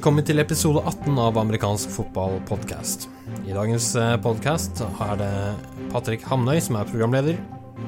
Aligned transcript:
Velkommen 0.00 0.24
til 0.24 0.40
episode 0.40 0.80
18 0.80 1.18
av 1.20 1.36
amerikansk 1.36 1.90
fotballpodkast. 1.92 3.02
I 3.44 3.52
dagens 3.52 3.90
podkast 4.24 4.80
er 4.80 5.18
det 5.20 5.34
Patrick 5.92 6.24
Hamnøy 6.24 6.56
som 6.64 6.78
er 6.80 6.88
programleder. 6.88 7.36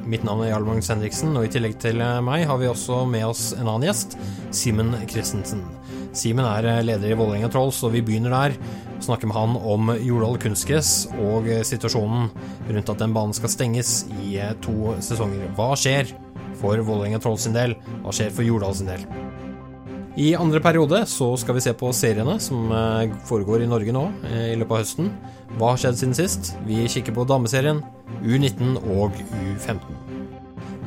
Mitt 0.05 0.21
navn 0.29 0.43
er 0.45 0.51
Jarl 0.51 0.69
Magnus 0.69 0.93
Henriksen, 0.93 1.33
og 1.41 1.47
i 1.49 1.53
tillegg 1.55 1.79
til 1.81 2.05
meg 2.21 2.45
har 2.51 2.61
vi 2.61 2.69
også 2.69 3.07
med 3.09 3.25
oss 3.31 3.47
en 3.57 3.65
annen 3.65 3.89
gjest, 3.89 4.19
Simen 4.53 4.93
Christensen. 5.09 5.65
Simen 6.13 6.45
er 6.45 6.85
leder 6.85 7.15
i 7.15 7.17
Vålerenga 7.17 7.49
Trolls, 7.49 7.81
og 7.81 7.97
vi 7.97 8.05
begynner 8.05 8.37
der. 8.37 8.61
å 8.93 9.09
snakke 9.09 9.33
med 9.33 9.39
han 9.41 9.57
om 9.57 9.97
Jordal 9.97 10.37
kunstgress 10.37 11.09
og 11.17 11.49
situasjonen 11.65 12.29
rundt 12.69 12.93
at 12.93 13.01
den 13.01 13.17
banen 13.17 13.33
skal 13.33 13.57
stenges 13.57 14.03
i 14.21 14.37
to 14.61 14.99
sesonger. 15.01 15.49
Hva 15.57 15.73
skjer 15.81 16.13
for 16.61 16.77
Vålerenga 16.77 17.25
Trolls 17.25 17.49
sin 17.49 17.57
del? 17.57 17.73
Hva 18.05 18.13
skjer 18.13 18.37
for 18.37 18.45
Jordal 18.45 18.77
sin 18.77 18.93
del? 18.93 19.32
I 20.13 20.35
andre 20.37 20.61
periode 20.61 20.99
så 21.09 21.31
skal 21.41 21.57
vi 21.57 21.63
se 21.65 21.73
på 21.73 21.89
seriene 21.97 22.35
som 22.43 22.69
foregår 23.25 23.63
i 23.65 23.69
Norge 23.71 23.95
nå 23.97 24.03
i 24.29 24.59
løpet 24.61 24.75
av 24.75 24.83
høsten. 24.83 25.09
Hva 25.57 25.71
har 25.73 25.81
skjedd 25.81 26.01
siden 26.03 26.17
sist? 26.19 26.51
Vi 26.69 26.83
kikker 26.85 27.17
på 27.17 27.25
dameserien, 27.29 27.81
U19 28.21 28.77
og 28.93 29.17
U15. 29.57 29.81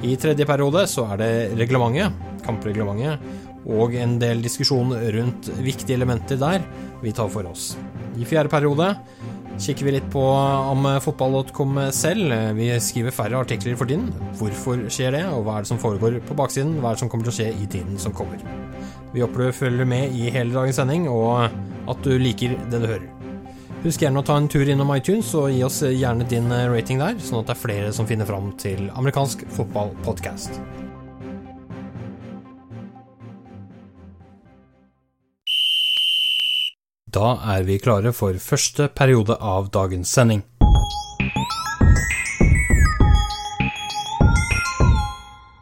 I 0.05 0.13
tredje 0.21 0.45
periode 0.45 0.85
så 0.91 1.07
er 1.15 1.21
det 1.23 1.31
reglementet, 1.57 2.13
kampreglementet, 2.45 3.25
og 3.65 3.97
en 3.97 4.19
del 4.21 4.45
diskusjon 4.45 4.93
rundt 4.93 5.49
viktige 5.57 5.97
elementer 5.97 6.37
der 6.37 6.61
vi 7.01 7.13
tar 7.15 7.31
for 7.33 7.49
oss. 7.49 7.71
I 8.13 8.29
fjerde 8.29 8.53
periode 8.53 8.91
kikker 9.61 9.87
vi 9.87 9.93
litt 9.95 10.07
på 10.11 10.21
om 10.21 10.87
fotball.com 11.01 11.79
selv. 11.95 12.33
Vi 12.57 12.69
skriver 12.83 13.15
færre 13.15 13.41
artikler 13.45 13.77
for 13.79 13.89
tiden. 13.89 14.11
Hvorfor 14.39 14.85
skjer 14.91 15.15
det, 15.15 15.23
og 15.31 15.45
hva 15.45 15.57
er 15.57 15.65
det 15.65 15.71
som 15.71 15.81
foregår 15.81 16.19
på 16.27 16.37
baksiden? 16.37 16.77
Hva 16.81 16.91
er 16.91 16.97
det 16.97 17.03
som 17.05 17.11
kommer 17.11 17.27
til 17.27 17.33
å 17.33 17.37
skje 17.39 17.49
i 17.53 17.67
tiden 17.71 17.99
som 18.01 18.15
kommer? 18.15 18.41
Vi 19.15 19.23
håper 19.23 19.45
du 19.45 19.55
følger 19.55 19.87
med 19.87 20.15
i 20.15 20.29
hele 20.33 20.55
dagens 20.55 20.81
sending, 20.81 21.07
og 21.11 21.45
at 21.89 22.01
du 22.03 22.17
liker 22.19 22.57
det 22.71 22.81
du 22.81 22.89
hører. 22.89 23.11
Husk 23.85 24.01
gjerne 24.01 24.23
å 24.23 24.25
ta 24.25 24.39
en 24.41 24.49
tur 24.49 24.65
innom 24.65 24.91
iTunes, 24.95 25.29
og 25.37 25.51
gi 25.53 25.61
oss 25.63 25.83
gjerne 25.85 26.27
din 26.29 26.49
rating 26.51 27.03
der, 27.03 27.19
sånn 27.21 27.43
at 27.43 27.51
det 27.51 27.55
er 27.55 27.63
flere 27.67 27.93
som 27.95 28.09
finner 28.09 28.27
fram 28.27 28.51
til 28.61 28.89
amerikansk 28.97 29.45
fotballpodkast. 29.55 30.59
Da 37.15 37.29
er 37.47 37.63
vi 37.63 37.77
klare 37.79 38.11
for 38.11 38.35
første 38.43 38.89
periode 38.91 39.37
av 39.39 39.69
dagens 39.71 40.09
sending. 40.11 40.41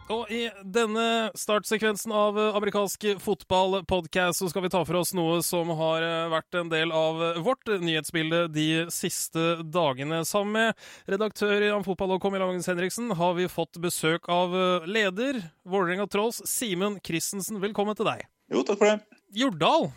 Og 0.09 0.33
i 0.33 0.47
denne 0.65 1.05
startsekvensen 1.37 2.09
av 2.17 2.41
amerikansk 2.57 3.05
fotballpodkast 3.21 4.41
så 4.41 4.49
skal 4.49 4.65
vi 4.65 4.73
ta 4.73 4.81
for 4.81 5.03
oss 5.03 5.13
noe 5.13 5.43
som 5.45 5.69
har 5.77 6.07
vært 6.33 6.57
en 6.57 6.73
del 6.73 6.89
av 6.89 7.21
vårt 7.45 7.69
nyhetsbilde 7.85 8.47
de 8.49 8.67
siste 8.89 9.59
dagene. 9.61 10.23
Sammen 10.25 10.57
med 10.57 11.13
redaktør 11.13 11.69
i 11.69 11.73
Fotball.com 11.85 12.39
Magnus 12.39 12.71
Henriksen 12.71 13.13
har 13.19 13.37
vi 13.37 13.45
fått 13.45 13.77
besøk 13.83 14.25
av 14.25 14.57
leder 14.89 15.43
Vålerenga 15.69 16.09
Trolls, 16.09 16.41
Simen 16.49 16.97
Christensen. 17.05 17.61
Velkommen 17.61 17.93
til 17.99 18.09
deg. 18.09 18.25
Jo, 18.49 18.65
takk 18.65 18.81
for 18.81 18.89
det. 18.89 19.21
Jordal, 19.37 19.93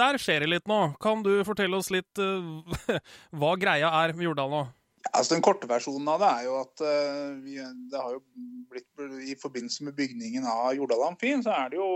der 0.00 0.18
skjer 0.20 0.44
det 0.44 0.50
litt 0.52 0.68
nå. 0.70 0.80
Kan 1.02 1.24
du 1.24 1.32
fortelle 1.46 1.78
oss 1.78 1.90
litt 1.94 2.20
uh, 2.20 2.76
hva 3.38 3.54
greia 3.60 3.90
er 4.02 4.14
med 4.16 4.28
Jordal 4.28 4.52
nå? 4.52 4.62
Altså 5.12 5.36
Den 5.36 5.44
korte 5.44 5.68
versjonen 5.70 6.08
av 6.10 6.22
det 6.22 6.30
er 6.32 6.46
jo 6.48 6.54
at 6.60 6.82
uh, 6.82 7.36
vi, 7.42 7.58
det 7.90 8.00
har 8.00 8.16
jo 8.16 8.22
blitt 8.72 9.28
I 9.30 9.36
forbindelse 9.38 9.86
med 9.86 9.94
bygningen 9.98 10.48
av 10.50 10.72
Jordal 10.74 11.06
Amfi, 11.08 11.30
så 11.44 11.54
er 11.54 11.70
det 11.72 11.78
jo 11.78 11.90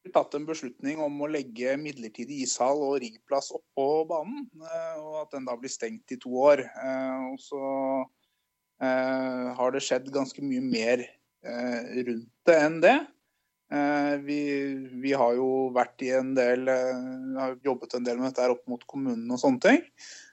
blitt 0.00 0.14
tatt 0.16 0.36
en 0.38 0.46
beslutning 0.48 1.02
om 1.02 1.18
å 1.20 1.28
legge 1.28 1.74
midlertidig 1.80 2.44
ishall 2.46 2.80
og 2.86 3.00
riggplass 3.02 3.50
oppå 3.56 4.06
banen. 4.08 4.46
Uh, 4.62 4.96
og 5.02 5.20
at 5.24 5.36
den 5.36 5.48
da 5.50 5.58
blir 5.60 5.72
stengt 5.72 6.14
i 6.14 6.20
to 6.22 6.32
år. 6.40 6.64
Og 7.30 7.36
så 7.42 7.60
har 8.80 9.74
det 9.74 9.82
skjedd 9.84 10.06
ganske 10.08 10.40
mye 10.40 10.62
mer 10.64 11.02
rundt 11.44 12.30
det 12.48 12.54
enn 12.56 12.78
det. 12.80 12.94
Vi, 13.70 14.40
vi, 14.98 15.12
har 15.14 15.36
jo 15.38 15.68
vært 15.70 16.02
i 16.02 16.08
en 16.16 16.32
del 16.34 16.66
har 16.66 17.52
jobbet 17.62 17.92
en 17.94 18.06
del 18.08 18.18
med 18.18 18.32
dette 18.32 18.48
opp 18.50 18.64
mot 18.66 18.82
kommunen 18.90 19.30
og 19.30 19.38
sånne 19.38 19.62
ting. 19.62 19.84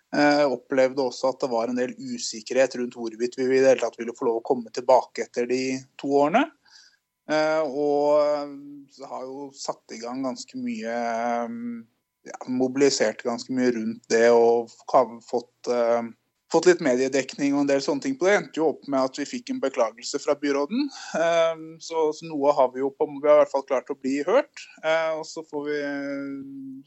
Jeg 0.10 0.48
opplevde 0.50 1.04
også 1.04 1.30
at 1.30 1.44
det 1.44 1.50
var 1.52 1.70
en 1.70 1.78
del 1.78 1.94
usikkerhet 2.00 2.80
rundt 2.80 2.98
hvorvidt 2.98 3.38
vi 3.38 3.46
i 3.46 3.60
det 3.60 3.76
hele 3.76 3.84
tatt 3.84 4.00
ville 4.00 4.16
få 4.18 4.26
lov 4.26 4.40
å 4.40 4.46
komme 4.48 4.74
tilbake 4.74 5.28
etter 5.28 5.46
de 5.52 5.62
to 6.02 6.16
årene. 6.24 6.48
Og 7.28 9.06
har 9.12 9.26
jo 9.28 9.50
satt 9.54 9.94
i 9.94 10.00
gang 10.02 10.24
ganske 10.26 10.58
mye 10.58 10.96
ja, 12.28 12.38
Mobilisert 12.48 13.24
ganske 13.24 13.54
mye 13.56 13.74
rundt 13.76 14.08
det 14.12 14.30
og 14.32 14.72
fått, 15.28 15.70
fått 16.52 16.68
litt 16.70 16.84
mediedekning 16.84 17.56
og 17.56 17.64
en 17.64 17.70
del 17.72 17.82
sånne 17.84 18.06
ting 18.06 18.16
på 18.20 18.28
det. 18.28 18.36
Endte 18.40 18.62
jo 18.62 18.70
opp 18.72 18.88
med 18.92 19.10
at 19.10 19.20
vi 19.20 19.28
fikk 19.28 19.52
en 19.52 19.62
beklagelse 19.64 20.22
fra 20.24 20.38
byråden. 20.40 20.88
Så, 21.84 22.08
så 22.16 22.30
noe 22.30 22.54
har 22.56 22.72
vi 22.74 22.82
jo 22.84 22.92
på, 22.96 23.08
vi 23.18 23.28
har 23.28 23.42
i 23.42 23.44
hvert 23.44 23.54
fall 23.54 23.66
klart 23.68 23.92
å 23.92 23.98
bli 24.00 24.22
hørt. 24.28 24.64
Og 25.18 25.26
så, 25.28 25.44
vi, 25.66 25.82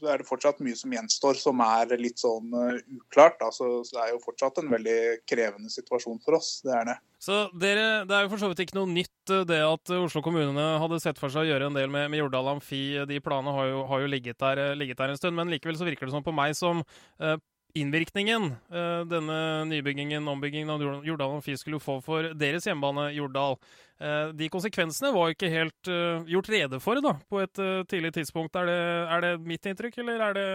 så 0.01 0.11
er 0.11 0.21
det 0.21 0.29
fortsatt 0.29 0.63
mye 0.65 0.77
som 0.77 0.95
gjenstår 0.95 1.37
som 1.39 1.61
er 1.65 1.93
litt 2.01 2.21
sånn 2.21 2.49
uklart. 2.97 3.37
Da. 3.41 3.51
så 3.53 3.81
det 3.85 4.01
er 4.01 4.11
jo 4.15 4.25
fortsatt 4.25 4.61
en 4.61 4.73
veldig 4.73 4.99
krevende 5.29 5.71
situasjon 5.73 6.21
for 6.25 6.39
oss. 6.41 6.57
Det 6.65 6.75
er 6.77 6.91
det. 6.93 6.99
Så 7.21 7.35
dere, 7.61 8.03
Det 8.09 8.15
er 8.17 8.25
jo 8.25 8.31
for 8.31 8.41
så 8.41 8.49
vidt 8.49 8.63
ikke 8.63 8.79
noe 8.79 8.89
nytt 8.89 9.33
det 9.45 9.59
at 9.61 9.91
Oslo 9.93 10.23
kommune 10.25 10.63
hadde 10.81 10.97
sett 11.03 11.19
for 11.21 11.29
seg 11.29 11.45
å 11.45 11.51
gjøre 11.51 11.69
en 11.69 11.77
del 11.77 11.91
med, 11.93 12.09
med 12.09 12.23
Jordal 12.23 12.49
Amfi. 12.55 12.81
De 13.05 13.19
planene 13.21 13.53
har 13.53 13.69
jo, 13.69 13.83
har 13.91 14.01
jo 14.01 14.09
ligget, 14.09 14.39
der, 14.41 14.63
ligget, 14.77 14.97
der, 14.97 15.13
en 15.13 15.19
stund, 15.19 15.37
men 15.37 15.53
likevel 15.53 15.77
så 15.77 15.85
virker 15.85 16.09
det 16.09 16.15
sånn 16.15 16.25
på 16.25 16.33
meg 16.33 16.57
som 16.57 16.81
eh, 17.21 17.37
innvirkningen 17.77 18.49
eh, 18.71 19.03
denne 19.09 19.37
nybyggingen, 19.69 20.27
ombyggingen 20.27 20.69
av 20.73 20.83
Jordal 21.05 21.37
Amfi 21.37 21.55
skulle 21.59 21.79
få 21.81 21.99
for 22.05 22.31
deres 22.37 22.67
hjemmebane 22.67 23.11
Jordal. 23.15 23.57
Eh, 24.01 24.33
de 24.37 24.49
konsekvensene 24.51 25.13
var 25.15 25.33
ikke 25.33 25.51
helt 25.51 25.91
eh, 25.91 26.27
gjort 26.33 26.51
rede 26.53 26.81
for 26.83 27.01
da, 27.03 27.15
på 27.29 27.41
et 27.43 27.63
tidlig 27.91 28.13
tidspunkt. 28.17 28.57
Er 28.59 28.69
det, 28.69 28.81
er 29.15 29.25
det, 29.25 29.31
mitt 29.47 29.71
inntrykk, 29.71 30.01
eller 30.03 30.27
er 30.27 30.37
det, 30.37 30.49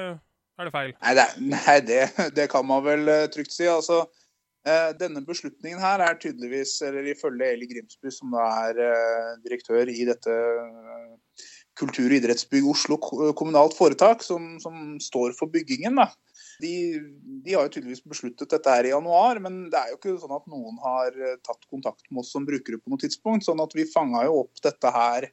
er 0.58 0.68
det 0.68 0.76
feil? 0.76 0.94
Nei, 1.00 1.16
det, 1.18 1.26
nei 1.56 1.80
det, 2.36 2.46
kan 2.52 2.68
man 2.68 2.84
vel 2.86 3.10
trygt 3.34 3.54
si. 3.56 3.68
altså 3.70 4.04
denne 4.98 5.20
beslutningen 5.22 5.78
her 5.78 6.02
er 6.02 6.16
tydeligvis, 6.18 6.80
eller 6.82 7.06
ifølge 7.12 7.52
Eli 7.54 7.68
Grimsby, 7.70 8.10
som 8.10 8.32
da 8.34 8.48
er 8.64 8.80
direktør 9.44 9.86
i 9.86 10.08
dette 10.08 10.34
Kultur- 11.76 12.08
og 12.08 12.16
idrettsbygg 12.16 12.66
Oslo 12.72 12.96
kommunalt 13.36 13.76
foretak, 13.76 14.24
som, 14.26 14.56
som 14.58 14.96
står 14.98 15.36
for 15.38 15.52
byggingen. 15.52 16.00
da. 16.00 16.08
De, 16.62 16.74
de, 17.44 17.52
har 17.52 17.66
jo 17.66 17.72
tydeligvis 17.74 18.04
besluttet 18.08 18.52
dette 18.52 18.72
her 18.72 18.88
i 18.88 18.92
januar, 18.94 19.40
men 19.44 19.66
det 19.72 19.80
er 19.80 19.92
jo 19.92 19.98
ikke 19.98 20.14
sånn 20.22 20.36
at 20.36 20.46
noen 20.50 20.78
har 20.82 21.18
tatt 21.44 21.66
kontakt 21.68 22.06
med 22.10 22.22
oss 22.22 22.32
som 22.32 22.46
brukere 22.48 22.80
på 22.80 22.92
noe 22.92 23.02
tidspunkt. 23.02 23.44
sånn 23.44 23.60
at 23.64 23.76
vi 23.76 23.88
fanga 23.90 24.24
jo 24.28 24.42
opp 24.44 24.62
dette 24.64 24.92
her 24.94 25.28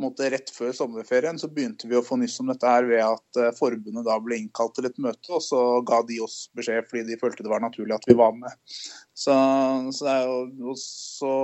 måte, 0.00 0.26
rett 0.32 0.50
før 0.54 0.72
sommerferien 0.74 1.38
så 1.38 1.48
begynte 1.50 1.88
vi 1.90 1.96
å 1.98 2.02
få 2.04 2.18
nyss 2.20 2.36
om 2.42 2.50
dette 2.50 2.68
her 2.68 2.86
ved 2.88 3.02
at 3.04 3.38
uh, 3.40 3.50
forbundet 3.56 4.06
da 4.06 4.16
ble 4.22 4.38
innkalt 4.40 4.74
til 4.76 4.88
et 4.88 4.98
møte, 5.02 5.28
og 5.34 5.42
så 5.44 5.60
ga 5.86 6.00
de 6.08 6.18
oss 6.24 6.48
beskjed 6.56 6.88
fordi 6.90 7.04
de 7.12 7.18
følte 7.20 7.46
det 7.46 7.52
var 7.52 7.62
naturlig 7.62 7.96
at 7.96 8.08
vi 8.08 8.16
var 8.18 8.34
med. 8.36 8.50
Så, 9.14 9.34
så, 9.94 10.16
jo, 10.58 10.74
så 10.80 11.34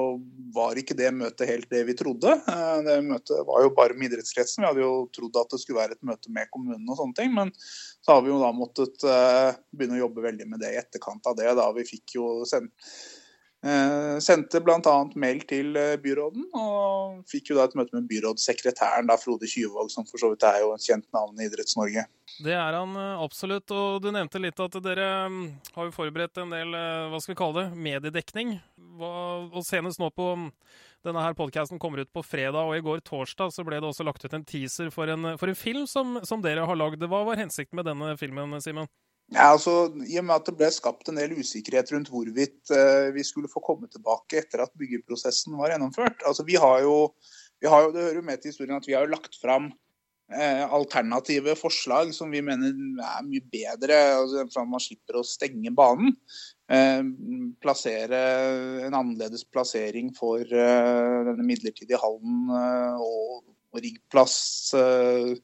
var 0.56 0.80
ikke 0.80 0.96
det 0.98 1.12
møtet 1.14 1.50
helt 1.50 1.70
det 1.70 1.84
vi 1.88 1.96
trodde. 1.98 2.34
Uh, 2.48 2.80
det 2.86 2.98
møtet 3.06 3.46
var 3.48 3.64
jo 3.66 3.74
bare 3.76 3.96
med 3.98 4.10
idrettskretsen. 4.10 4.64
Vi 4.64 4.70
hadde 4.70 4.84
jo 4.84 5.06
trodd 5.14 5.40
at 5.42 5.54
det 5.54 5.62
skulle 5.62 5.82
være 5.82 5.98
et 5.98 6.10
møte 6.10 6.34
med 6.34 6.50
kommunen 6.50 6.90
og 6.90 6.98
sånne 6.98 7.18
ting, 7.20 7.32
men 7.36 7.54
så 7.60 8.16
har 8.16 8.26
vi 8.26 8.34
jo 8.34 8.42
da 8.42 8.50
måttet 8.56 9.06
uh, 9.06 9.54
begynne 9.70 10.00
å 10.00 10.04
jobbe 10.06 10.26
veldig 10.26 10.50
med 10.50 10.64
det 10.64 10.74
i 10.74 10.82
etterkant 10.82 11.30
av 11.30 11.38
det. 11.38 11.54
da 11.58 11.70
Vi 11.76 11.86
fikk 11.94 12.18
jo 12.18 12.40
sendt 12.48 12.74
Eh, 13.60 14.18
sendte 14.24 14.62
bl.a. 14.64 14.94
mail 15.20 15.42
til 15.48 15.76
byråden, 16.00 16.46
og 16.56 17.20
fikk 17.28 17.50
jo 17.52 17.58
da 17.58 17.66
et 17.68 17.76
møte 17.76 17.96
med 17.96 18.08
byrådssekretæren, 18.08 19.10
da, 19.10 19.18
Frode 19.20 19.48
Kyvåg, 19.50 19.90
som 19.92 20.06
for 20.08 20.22
så 20.22 20.30
vidt 20.32 20.46
er 20.48 20.62
jo 20.62 20.72
en 20.72 20.80
kjent 20.80 21.08
navn 21.16 21.36
i 21.36 21.48
Idretts-Norge. 21.48 22.06
Det 22.40 22.54
er 22.56 22.78
han 22.78 22.96
absolutt, 22.96 23.68
og 23.76 24.00
du 24.00 24.08
nevnte 24.14 24.40
litt 24.40 24.60
at 24.64 24.78
dere 24.80 25.10
har 25.74 25.88
jo 25.88 25.92
forberedt 25.92 26.40
en 26.40 26.54
del, 26.54 26.72
hva 27.12 27.20
skal 27.20 27.34
vi 27.34 27.40
kalle 27.42 27.64
det, 27.66 27.82
mediedekning. 27.88 28.56
Og 29.00 29.60
senest 29.66 30.00
nå 30.00 30.08
på 30.14 30.32
denne 31.04 31.22
her 31.24 31.36
podkasten 31.36 31.80
kommer 31.80 32.02
ut 32.04 32.12
på 32.12 32.24
fredag, 32.24 32.60
og 32.60 32.76
i 32.76 32.84
går 32.84 33.04
torsdag 33.06 33.52
så 33.54 33.64
ble 33.64 33.78
det 33.80 33.88
også 33.88 34.04
lagt 34.04 34.24
ut 34.24 34.34
en 34.36 34.44
teaser 34.44 34.90
for 34.92 35.08
en, 35.08 35.34
for 35.40 35.52
en 35.52 35.58
film 35.58 35.86
som, 35.88 36.18
som 36.28 36.42
dere 36.44 36.66
har 36.68 36.80
lagd. 36.80 37.00
Hva 37.00 37.22
var 37.28 37.40
hensikten 37.40 37.80
med 37.80 37.88
denne 37.88 38.12
filmen, 38.20 38.56
Simen? 38.60 38.90
Ja, 39.30 39.52
altså, 39.52 39.92
I 40.10 40.16
og 40.18 40.24
med 40.26 40.40
at 40.40 40.48
det 40.48 40.56
ble 40.58 40.68
skapt 40.74 41.10
en 41.10 41.18
del 41.20 41.36
usikkerhet 41.38 41.92
rundt 41.94 42.08
hvorvidt 42.10 42.72
eh, 42.74 43.10
vi 43.14 43.22
skulle 43.26 43.50
få 43.50 43.62
komme 43.62 43.86
tilbake 43.90 44.40
etter 44.40 44.64
at 44.64 44.74
byggeprosessen 44.78 45.54
var 45.58 45.70
gjennomført. 45.70 46.24
Altså, 46.26 46.42
vi 46.48 46.58
har 46.58 46.80
jo, 46.82 47.12
vi 47.62 47.70
har 47.70 47.86
jo, 47.86 47.92
Det 47.94 48.02
hører 48.08 48.18
jo 48.18 48.26
med 48.26 48.42
til 48.42 48.50
historien 48.50 48.80
at 48.80 48.88
vi 48.88 48.96
har 48.96 49.06
jo 49.06 49.12
lagt 49.12 49.38
fram 49.38 49.70
eh, 50.34 50.64
alternative 50.66 51.54
forslag 51.60 52.10
som 52.16 52.34
vi 52.34 52.42
mener 52.42 52.74
er 53.06 53.22
mye 53.28 53.46
bedre. 53.54 54.00
Altså, 54.18 54.48
for 54.50 54.64
at 54.64 54.72
Man 54.74 54.82
slipper 54.82 55.20
å 55.20 55.26
stenge 55.26 55.70
banen. 55.78 56.16
Eh, 56.70 57.06
plassere 57.62 58.26
En 58.88 58.98
annerledes 58.98 59.46
plassering 59.46 60.10
for 60.18 60.42
eh, 60.42 61.18
denne 61.30 61.46
midlertidige 61.46 62.02
hallen 62.02 62.50
eh, 62.50 62.98
og, 62.98 63.46
og 63.70 63.86
riggplass. 63.86 64.40
Eh, 64.74 65.36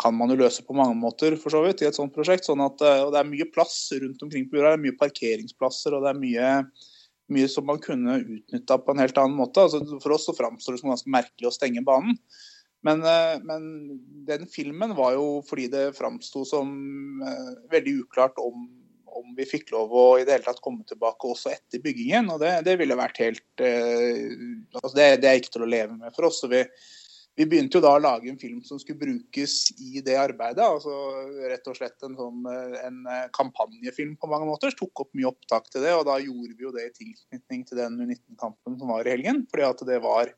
kan 0.00 0.16
man 0.16 0.32
jo 0.32 0.38
løse 0.38 0.64
på 0.64 0.76
mange 0.76 0.96
måter 0.98 1.36
for 1.40 1.52
så 1.52 1.62
vidt 1.64 1.82
i 1.82 1.88
et 1.88 1.96
sånt 1.96 2.14
prosjekt. 2.14 2.44
sånn 2.48 2.64
at 2.64 2.82
og 2.84 3.12
Det 3.14 3.20
er 3.20 3.30
mye 3.30 3.48
plass 3.52 3.78
rundt 3.96 4.22
omkring 4.22 4.48
på 4.48 4.58
jorda. 4.58 4.74
Det 4.74 4.80
er 4.80 4.84
mye 4.84 5.00
parkeringsplasser 5.00 5.96
og 5.96 6.04
det 6.04 6.12
er 6.12 6.20
mye, 6.20 6.50
mye 7.32 7.48
som 7.52 7.66
man 7.68 7.80
kunne 7.82 8.18
utnytta 8.20 8.78
på 8.82 8.92
en 8.92 9.00
helt 9.00 9.20
annen 9.22 9.38
måte. 9.38 9.64
Altså, 9.64 9.80
for 10.02 10.16
oss 10.16 10.28
så 10.28 10.36
framstår 10.36 10.76
det 10.76 10.82
som 10.82 10.92
ganske 10.92 11.12
merkelig 11.12 11.48
å 11.48 11.54
stenge 11.54 11.84
banen. 11.86 12.18
Men, 12.86 13.00
eh, 13.02 13.38
men, 13.42 13.62
den 14.28 14.44
filmen 14.52 14.92
var 14.98 15.16
jo 15.16 15.40
fordi 15.46 15.70
det 15.72 15.94
framsto 15.96 16.44
som 16.46 16.68
uh, 17.24 17.54
veldig 17.72 17.94
uklart 18.04 18.36
om, 18.42 18.68
om, 19.06 19.32
vi 19.38 19.46
fikk 19.48 19.72
lov 19.72 19.94
å 19.96 20.04
i 20.20 20.26
det 20.26 20.36
hele 20.36 20.46
tatt 20.46 20.60
komme 20.62 20.84
tilbake 20.86 21.30
også 21.30 21.54
etter 21.54 21.82
byggingen. 21.82 22.28
Og 22.34 22.44
det, 22.44 22.52
det 22.68 22.76
ville 22.78 22.98
vært 22.98 23.22
helt 23.24 23.64
altså 23.64 24.92
det, 24.94 25.08
det, 25.24 25.30
er 25.30 25.40
ikke 25.40 25.56
til 25.56 25.66
å 25.66 25.72
leve 25.72 25.96
med 25.96 26.14
for 26.14 26.28
oss. 26.28 26.42
så 26.44 26.52
vi 26.52 26.62
vi 27.36 27.44
begynte 27.44 27.76
jo 27.76 27.84
da 27.84 27.90
å 27.92 28.00
lage 28.00 28.30
en 28.30 28.38
film 28.40 28.62
som 28.64 28.78
skulle 28.80 29.02
brukes 29.02 29.58
i 29.76 30.00
det 30.04 30.14
arbeidet. 30.16 30.64
altså 30.64 30.94
Rett 31.50 31.68
og 31.68 31.76
slett 31.76 32.06
en, 32.06 32.16
sånn, 32.16 32.46
en 32.48 33.02
eh, 33.12 33.26
kampanjefilm 33.36 34.14
på 34.16 34.30
mange 34.30 34.48
måter. 34.48 34.72
Tok 34.72 35.04
opp 35.04 35.12
mye 35.12 35.28
opptak 35.28 35.68
til 35.68 35.84
det, 35.84 35.92
og 35.98 36.06
da 36.08 36.16
gjorde 36.22 36.56
vi 36.56 36.64
jo 36.64 36.72
det 36.72 36.86
i 36.88 36.94
tilknytning 36.96 37.68
til 37.68 37.82
den 37.82 38.00
U19-kampen 38.00 38.80
som 38.80 38.94
var 38.94 39.04
i 39.04 39.12
helgen. 39.12 39.44
fordi 39.52 39.68
at 39.68 39.84
det 39.90 40.00
var 40.06 40.32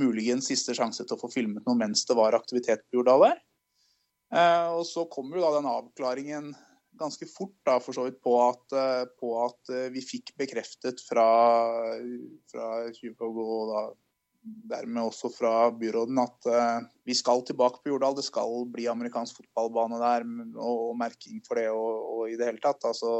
muligens 0.00 0.48
siste 0.48 0.72
sjanse 0.72 1.04
til 1.04 1.18
å 1.18 1.20
få 1.20 1.28
filmet 1.28 1.66
noe 1.68 1.76
mens 1.76 2.06
det 2.08 2.16
var 2.16 2.38
aktivitet 2.38 2.88
på 2.88 3.02
Jordal 3.02 3.28
der. 3.28 3.38
Eh, 4.32 4.68
og 4.72 4.86
så 4.88 5.04
kom 5.12 5.28
jo 5.36 5.44
da 5.44 5.54
den 5.58 5.68
avklaringen 5.68 6.52
ganske 7.00 7.28
fort 7.28 7.56
da, 7.68 7.76
for 7.84 7.92
så 7.92 8.08
vidt 8.08 8.22
på 8.24 8.38
at, 8.48 8.64
eh, 8.72 9.08
på 9.20 9.36
at 9.44 9.76
vi 9.92 10.08
fikk 10.08 10.38
bekreftet 10.40 11.04
fra, 11.04 11.28
fra 12.48 12.76
og 12.88 13.74
da 13.76 13.90
dermed 14.42 15.02
også 15.02 15.30
fra 15.34 15.52
byråden 15.76 16.18
at 16.22 16.48
uh, 16.48 16.80
vi 17.06 17.14
skal 17.16 17.42
tilbake 17.46 17.82
på 17.82 17.92
Jordal. 17.92 18.16
Det 18.16 18.24
skal 18.26 18.64
bli 18.72 18.88
amerikansk 18.90 19.40
fotballbane 19.40 20.00
der 20.00 20.26
og 20.56 20.96
merking 20.98 21.42
for 21.46 21.60
det 21.60 21.68
og, 21.72 21.96
og, 22.14 22.22
i 22.30 22.38
det 22.40 22.48
hele 22.48 22.62
tatt. 22.62 22.84
Altså, 22.88 23.10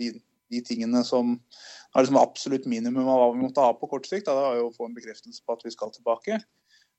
de, 0.00 0.14
de, 0.52 0.62
tingene 0.64 1.04
som 1.04 1.36
er 1.36 2.04
liksom 2.04 2.20
absolutt 2.20 2.68
minimum 2.70 3.08
av 3.08 3.20
hva 3.20 3.30
vi 3.34 3.44
måtte 3.44 3.64
ha 3.64 3.76
på 3.76 3.90
kort 3.90 4.08
sikt. 4.08 4.26
Da, 4.28 4.36
det 4.36 4.46
var 4.48 4.58
jo 4.60 4.70
å 4.70 4.74
få 4.76 4.88
en 4.88 4.96
bekreftelse 4.96 5.44
på 5.44 5.56
at 5.56 5.64
vi 5.66 5.74
skal 5.74 5.92
tilbake. 5.94 6.40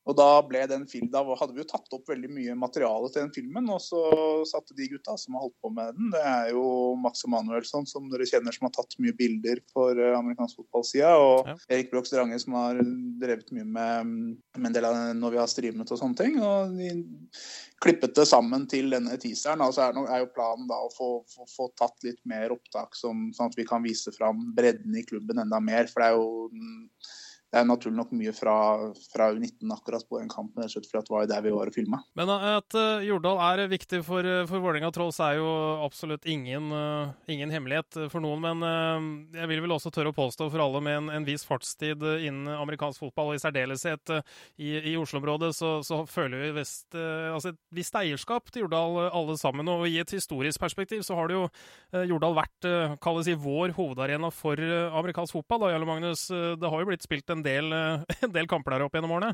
Og 0.03 0.15
da, 0.19 0.27
ble 0.43 0.65
den 0.67 0.83
film, 0.89 1.07
da 1.11 1.21
hadde 1.23 1.53
vi 1.55 1.61
jo 1.61 1.67
tatt 1.69 1.93
opp 1.95 2.09
veldig 2.11 2.27
mye 2.35 2.55
materiale 2.59 3.07
til 3.07 3.23
den 3.23 3.31
filmen, 3.35 3.69
og 3.71 3.79
så 3.79 4.01
satte 4.49 4.75
de 4.75 4.89
gutta 4.91 5.15
som 5.19 5.37
har 5.37 5.45
holdt 5.45 5.55
på 5.63 5.71
med 5.71 5.95
den. 5.95 6.09
Det 6.11 6.23
er 6.27 6.49
jo 6.51 6.65
Max 6.99 7.23
Emanuelsson, 7.23 7.87
som 7.87 8.09
dere 8.11 8.27
kjenner, 8.27 8.55
som 8.55 8.67
har 8.67 8.73
tatt 8.75 8.97
mye 8.99 9.15
bilder 9.15 9.61
for 9.71 9.95
uh, 9.95 10.17
amerikansk 10.17 10.59
fotballside. 10.59 11.13
Og 11.23 11.47
ja. 11.47 11.55
Erik 11.71 11.93
Brox 11.93 12.11
Drange, 12.11 12.41
som 12.43 12.57
har 12.59 12.83
drevet 13.23 13.55
mye 13.55 13.63
med, 13.63 14.11
med, 14.57 14.67
en 14.67 14.75
del 14.75 14.89
av 14.89 14.99
det 14.99 15.15
når 15.21 15.37
vi 15.37 15.41
har 15.43 15.51
streamet 15.53 15.95
og 15.95 16.03
sånne 16.03 16.19
ting. 16.19 16.37
Og 16.43 16.75
de 16.75 16.91
klippet 17.83 18.19
det 18.19 18.27
sammen 18.27 18.67
til 18.71 18.91
denne 18.91 19.15
teaseren. 19.23 19.63
Og 19.63 19.71
så 19.77 19.87
er, 19.87 20.03
er, 20.03 20.25
jo 20.25 20.31
planen 20.35 20.67
da 20.67 20.83
å 20.83 20.91
få, 20.91 21.13
få, 21.31 21.47
få 21.47 21.71
tatt 21.79 22.03
litt 22.03 22.19
mer 22.27 22.51
opptak, 22.51 22.99
som, 22.99 23.29
sånn 23.35 23.55
at 23.55 23.59
vi 23.59 23.67
kan 23.71 23.87
vise 23.87 24.11
fram 24.19 24.49
bredden 24.57 24.99
i 24.99 25.07
klubben 25.07 25.39
enda 25.47 25.63
mer. 25.63 25.87
For 25.87 26.03
det 26.03 26.11
er 26.11 26.19
jo 26.19 26.49
det 27.53 27.59
er 27.61 27.67
naturlig 27.69 27.99
nok 27.99 28.13
mye 28.17 28.31
fra, 28.33 28.53
fra 29.13 29.27
U19 29.29 29.69
akkurat 29.75 30.07
på 30.09 30.17
kampen, 30.31 30.63
rett 30.65 30.87
fordi 30.89 31.05
det 31.05 31.13
var 31.13 31.27
der 31.29 31.43
vi 31.45 31.51
var 31.53 31.69
og 31.69 31.75
filma. 31.75 31.99
Men 32.17 32.31
at 32.33 32.73
uh, 32.73 33.03
Jordal 33.05 33.37
er 33.45 33.69
viktig 33.69 33.99
for, 34.07 34.25
eh, 34.25 34.47
for 34.49 34.63
Vålerenga 34.63 34.89
Trolls 34.93 35.19
er 35.21 35.37
jo 35.37 35.51
absolutt 35.85 36.25
ingen, 36.25 36.71
uh, 36.73 37.11
ingen, 37.29 37.53
hemmelighet 37.53 38.09
for 38.09 38.25
noen. 38.25 38.41
Men 38.41 39.29
jeg 39.37 39.49
vil 39.51 39.61
vel 39.61 39.75
også 39.75 39.91
tørre 39.93 40.09
å 40.09 40.17
påstå 40.17 40.47
for 40.49 40.63
alle 40.63 40.81
med 40.81 40.97
en, 40.97 41.11
en 41.19 41.27
viss 41.27 41.45
fartstid 41.45 42.01
innen 42.01 42.49
amerikansk 42.55 43.03
fotball, 43.03 43.35
og 43.35 43.37
i 43.37 43.43
særdeleshet 43.43 44.15
i, 44.57 44.73
i 44.93 44.95
Oslo-området, 44.97 45.51
så, 45.53 45.75
så, 45.85 46.01
føler 46.09 46.47
vi 46.47 46.49
vest, 46.57 46.89
altså 46.97 47.53
et 47.53 47.59
visst 47.73 47.95
eierskap 47.95 48.49
til 48.49 48.65
Jordal 48.65 48.97
alle 49.05 49.37
sammen. 49.37 49.69
Og 49.69 49.85
i 49.91 49.99
et 50.01 50.15
historisk 50.15 50.61
perspektiv 50.63 51.05
så 51.05 51.19
har 51.19 51.29
det 51.29 51.37
jo 51.37 51.45
Jordal 52.09 52.35
vært, 52.39 52.69
kalles 53.03 53.29
i 53.29 53.37
vår 53.37 53.75
hovedarena 53.77 54.33
for 54.33 54.57
amerikansk 54.57 55.37
fotball. 55.37 55.67
Da, 55.67 55.73
Jarle 55.75 55.89
Magnus, 55.89 56.25
det 56.33 56.73
har 56.73 56.81
jo 56.81 56.89
blitt 56.89 57.05
spilt 57.05 57.29
en 57.29 57.42
del, 57.45 57.71
eh, 57.73 58.03
en 58.27 58.35
del 58.35 58.49
kamper 58.49 58.75
der 58.75 58.85
opp 58.85 58.95
gjennom 58.95 59.15
årene? 59.17 59.33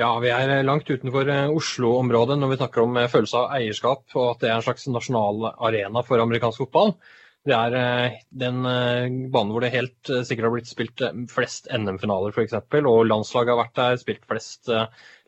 Ja, 0.00 0.10
vi 0.18 0.30
er 0.34 0.54
langt 0.66 0.88
utenfor 0.90 1.28
eh, 1.30 1.52
Oslo-området 1.54 2.38
når 2.40 2.54
vi 2.54 2.60
snakker 2.60 2.84
om 2.84 2.96
eh, 2.98 3.10
følelse 3.10 3.42
av 3.42 3.52
eierskap, 3.58 4.06
og 4.16 4.32
at 4.32 4.42
det 4.42 4.50
er 4.50 4.56
en 4.56 4.66
slags 4.66 4.88
nasjonal 4.90 5.52
arena 5.54 6.02
for 6.06 6.22
amerikansk 6.22 6.64
fotball. 6.64 6.96
Det 7.44 7.52
er 7.52 8.14
den 8.32 8.62
banen 8.64 9.50
hvor 9.52 9.60
det 9.60 9.74
helt 9.74 10.08
sikkert 10.24 10.46
har 10.46 10.52
blitt 10.54 10.70
spilt 10.70 11.02
flest 11.28 11.66
NM-finaler 11.68 12.32
f.eks., 12.32 12.54
og 12.80 13.02
landslaget 13.04 13.52
har 13.52 13.58
vært 13.58 13.74
der, 13.76 13.98
spilt 14.00 14.22
flest 14.24 14.70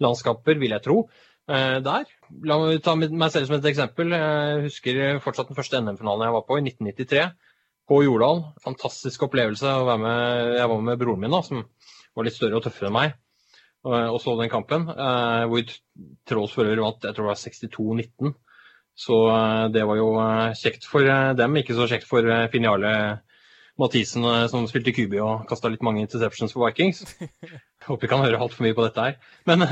landskamper, 0.01 0.57
vil 0.57 0.73
jeg 0.73 0.85
tro. 0.87 1.03
Der. 1.45 2.09
La 2.49 2.57
meg 2.63 2.81
ta 2.87 2.95
meg 2.97 3.35
selv 3.35 3.51
som 3.51 3.59
et 3.59 3.69
eksempel. 3.69 4.17
Jeg 4.17 4.65
husker 4.65 5.21
fortsatt 5.27 5.53
den 5.53 5.61
første 5.61 5.83
NM-finalen 5.85 6.25
jeg 6.25 6.37
var 6.39 6.47
på, 6.49 6.57
i 6.57 6.65
1993 6.65 7.27
på 7.87 8.03
Jordal. 8.03 8.43
Fantastisk 8.65 9.27
opplevelse 9.27 9.71
å 9.71 9.87
være 9.87 10.03
med. 10.03 10.55
Jeg 10.59 10.71
var 10.73 10.83
med 10.89 11.01
broren 11.01 11.23
min, 11.23 11.35
da, 11.37 11.43
som 11.47 11.63
var 12.17 12.27
litt 12.27 12.37
større 12.37 12.59
og 12.59 12.65
tøffere 12.65 12.89
enn 12.91 12.97
meg, 12.97 13.17
og 13.87 14.19
så 14.23 14.35
den 14.41 14.51
kampen. 14.51 14.89
Eh, 14.91 15.45
hvor 15.51 15.77
Trolls 16.27 16.55
for 16.57 16.67
øvrig 16.67 16.83
vant, 16.83 17.05
jeg 17.05 17.15
tror 17.15 17.29
det 17.29 17.33
var 17.33 17.41
62-19. 17.43 18.35
Så 18.97 19.21
eh, 19.31 19.69
det 19.75 19.87
var 19.87 20.01
jo 20.01 20.11
eh, 20.23 20.57
kjekt 20.59 20.89
for 20.91 21.07
dem, 21.39 21.57
ikke 21.61 21.77
så 21.77 21.89
kjekt 21.91 22.09
for 22.09 22.27
Finiale 22.53 22.93
Mathisen 23.77 24.25
som 24.49 24.65
spilte 24.65 24.95
Kubi 24.97 25.19
og 25.21 25.45
kasta 25.51 25.69
litt 25.69 25.85
mange 25.85 26.01
interceptions 26.01 26.55
for 26.55 26.65
Vikings. 26.65 27.03
Håper 27.87 28.07
vi 28.07 28.09
kan 28.09 28.25
høre 28.25 28.41
altfor 28.41 28.65
mye 28.65 28.77
på 28.77 28.87
dette 28.87 29.05
her. 29.05 29.19
Men, 29.45 29.67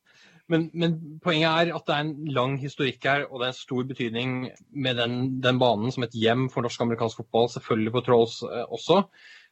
men, 0.50 0.70
men, 0.72 0.94
poenget 1.20 1.50
er 1.50 1.74
at 1.76 1.84
det 1.84 1.96
er 1.98 2.06
en 2.06 2.30
lang 2.32 2.56
historikk 2.62 3.04
her, 3.04 3.26
og 3.28 3.42
det 3.42 3.50
er 3.50 3.52
en 3.52 3.58
stor 3.58 3.84
betydning 3.84 4.38
med 4.72 4.96
den, 4.96 5.18
den 5.44 5.60
banen 5.60 5.92
som 5.92 6.08
et 6.08 6.16
hjem 6.16 6.48
for 6.48 6.64
norsk-amerikansk 6.64 7.20
fotball, 7.20 7.52
selvfølgelig 7.52 7.92
på 7.98 8.02
Trolls 8.08 8.40
også. 8.48 9.04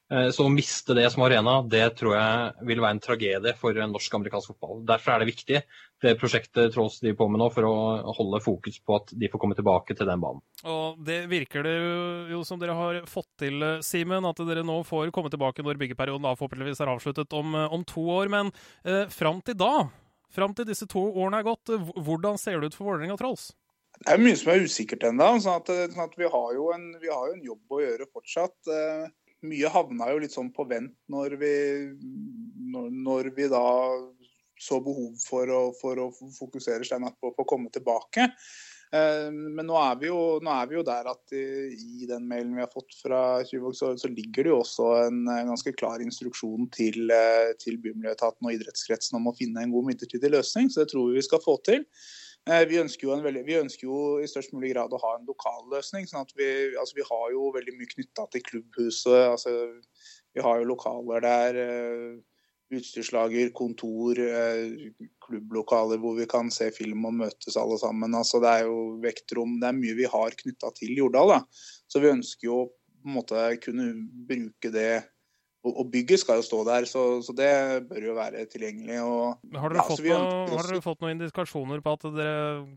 Eh, 0.08 0.30
så 0.32 0.46
å 0.46 0.52
miste 0.52 0.94
det 0.96 1.04
som 1.12 1.22
arena, 1.26 1.58
det 1.68 1.84
tror 1.98 2.14
jeg 2.16 2.68
vil 2.70 2.80
være 2.80 2.96
en 2.96 3.02
tragedie 3.04 3.52
for 3.58 3.76
norsk-amerikansk 3.76 4.54
fotball. 4.54 4.80
Derfor 4.88 5.14
er 5.14 5.22
det 5.22 5.28
viktig, 5.28 5.60
det 6.00 6.14
prosjektet 6.20 6.72
Trolls 6.72 6.96
driver 7.02 7.18
på 7.20 7.28
med 7.34 7.42
nå, 7.42 7.50
for 7.52 7.68
å 7.68 8.14
holde 8.16 8.40
fokus 8.40 8.80
på 8.80 8.96
at 8.96 9.12
de 9.12 9.28
får 9.28 9.42
komme 9.42 9.58
tilbake 9.58 9.96
til 9.98 10.08
den 10.08 10.24
banen. 10.24 10.40
Og 10.64 10.96
Det 11.04 11.20
virker 11.28 11.66
det 11.66 11.76
jo 12.32 12.40
som 12.48 12.60
dere 12.60 12.78
har 12.78 13.02
fått 13.10 13.28
til, 13.44 13.60
Simen, 13.84 14.24
at 14.28 14.40
dere 14.48 14.64
nå 14.64 14.80
får 14.88 15.12
komme 15.12 15.32
tilbake 15.32 15.64
når 15.66 15.80
byggeperioden 15.84 16.24
da 16.24 16.34
forhåpentligvis 16.38 16.80
er 16.80 16.94
avsluttet 16.94 17.36
om, 17.36 17.54
om 17.68 17.84
to 17.84 18.08
år. 18.16 18.32
Men 18.32 18.52
eh, 18.88 19.04
fram 19.12 19.44
til 19.44 19.60
da, 19.60 19.90
fram 20.32 20.56
til 20.56 20.70
disse 20.72 20.88
to 20.88 21.04
årene 21.10 21.42
er 21.42 21.50
gått, 21.52 21.76
hvordan 22.00 22.40
ser 22.40 22.62
det 22.62 22.72
ut 22.72 22.80
for 22.80 22.94
Vålerenga 22.94 23.20
Trolls? 23.20 23.50
Det 23.98 24.12
er 24.14 24.20
mye 24.22 24.36
som 24.38 24.52
er 24.52 24.64
usikkert 24.64 25.04
ennå. 25.08 25.30
Sånn 25.42 25.64
sånn 25.68 26.04
at 26.04 26.16
vi, 26.16 26.28
har 26.30 26.50
jo 26.54 26.68
en, 26.72 26.92
vi 27.02 27.10
har 27.10 27.28
jo 27.28 27.34
en 27.34 27.48
jobb 27.52 27.74
å 27.76 27.80
gjøre 27.82 28.06
fortsatt. 28.14 28.56
Eh, 28.70 29.08
mye 29.46 29.70
havna 29.70 30.10
jo 30.12 30.22
litt 30.22 30.34
sånn 30.34 30.50
på 30.54 30.66
vent 30.68 30.94
når 31.12 31.36
vi, 31.40 31.52
når, 32.72 32.88
når 32.90 33.30
vi 33.36 33.50
da 33.52 33.66
så 34.58 34.80
behov 34.82 35.14
for 35.22 35.50
å, 35.54 35.60
for 35.78 36.00
å 36.02 36.08
fokusere 36.34 36.86
Steinar 36.86 37.14
på, 37.20 37.30
på 37.34 37.44
å 37.44 37.48
komme 37.48 37.70
tilbake. 37.74 38.26
Eh, 38.88 39.28
men 39.30 39.68
nå 39.68 39.76
er, 39.78 40.06
jo, 40.08 40.18
nå 40.42 40.52
er, 40.54 40.68
vi 40.70 40.78
jo, 40.78 40.84
der 40.86 41.10
at 41.10 41.34
i, 41.36 42.06
den 42.08 42.26
mailen 42.28 42.54
vi 42.56 42.64
har 42.64 42.72
fått 42.72 42.96
fra 43.02 43.20
Tjuvåg, 43.46 43.76
så, 43.76 43.92
så, 44.00 44.10
ligger 44.10 44.46
det 44.46 44.52
jo 44.54 44.60
også 44.62 44.88
en, 45.04 45.20
en 45.30 45.52
ganske 45.52 45.74
klar 45.76 46.02
instruksjon 46.04 46.70
til, 46.74 47.12
eh, 47.14 47.52
til 47.60 47.78
Bymiljøetaten 47.84 48.48
og 48.48 48.56
idrettskretsen 48.56 49.20
om 49.20 49.30
å 49.30 49.36
finne 49.38 49.62
en 49.62 49.74
god 49.74 49.92
midlertidig 49.92 50.32
løsning. 50.34 50.72
Så 50.72 50.82
det 50.82 50.92
tror 50.94 51.12
vi 51.12 51.20
vi 51.20 51.28
skal 51.28 51.44
få 51.44 51.58
til. 51.68 51.84
Eh, 52.48 52.64
vi 52.68 52.78
ønsker, 52.80 53.10
veldig, 53.24 53.42
vi 53.44 53.58
ønsker, 53.58 53.84
jo 53.88 54.22
i 54.22 54.28
størst 54.30 54.54
mulig 54.54 54.72
grad 54.72 54.94
å 54.94 55.00
ha 55.02 55.16
en 55.18 55.26
lokal 55.28 55.66
løsning. 55.72 56.06
sånn 56.08 56.24
at 56.24 56.32
Vi, 56.36 56.48
altså 56.80 56.96
vi 56.96 57.08
har 57.10 57.26
jo 57.34 57.50
veldig 57.52 57.74
mye 57.76 57.92
knytta 57.92 58.24
til 58.32 58.44
klubbhuset. 58.46 59.24
Altså, 59.34 59.52
vi 60.34 60.44
har 60.44 60.60
jo 60.60 60.70
lokaler 60.72 61.24
der. 61.26 61.62
Eh, 61.66 62.18
utstyrslager, 62.68 63.50
kontor, 63.56 64.18
eh, 64.20 64.90
klubblokaler 65.24 66.00
hvor 66.00 66.16
vi 66.18 66.26
kan 66.28 66.50
se 66.52 66.70
film 66.70 67.06
og 67.08 67.14
møtes 67.22 67.56
alle 67.56 67.78
sammen. 67.80 68.14
Altså, 68.14 68.40
det 68.44 68.48
er 68.48 68.66
jo 68.68 68.98
vektrom. 69.00 69.58
Det 69.60 69.70
er 69.70 69.78
mye 69.78 69.96
vi 69.96 70.08
har 70.08 70.36
knytta 70.42 70.72
til 70.76 70.96
Jordal. 70.96 71.32
Da. 71.32 71.40
Så 71.88 72.02
vi 72.04 72.12
ønsker 72.12 72.48
jo 72.48 72.58
på 72.68 73.08
en 73.08 73.16
måte 73.16 73.44
kunne 73.64 73.92
bruke 74.28 74.72
det 74.74 75.04
og, 75.66 75.88
bygget 75.90 76.20
skal 76.22 76.38
jo 76.38 76.44
stå 76.46 76.60
der, 76.68 76.86
så, 76.86 77.02
så, 77.24 77.34
det 77.34 77.50
bør 77.90 78.04
jo 78.10 78.14
være 78.14 78.44
tilgjengelig. 78.50 79.00
Og, 79.02 79.40
har, 79.58 79.72
dere 79.72 79.82
ja, 79.82 79.86
fått 79.88 80.04
noe, 80.06 80.28
har, 80.52 80.68
dere 80.70 80.84
fått 80.84 81.02
noen 81.02 81.16
indikasjoner 81.16 81.82
på 81.82 81.94
at 81.96 82.06
dere 82.14 82.36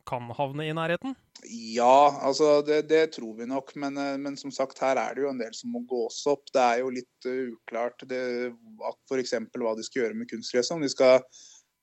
kan 0.10 0.32
havne 0.38 0.66
i 0.66 0.74
nærheten? 0.74 1.14
Ja, 1.46 2.18
altså 2.26 2.60
det, 2.66 2.84
det 2.90 3.04
tror 3.16 3.36
vi 3.38 3.48
nok. 3.50 3.76
Men, 3.82 4.00
eh, 4.02 4.18
men, 4.22 4.38
som 4.40 4.54
sagt, 4.54 4.82
her 4.82 4.98
er 4.98 5.16
det 5.16 5.26
jo 5.26 5.32
en 5.32 5.42
del 5.42 5.54
som 5.58 5.74
må 5.76 5.84
gås 5.90 6.24
opp. 6.32 6.50
Det 6.50 6.62
er 6.62 6.82
jo 6.82 6.94
litt 6.96 7.30
uh, 7.30 7.54
uklart 7.54 8.06
f.eks. 8.06 9.36
hva 9.62 9.76
de 9.78 9.86
skal 9.86 10.06
gjøre 10.06 10.18
med 10.18 10.30
kunstgresset. 10.32 10.82
De 10.82 10.90
skal, 10.92 11.22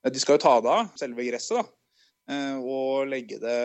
de 0.08 0.22
skal 0.22 0.38
jo 0.38 0.44
ta 0.48 0.56
det 0.64 0.72
av, 0.80 0.94
selve 0.98 1.28
gresset. 1.28 1.62
da. 1.62 1.74
Og 2.60 3.06
legge 3.08 3.38
det 3.40 3.60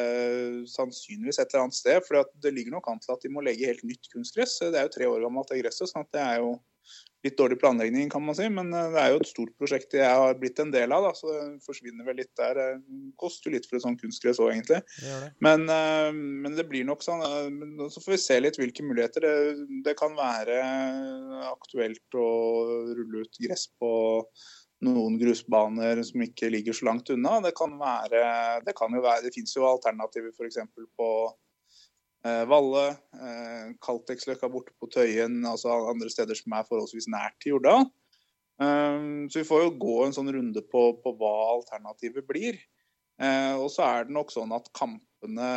sannsynligvis 0.72 1.42
et 1.42 1.50
eller 1.50 1.66
annet 1.66 1.76
sted. 1.76 1.98
For 2.06 2.30
det 2.46 2.54
ligger 2.54 2.78
nok 2.78 2.94
an 2.94 3.02
til 3.04 3.18
at 3.18 3.26
de 3.26 3.34
må 3.34 3.42
legge 3.44 3.68
helt 3.68 3.84
nytt 3.84 4.08
kunstgress. 4.14 4.62
Det 4.62 4.78
er 4.78 4.86
jo 4.88 4.94
tre 4.94 5.10
år 5.10 5.26
gammelt, 5.26 5.50
det 5.50 5.66
gresset. 5.66 5.90
sånn 5.90 6.06
at 6.06 6.14
det 6.16 6.22
er 6.24 6.38
jo 6.46 6.54
litt 7.24 7.38
dårlig 7.40 7.60
planlegging, 7.60 8.10
kan 8.12 8.24
man 8.26 8.36
si. 8.38 8.48
Men 8.52 8.74
eh, 8.76 8.90
det 8.94 9.02
er 9.02 9.14
jo 9.14 9.22
et 9.22 9.30
stort 9.30 9.54
prosjekt 9.60 9.96
jeg 9.98 10.08
har 10.08 10.40
blitt 10.40 10.60
en 10.62 10.74
del 10.74 10.96
av, 10.96 11.08
da, 11.08 11.14
så 11.18 11.30
det 11.32 11.44
forsvinner 11.66 12.08
vel 12.08 12.20
litt 12.22 12.32
der. 12.40 12.60
Det 12.60 13.14
koster 13.20 13.50
jo 13.50 13.58
litt 13.58 13.68
for 13.70 13.80
et 13.80 13.86
sånt 13.86 14.02
kunstgress 14.02 14.42
òg, 14.44 14.52
egentlig. 14.56 14.82
Det 15.00 15.20
det. 15.24 15.30
Men, 15.44 15.68
eh, 15.72 16.10
men, 16.16 16.58
det 16.58 16.68
blir 16.70 16.88
nok 16.88 17.06
sånn. 17.06 17.24
Eh, 17.24 17.88
så 17.94 18.04
får 18.04 18.16
vi 18.16 18.24
se 18.26 18.42
litt 18.42 18.60
hvilke 18.60 18.86
muligheter. 18.86 19.28
Det, 19.28 19.70
det 19.88 19.96
kan 20.00 20.18
være 20.18 20.60
aktuelt 21.52 22.20
å 22.20 22.28
rulle 22.92 23.24
ut 23.24 23.42
gress 23.46 23.70
på 23.80 23.94
noen 24.84 25.16
grusbaner 25.16 26.02
som 26.04 26.26
ikke 26.26 26.50
ligger 26.52 26.76
så 26.76 26.90
langt 26.90 27.08
unna. 27.14 27.38
Det 27.46 27.54
kan, 27.56 27.78
være, 27.80 28.26
det 28.68 28.76
kan 28.76 28.92
jo 28.92 29.04
være, 29.06 29.24
det 29.24 29.32
finnes 29.36 29.56
jo 29.56 29.64
alternativer 29.70 30.34
f.eks. 30.36 30.60
på 31.00 31.10
Eh, 31.28 31.53
Valle, 32.24 32.84
eh, 33.20 33.74
Kalteksløkka 33.84 34.48
borte 34.52 34.72
på 34.80 34.88
Tøyen, 34.92 35.42
altså 35.48 35.74
andre 35.92 36.12
steder 36.12 36.38
som 36.40 36.56
er 36.56 36.68
forholdsvis 36.70 37.10
nært 37.12 37.36
til 37.44 37.56
Jordal. 37.56 37.90
Eh, 38.64 39.02
så 39.28 39.42
vi 39.42 39.48
får 39.48 39.66
jo 39.66 39.74
gå 39.82 39.98
en 40.06 40.16
sånn 40.16 40.32
runde 40.32 40.64
på, 40.72 40.86
på 41.04 41.16
hva 41.20 41.34
alternativet 41.58 42.28
blir. 42.30 42.62
Og 43.24 43.68
så 43.70 43.84
er 43.86 44.08
det 44.08 44.16
nok 44.16 44.32
sånn 44.34 44.52
at 44.56 44.66
kampene 44.76 45.50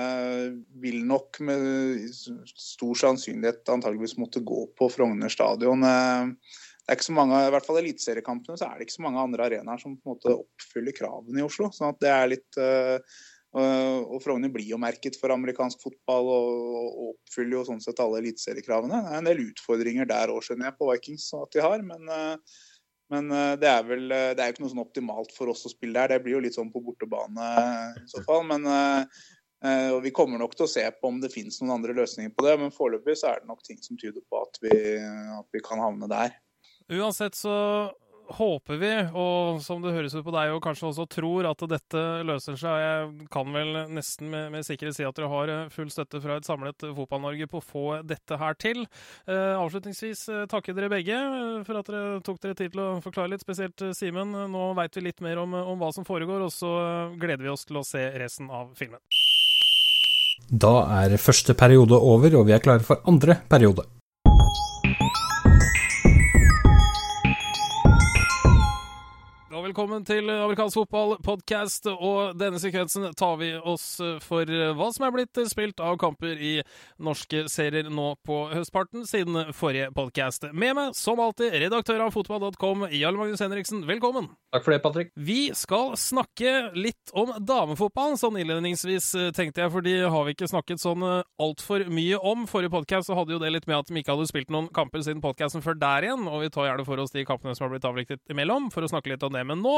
vil 0.79 0.99
nok 1.09 1.39
med 1.43 2.05
stor 2.13 2.99
sannsynlighet 3.01 3.73
antageligvis 3.73 4.19
måtte 4.21 4.43
gå 4.45 4.67
på 4.77 4.91
Frogner 4.93 5.33
stadion. 5.33 5.81
Det 5.81 6.93
er 6.93 6.99
ikke 6.99 7.09
så 7.09 7.17
mange, 7.17 7.41
I 7.41 7.55
hvert 7.55 7.67
fall 7.67 7.81
eliteseriekampene 7.81 8.61
så 8.61 8.69
er 8.69 8.77
det 8.77 8.87
ikke 8.87 8.99
så 8.99 9.07
mange 9.09 9.25
andre 9.25 9.49
arenaer 9.49 9.81
som 9.83 9.97
på 9.97 10.05
en 10.05 10.13
måte 10.13 10.37
oppfyller 10.37 10.95
kravene 10.95 11.41
i 11.41 11.47
Oslo. 11.49 11.73
sånn 11.75 11.97
at 11.97 12.05
det 12.05 12.13
er 12.13 12.31
litt 12.37 12.61
Eh, 12.61 12.99
og 13.57 14.19
Frogner 14.25 14.51
blir 14.53 14.69
jo 14.69 14.79
merket 14.81 15.17
for 15.21 15.33
amerikansk 15.33 15.81
fotball 15.87 16.31
og, 16.33 17.03
oppfyller 17.11 17.59
jo 17.59 17.67
sånn 17.69 17.83
sett 17.83 18.01
alle 18.03 18.21
eliteseriekravene. 18.23 18.99
Det 19.05 19.13
er 19.13 19.21
en 19.21 19.29
del 19.29 19.45
utfordringer 19.47 20.09
der 20.09 20.33
òg, 20.33 20.43
skjønner 20.45 20.69
jeg, 20.69 20.77
på 20.79 20.89
Vikings 20.91 21.29
at 21.39 21.57
de 21.57 21.63
har. 21.65 21.85
Men, 21.87 22.11
eh, 22.13 22.59
men 23.15 23.33
eh, 23.33 23.55
det 23.63 23.71
er 23.71 23.89
vel 23.89 24.05
det 24.11 24.37
er 24.37 24.51
jo 24.51 24.57
ikke 24.57 24.65
noe 24.67 24.75
sånn 24.75 24.85
optimalt 24.85 25.33
for 25.37 25.53
oss 25.53 25.65
å 25.69 25.73
spille 25.73 25.97
der. 25.97 26.17
Det 26.17 26.27
blir 26.27 26.37
jo 26.37 26.45
litt 26.45 26.59
sånn 26.59 26.73
på 26.75 26.85
bortebane 26.85 27.51
i 28.03 28.07
så 28.13 28.23
fall. 28.29 28.45
Men 28.51 28.69
og 29.67 30.03
vi 30.05 30.13
kommer 30.15 30.39
nok 30.39 30.53
til 30.55 30.67
å 30.67 30.71
se 30.71 30.83
på 30.95 31.09
om 31.09 31.17
det 31.19 31.33
finnes 31.33 31.57
noen 31.59 31.79
andre 31.79 31.95
løsninger 31.97 32.31
på 32.37 32.45
det. 32.45 32.53
Men 32.61 32.75
foreløpig 32.75 33.17
så 33.19 33.33
er 33.33 33.41
det 33.41 33.49
nok 33.49 33.65
ting 33.67 33.81
som 33.83 33.99
tyder 33.99 34.23
på 34.29 34.43
at 34.45 34.61
vi, 34.63 34.75
at 35.01 35.49
vi 35.57 35.63
kan 35.65 35.81
havne 35.83 36.07
der. 36.13 36.37
Uansett 36.93 37.35
så 37.35 37.57
håper 38.37 38.79
vi, 38.81 38.93
og 39.17 39.61
som 39.65 39.83
det 39.85 39.95
høres 39.95 40.15
ut 40.17 40.25
på 40.27 40.35
deg, 40.35 40.53
og 40.55 40.63
kanskje 40.65 40.89
også 40.91 41.07
tror, 41.11 41.49
at 41.51 41.63
dette 41.71 42.03
løser 42.27 42.59
seg. 42.61 42.83
Jeg 42.83 43.29
kan 43.33 43.53
vel 43.55 43.73
nesten 43.95 44.31
med, 44.33 44.51
med 44.55 44.67
sikkerhet 44.67 44.99
si 44.99 45.07
at 45.07 45.17
dere 45.19 45.31
har 45.33 45.53
eh, 45.53 45.71
full 45.73 45.91
støtte 45.93 46.21
fra 46.25 46.39
et 46.41 46.49
samlet 46.49 46.89
Fotball-Norge 46.97 47.49
på 47.51 47.61
å 47.61 47.65
få 47.65 47.85
dette 48.07 48.39
her 48.41 48.59
til. 48.61 48.85
Eh, 49.29 49.55
avslutningsvis 49.57 50.27
takker 50.53 50.77
dere 50.77 50.93
begge 50.93 51.17
eh, 51.17 51.63
for 51.67 51.81
at 51.81 51.91
dere 51.93 52.21
tok 52.27 52.43
dere 52.43 52.59
tid 52.59 52.75
til 52.75 52.85
å 52.85 52.91
forklare 53.05 53.35
litt, 53.35 53.47
spesielt 53.47 53.89
Simen. 53.97 54.35
Nå 54.53 54.69
veit 54.79 54.97
vi 54.97 55.07
litt 55.09 55.25
mer 55.25 55.43
om, 55.43 55.55
om 55.57 55.81
hva 55.81 55.93
som 55.95 56.07
foregår, 56.07 56.47
og 56.47 56.53
så 56.55 56.73
gleder 57.19 57.47
vi 57.47 57.53
oss 57.53 57.67
til 57.69 57.81
å 57.81 57.87
se 57.87 58.05
resten 58.19 58.51
av 58.53 58.73
filmen. 58.79 59.03
Da 60.47 60.75
er 61.03 61.17
første 61.19 61.57
periode 61.59 61.99
over, 61.99 62.39
og 62.39 62.47
vi 62.47 62.55
er 62.55 62.63
klare 62.63 62.85
for 62.87 63.03
andre 63.09 63.41
periode. 63.51 63.87
Velkommen 69.65 70.05
til 70.05 70.29
amerikansk 70.29 70.77
fotball-podkast. 70.83 71.87
Og 71.95 72.35
denne 72.37 72.59
sekvensen 72.61 73.07
tar 73.17 73.39
vi 73.41 73.53
oss 73.57 73.87
for 74.25 74.51
hva 74.77 74.89
som 74.93 75.07
er 75.07 75.15
blitt 75.15 75.41
spilt 75.49 75.81
av 75.81 75.97
kamper 76.01 76.37
i 76.37 76.53
norske 77.01 77.47
serier 77.49 77.89
nå 77.89 78.11
på 78.27 78.37
høstparten 78.53 79.07
siden 79.09 79.55
forrige 79.57 79.89
podkast. 79.97 80.45
Med 80.53 80.77
meg, 80.77 80.97
som 80.99 81.23
alltid, 81.23 81.55
redaktør 81.63 82.05
av 82.05 82.13
fotball.com, 82.13 82.85
Jarl 82.93 83.17
Magnus 83.17 83.41
Henriksen. 83.41 83.87
Velkommen. 83.89 84.29
Takk 84.53 84.67
for 84.67 84.75
det, 84.75 84.81
Patrick. 84.85 85.15
Vi 85.17 85.39
skal 85.57 85.95
snakke 86.01 86.75
litt 86.77 87.15
om 87.17 87.33
damefotballen, 87.41 88.21
sånn 88.21 88.37
innledningsvis, 88.43 89.09
tenkte 89.37 89.65
jeg, 89.65 89.73
for 89.73 89.87
de 89.87 89.97
har 90.05 90.29
vi 90.29 90.37
ikke 90.37 90.51
snakket 90.53 90.85
sånn 90.85 91.07
altfor 91.41 91.87
mye 91.89 92.21
om. 92.21 92.45
Forrige 92.51 92.75
podkast 92.77 93.15
hadde 93.15 93.37
jo 93.39 93.41
det 93.41 93.55
litt 93.55 93.71
med 93.71 93.81
at 93.81 93.89
de 93.89 94.05
ikke 94.05 94.19
hadde 94.19 94.29
spilt 94.29 94.53
noen 94.53 94.69
kamper 94.77 95.07
siden 95.07 95.25
podkasten 95.25 95.65
før 95.65 95.81
der 95.81 96.11
igjen, 96.11 96.29
og 96.29 96.45
vi 96.45 96.53
tar 96.53 96.69
gjerne 96.69 96.89
for 96.89 97.01
oss 97.01 97.17
de 97.17 97.25
kampene 97.29 97.57
som 97.57 97.67
har 97.67 97.75
blitt 97.77 97.89
avviklet 97.89 98.37
imellom, 98.37 98.69
for 98.75 98.85
å 98.85 98.93
snakke 98.93 99.15
litt 99.15 99.25
om 99.25 99.33
det. 99.33 99.46
Men 99.47 99.63
nå 99.65 99.77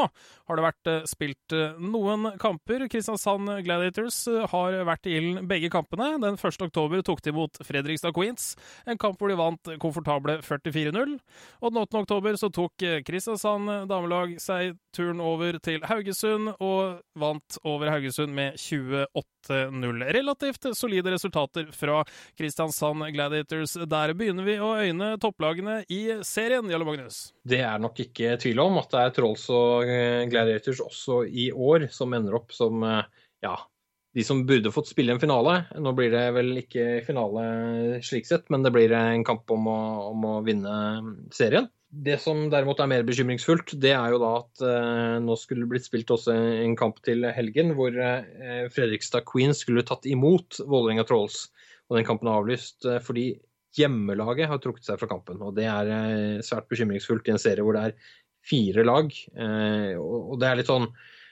har 0.49 0.57
det 0.57 0.65
vært 0.65 0.89
eh, 0.89 1.07
spilt 1.09 1.55
eh, 1.55 1.77
noen 1.79 2.31
kamper. 2.41 2.87
Kristiansand 2.91 3.51
Gladiators 3.65 4.21
eh, 4.31 4.45
har 4.51 4.79
vært 4.87 5.09
i 5.09 5.15
ilden 5.19 5.49
begge 5.49 5.71
kampene. 5.73 6.11
Den 6.23 6.39
1. 6.39 6.59
oktober 6.69 7.03
tok 7.05 7.23
de 7.25 7.33
imot 7.33 7.61
Fredrikstad 7.65 8.15
Queens, 8.15 8.51
en 8.89 8.99
kamp 8.99 9.19
hvor 9.19 9.31
de 9.31 9.37
vant 9.39 9.73
komfortable 9.81 10.39
44-0. 10.45 11.17
Og 11.61 11.73
den 11.73 11.81
8. 11.83 12.03
oktober 12.03 12.39
så 12.39 12.51
tok 12.53 12.87
Kristiansand 13.05 13.89
damelag 13.89 14.37
seg 14.41 14.77
turen 14.95 15.21
over 15.21 15.59
til 15.63 15.83
Haugesund, 15.85 16.53
og 16.59 17.01
vant 17.19 17.59
over 17.67 17.91
Haugesund 17.93 18.33
med 18.35 18.57
28-0. 18.57 20.05
Relativt 20.17 20.69
solide 20.77 21.13
resultater 21.13 21.69
fra 21.75 22.01
Kristiansand 22.39 23.05
Gladiators. 23.13 23.75
Der 23.89 24.15
begynner 24.17 24.47
vi 24.47 24.57
å 24.61 24.73
øyne 24.79 25.13
topplagene 25.21 25.81
i 25.93 26.01
serien, 26.25 26.69
Jarle 26.71 26.87
Magnus. 26.87 27.29
Det 27.45 27.61
er 27.65 27.81
nok 27.81 27.99
ikke 28.05 28.35
tvil 28.41 28.61
om 28.63 28.79
at 28.81 28.91
det 28.93 29.03
er 29.03 29.15
Trolls 29.19 29.45
og 29.53 29.58
Gladiators 30.29 30.81
også 30.83 31.23
i 31.27 31.49
år, 31.51 31.89
som 31.93 32.13
ender 32.17 32.37
opp 32.39 32.53
som 32.55 32.83
eh, 32.85 33.25
ja, 33.45 33.55
de 34.15 34.25
som 34.25 34.45
burde 34.49 34.71
fått 34.73 34.89
spille 34.91 35.13
en 35.13 35.21
finale. 35.21 35.63
Nå 35.77 35.93
blir 35.97 36.13
det 36.13 36.23
vel 36.35 36.53
ikke 36.63 37.01
finale 37.05 37.43
slik 38.05 38.29
sett, 38.29 38.47
men 38.53 38.65
det 38.65 38.73
blir 38.75 38.93
en 38.97 39.25
kamp 39.27 39.49
om 39.53 39.69
å, 39.69 39.81
om 40.11 40.25
å 40.31 40.37
vinne 40.45 40.73
serien. 41.35 41.69
Det 41.89 42.19
som 42.21 42.43
derimot 42.53 42.81
er 42.83 42.89
mer 42.91 43.05
bekymringsfullt, 43.05 43.73
det 43.81 43.95
er 43.95 44.13
jo 44.13 44.19
da 44.21 44.31
at 44.43 44.63
eh, 44.65 45.15
nå 45.25 45.37
skulle 45.41 45.65
det 45.65 45.71
blitt 45.71 45.87
spilt 45.87 46.11
også 46.13 46.35
en 46.35 46.75
kamp 46.77 46.99
til 47.05 47.25
helgen 47.33 47.73
hvor 47.77 47.95
eh, 47.97 48.67
Fredrikstad 48.73 49.25
Queens 49.29 49.63
skulle 49.65 49.85
tatt 49.87 50.05
imot 50.09 50.61
Vålerenga 50.69 51.07
Trolls. 51.09 51.47
Og 51.89 51.97
den 51.97 52.05
kampen 52.05 52.29
er 52.29 52.37
avlyst 52.43 52.85
eh, 52.85 53.01
fordi 53.01 53.31
hjemmelaget 53.77 54.49
har 54.49 54.61
trukket 54.61 54.85
seg 54.85 55.01
fra 55.01 55.09
kampen. 55.09 55.41
Og 55.45 55.55
det 55.57 55.65
er 55.69 55.89
eh, 55.95 56.45
svært 56.45 56.69
bekymringsfullt 56.69 57.29
i 57.29 57.33
en 57.33 57.41
serie 57.41 57.65
hvor 57.65 57.77
det 57.77 57.89
er 57.89 57.97
fire 58.45 58.85
lag. 58.87 59.13
Eh, 59.35 59.95
og 59.99 60.37
det 60.41 60.49
er 60.49 60.59
litt 60.59 60.69
sånn 60.69 60.89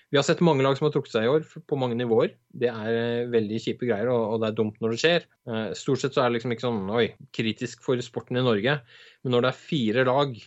Vi 0.07 0.15
har 0.15 0.23
sett 0.23 0.39
mange 0.45 0.63
lag 0.63 0.77
som 0.77 0.85
har 0.87 0.93
trukket 0.95 1.17
seg 1.17 1.25
i 1.27 1.31
år, 1.33 1.43
på 1.67 1.77
mange 1.79 1.97
nivåer. 1.99 2.37
Det 2.47 2.69
er 2.71 2.91
eh, 2.95 3.29
veldig 3.31 3.57
kjipe 3.59 3.89
greier, 3.89 4.07
og 4.07 4.39
det 4.39 4.51
er 4.51 4.55
dumt 4.55 4.77
når 4.79 4.93
det 4.93 4.99
skjer. 5.01 5.25
Eh, 5.51 5.65
stort 5.75 5.99
sett 5.99 6.15
så 6.15 6.23
er 6.23 6.29
det 6.29 6.37
liksom 6.37 6.53
ikke 6.55 6.63
sånn 6.63 6.93
oi, 6.95 7.09
kritisk 7.35 7.83
for 7.83 7.99
sporten 8.05 8.39
i 8.39 8.45
Norge. 8.45 8.77
Men 9.25 9.35
når 9.35 9.43
det 9.43 9.51
er 9.51 9.65
fire 9.65 10.05
lag, 10.07 10.37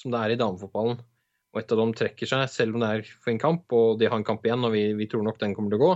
som 0.00 0.14
det 0.14 0.22
er 0.22 0.32
i 0.32 0.40
damefotballen, 0.40 1.04
og 1.52 1.60
et 1.60 1.76
av 1.76 1.82
dem 1.82 1.92
trekker 1.92 2.30
seg, 2.30 2.46
selv 2.48 2.78
om 2.78 2.80
det 2.80 2.88
er 2.88 3.12
for 3.12 3.34
en 3.34 3.42
kamp, 3.42 3.76
og 3.76 4.00
de 4.00 4.08
har 4.08 4.16
en 4.16 4.24
kamp 4.24 4.48
igjen, 4.48 4.64
og 4.64 4.72
vi, 4.72 4.86
vi 4.96 5.10
tror 5.12 5.28
nok 5.28 5.36
den 5.42 5.52
kommer 5.58 5.74
til 5.74 5.82
å 5.82 5.84
gå, 5.84 5.92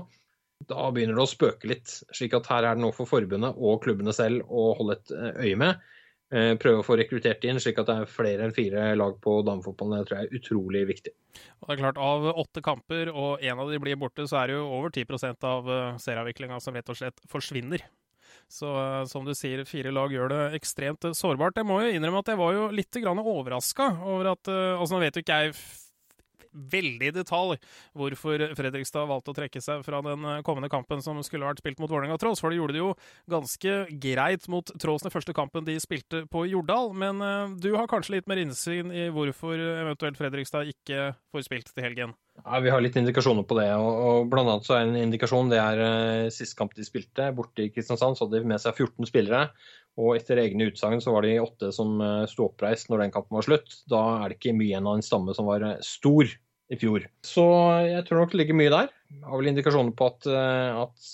da 0.69 0.91
begynner 0.93 1.17
det 1.17 1.25
å 1.25 1.31
spøke 1.31 1.73
litt. 1.73 1.89
slik 2.17 2.37
at 2.37 2.53
her 2.53 2.69
er 2.69 2.77
det 2.77 2.85
noe 2.85 2.97
for 2.97 3.09
forbundet 3.09 3.57
og 3.57 3.81
klubbene 3.85 4.13
selv 4.17 4.45
å 4.49 4.75
holde 4.77 5.01
et 5.01 5.17
øye 5.41 5.57
med. 5.61 5.81
Eh, 6.35 6.57
prøve 6.59 6.81
å 6.83 6.87
få 6.87 6.97
rekruttert 6.99 7.45
inn, 7.47 7.61
slik 7.63 7.77
at 7.79 7.87
det 7.87 7.95
er 8.01 8.09
flere 8.11 8.47
enn 8.47 8.55
fire 8.55 8.89
lag 8.99 9.15
på 9.23 9.37
damefotballen. 9.47 10.01
Det 10.01 10.09
tror 10.09 10.19
jeg 10.19 10.27
er 10.27 10.41
utrolig 10.41 10.83
viktig. 10.89 11.13
Og 11.61 11.69
det 11.69 11.77
er 11.77 11.83
klart, 11.85 12.01
Av 12.03 12.27
åtte 12.33 12.63
kamper, 12.67 13.13
og 13.13 13.45
én 13.45 13.61
av 13.63 13.71
de 13.71 13.79
blir 13.79 13.99
borte, 14.01 14.27
så 14.27 14.41
er 14.41 14.51
det 14.51 14.57
jo 14.57 14.67
over 14.67 14.91
10 14.91 15.07
av 15.47 15.71
eh, 15.71 16.01
serieavviklinga 16.03 16.59
som 16.61 16.75
rett 16.75 16.91
og 16.91 16.99
slett 16.99 17.23
forsvinner. 17.31 17.87
Så 18.51 18.67
eh, 18.75 19.05
som 19.07 19.25
du 19.25 19.35
sier, 19.39 19.63
fire 19.71 19.95
lag 19.95 20.11
gjør 20.11 20.35
det 20.35 20.43
ekstremt 20.59 21.07
sårbart. 21.15 21.63
Jeg 21.63 21.69
må 21.71 21.79
jo 21.85 21.95
innrømme 21.95 22.25
at 22.25 22.35
jeg 22.35 22.43
var 22.43 22.59
jo 22.59 22.69
litt 22.75 22.99
overraska 23.07 23.91
over 24.03 24.33
at 24.35 24.51
altså 24.51 24.97
Nå 24.97 25.05
vet 25.05 25.15
jo 25.15 25.23
ikke 25.23 25.43
jeg 25.47 25.55
veldig 26.57 27.11
i 27.11 27.15
detalj 27.15 27.59
hvorfor 27.97 28.43
Fredrikstad 28.59 29.09
valgte 29.09 29.33
å 29.33 29.37
trekke 29.37 29.63
seg 29.63 29.85
fra 29.87 30.01
den 30.05 30.25
eh, 30.25 30.43
kommende 30.47 30.71
kampen 30.73 31.03
som 31.05 31.19
skulle 31.27 31.49
vært 31.49 31.63
spilt 31.63 31.81
mot 31.83 31.91
Vålerenga 31.91 32.19
Trolls. 32.21 32.43
For 32.43 32.53
de 32.53 32.61
gjorde 32.61 32.77
det 32.77 32.83
jo 32.83 32.93
ganske 33.31 33.77
greit 34.03 34.47
mot 34.53 34.71
Trolls 34.81 35.07
den 35.07 35.15
første 35.15 35.35
kampen 35.37 35.67
de 35.67 35.79
spilte 35.83 36.25
på 36.33 36.47
Jordal. 36.51 36.93
Men 36.97 37.23
uh, 37.23 37.57
du 37.61 37.73
har 37.77 37.91
kanskje 37.91 38.19
litt 38.19 38.31
mer 38.31 38.41
innsyn 38.43 38.93
i 38.95 39.09
hvorfor 39.13 39.57
eventuelt 39.57 40.19
Fredrikstad 40.21 40.71
ikke 40.73 41.11
får 41.33 41.47
spilt 41.49 41.73
til 41.73 41.87
helgen? 41.87 42.15
Ja, 42.43 42.61
Vi 42.61 42.73
har 42.73 42.83
litt 42.85 42.97
indikasjoner 43.01 43.47
på 43.49 43.57
det. 43.59 43.71
og, 43.81 43.91
og 44.09 44.31
blant 44.33 44.51
annet 44.51 44.67
så 44.69 44.77
er 44.77 44.87
En 44.87 44.99
indikasjon 45.01 45.51
det 45.53 45.61
er 45.63 45.83
uh, 45.83 46.33
sist 46.35 46.57
kamp 46.59 46.77
de 46.77 46.87
spilte, 46.87 47.31
borte 47.37 47.65
i 47.67 47.73
Kristiansand, 47.73 48.19
så 48.19 48.27
hadde 48.27 48.41
de 48.43 48.53
med 48.53 48.63
seg 48.63 48.77
14 48.77 49.09
spillere. 49.09 49.47
og 49.97 50.17
Etter 50.19 50.43
egne 50.43 50.69
utsagn 50.71 51.01
så 51.01 51.15
var 51.15 51.25
de 51.25 51.39
åtte 51.41 51.73
som 51.73 51.97
sto 52.29 52.51
oppreist 52.51 52.91
når 52.93 53.07
den 53.07 53.15
kampen 53.15 53.39
var 53.39 53.47
slutt. 53.47 53.79
Da 53.89 54.03
er 54.21 54.29
det 54.29 54.41
ikke 54.41 54.57
mye 54.57 54.75
igjen 54.75 54.89
av 54.89 54.99
en 54.99 55.07
stamme 55.07 55.33
som 55.37 55.49
var 55.49 55.65
stor 55.85 56.29
i 56.73 56.79
fjor. 56.81 57.05
Så 57.25 57.45
jeg 57.87 58.03
tror 58.07 58.23
nok 58.23 58.33
det 58.33 58.41
ligger 58.41 58.59
mye 58.59 58.73
der. 58.73 58.91
Jeg 59.13 59.23
har 59.23 59.39
vel 59.39 59.51
indikasjoner 59.53 59.95
på 59.97 60.09
at, 60.11 60.27
at 60.27 61.11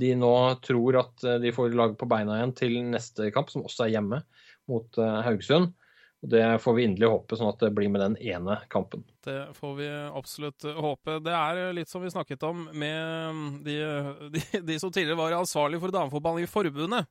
de 0.00 0.12
nå 0.18 0.34
tror 0.62 1.00
at 1.00 1.26
de 1.42 1.52
får 1.54 1.74
laget 1.74 1.98
på 1.98 2.08
beina 2.10 2.38
igjen 2.38 2.54
til 2.58 2.76
neste 2.92 3.32
kamp, 3.34 3.50
som 3.50 3.66
også 3.66 3.86
er 3.88 3.96
hjemme, 3.96 4.20
mot 4.70 5.00
Haugesund. 5.26 5.72
Og 6.20 6.28
Det 6.28 6.44
får 6.60 6.76
vi 6.76 6.84
inderlig 6.84 7.08
håpe, 7.08 7.36
sånn 7.38 7.48
at 7.48 7.62
det 7.64 7.72
blir 7.72 7.88
med 7.92 8.02
den 8.04 8.16
ene 8.20 8.58
kampen. 8.72 9.02
Det 9.24 9.38
får 9.56 9.72
vi 9.78 9.88
absolutt 9.88 10.66
håpe. 10.76 11.16
Det 11.24 11.32
er 11.32 11.60
litt 11.76 11.88
som 11.88 12.04
vi 12.04 12.12
snakket 12.12 12.44
om 12.44 12.66
med 12.76 13.64
de, 13.64 13.76
de, 14.36 14.44
de 14.68 14.78
som 14.82 14.92
tidligere 14.92 15.18
var 15.18 15.38
ansvarlig 15.38 15.80
for 15.80 15.94
damefotballen 15.94 16.44
i 16.44 16.50
forbundet. 16.50 17.08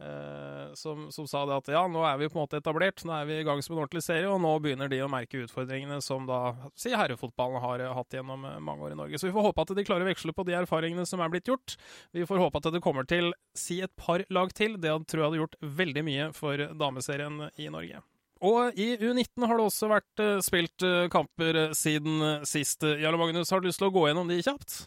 Eh, 0.00 0.74
som, 0.74 1.12
som, 1.12 1.26
sa 1.26 1.40
det 1.46 1.56
at 1.56 1.68
ja, 1.72 1.80
nå 1.90 2.04
er 2.06 2.18
vi 2.20 2.28
på 2.30 2.38
en 2.38 2.44
måte 2.44 2.60
etablert, 2.60 3.02
nå 3.02 3.16
er 3.16 3.24
vi 3.26 3.38
i 3.40 3.46
gang 3.46 3.58
som 3.64 3.74
en 3.74 3.80
ordentlig 3.82 4.04
serie, 4.06 4.28
og 4.30 4.38
nå 4.44 4.52
begynner 4.62 4.90
de 4.90 5.00
å 5.02 5.08
merke 5.10 5.40
utfordringene 5.42 5.98
som 6.04 6.28
da 6.28 6.52
si 6.78 6.92
herrefotballen 6.94 7.58
har 7.64 7.82
hatt 7.96 8.14
gjennom 8.14 8.44
mange 8.62 8.86
år 8.86 8.94
i 8.94 8.98
Norge. 9.00 9.18
Så 9.18 9.26
vi 9.26 9.34
får 9.34 9.48
håpe 9.48 9.64
at 9.64 9.72
de 9.74 9.86
klarer 9.88 10.06
å 10.06 10.10
veksle 10.10 10.34
på 10.36 10.44
de 10.46 10.54
erfaringene 10.60 11.06
som 11.08 11.22
er 11.24 11.32
blitt 11.32 11.50
gjort. 11.50 11.74
Vi 12.14 12.26
får 12.28 12.44
håpe 12.44 12.62
at 12.62 12.70
det 12.76 12.82
kommer 12.84 13.08
til 13.10 13.32
si 13.58 13.80
et 13.82 13.94
par 13.98 14.22
lag 14.30 14.54
til. 14.54 14.76
Det 14.78 14.92
tror 15.10 15.24
jeg 15.24 15.30
hadde 15.32 15.40
gjort 15.42 15.58
veldig 15.80 16.04
mye 16.06 16.28
for 16.36 16.62
dameserien 16.78 17.48
i 17.58 17.66
Norge. 17.72 18.04
Og 18.46 18.78
i 18.78 18.92
U19 19.02 19.48
har 19.50 19.58
det 19.58 19.64
også 19.66 19.88
vært 19.90 20.22
spilt 20.46 20.84
kamper 21.10 21.72
siden 21.74 22.46
sist. 22.46 22.86
Jarle 22.86 23.18
Magnus, 23.18 23.50
har 23.50 23.58
du 23.58 23.66
lyst 23.66 23.82
til 23.82 23.90
å 23.90 23.96
gå 23.96 24.06
gjennom 24.06 24.30
de 24.30 24.38
kjapt? 24.46 24.84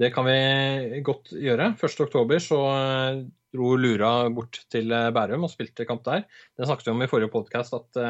Det 0.00 0.08
kan 0.14 0.24
vi 0.24 1.00
godt 1.04 1.34
gjøre. 1.36 1.72
1.10 1.76 2.38
så 2.40 2.60
dro 3.52 3.74
Lura 3.76 4.12
bort 4.32 4.62
til 4.72 4.88
Bærum 4.88 5.44
og 5.44 5.52
spilte 5.52 5.86
kamp 5.88 6.04
der. 6.06 6.24
Det 6.56 6.68
snakket 6.68 6.88
vi 6.88 6.94
om 6.94 7.04
i 7.04 7.10
forrige 7.10 7.32
podkast, 7.32 7.76
at 7.76 8.00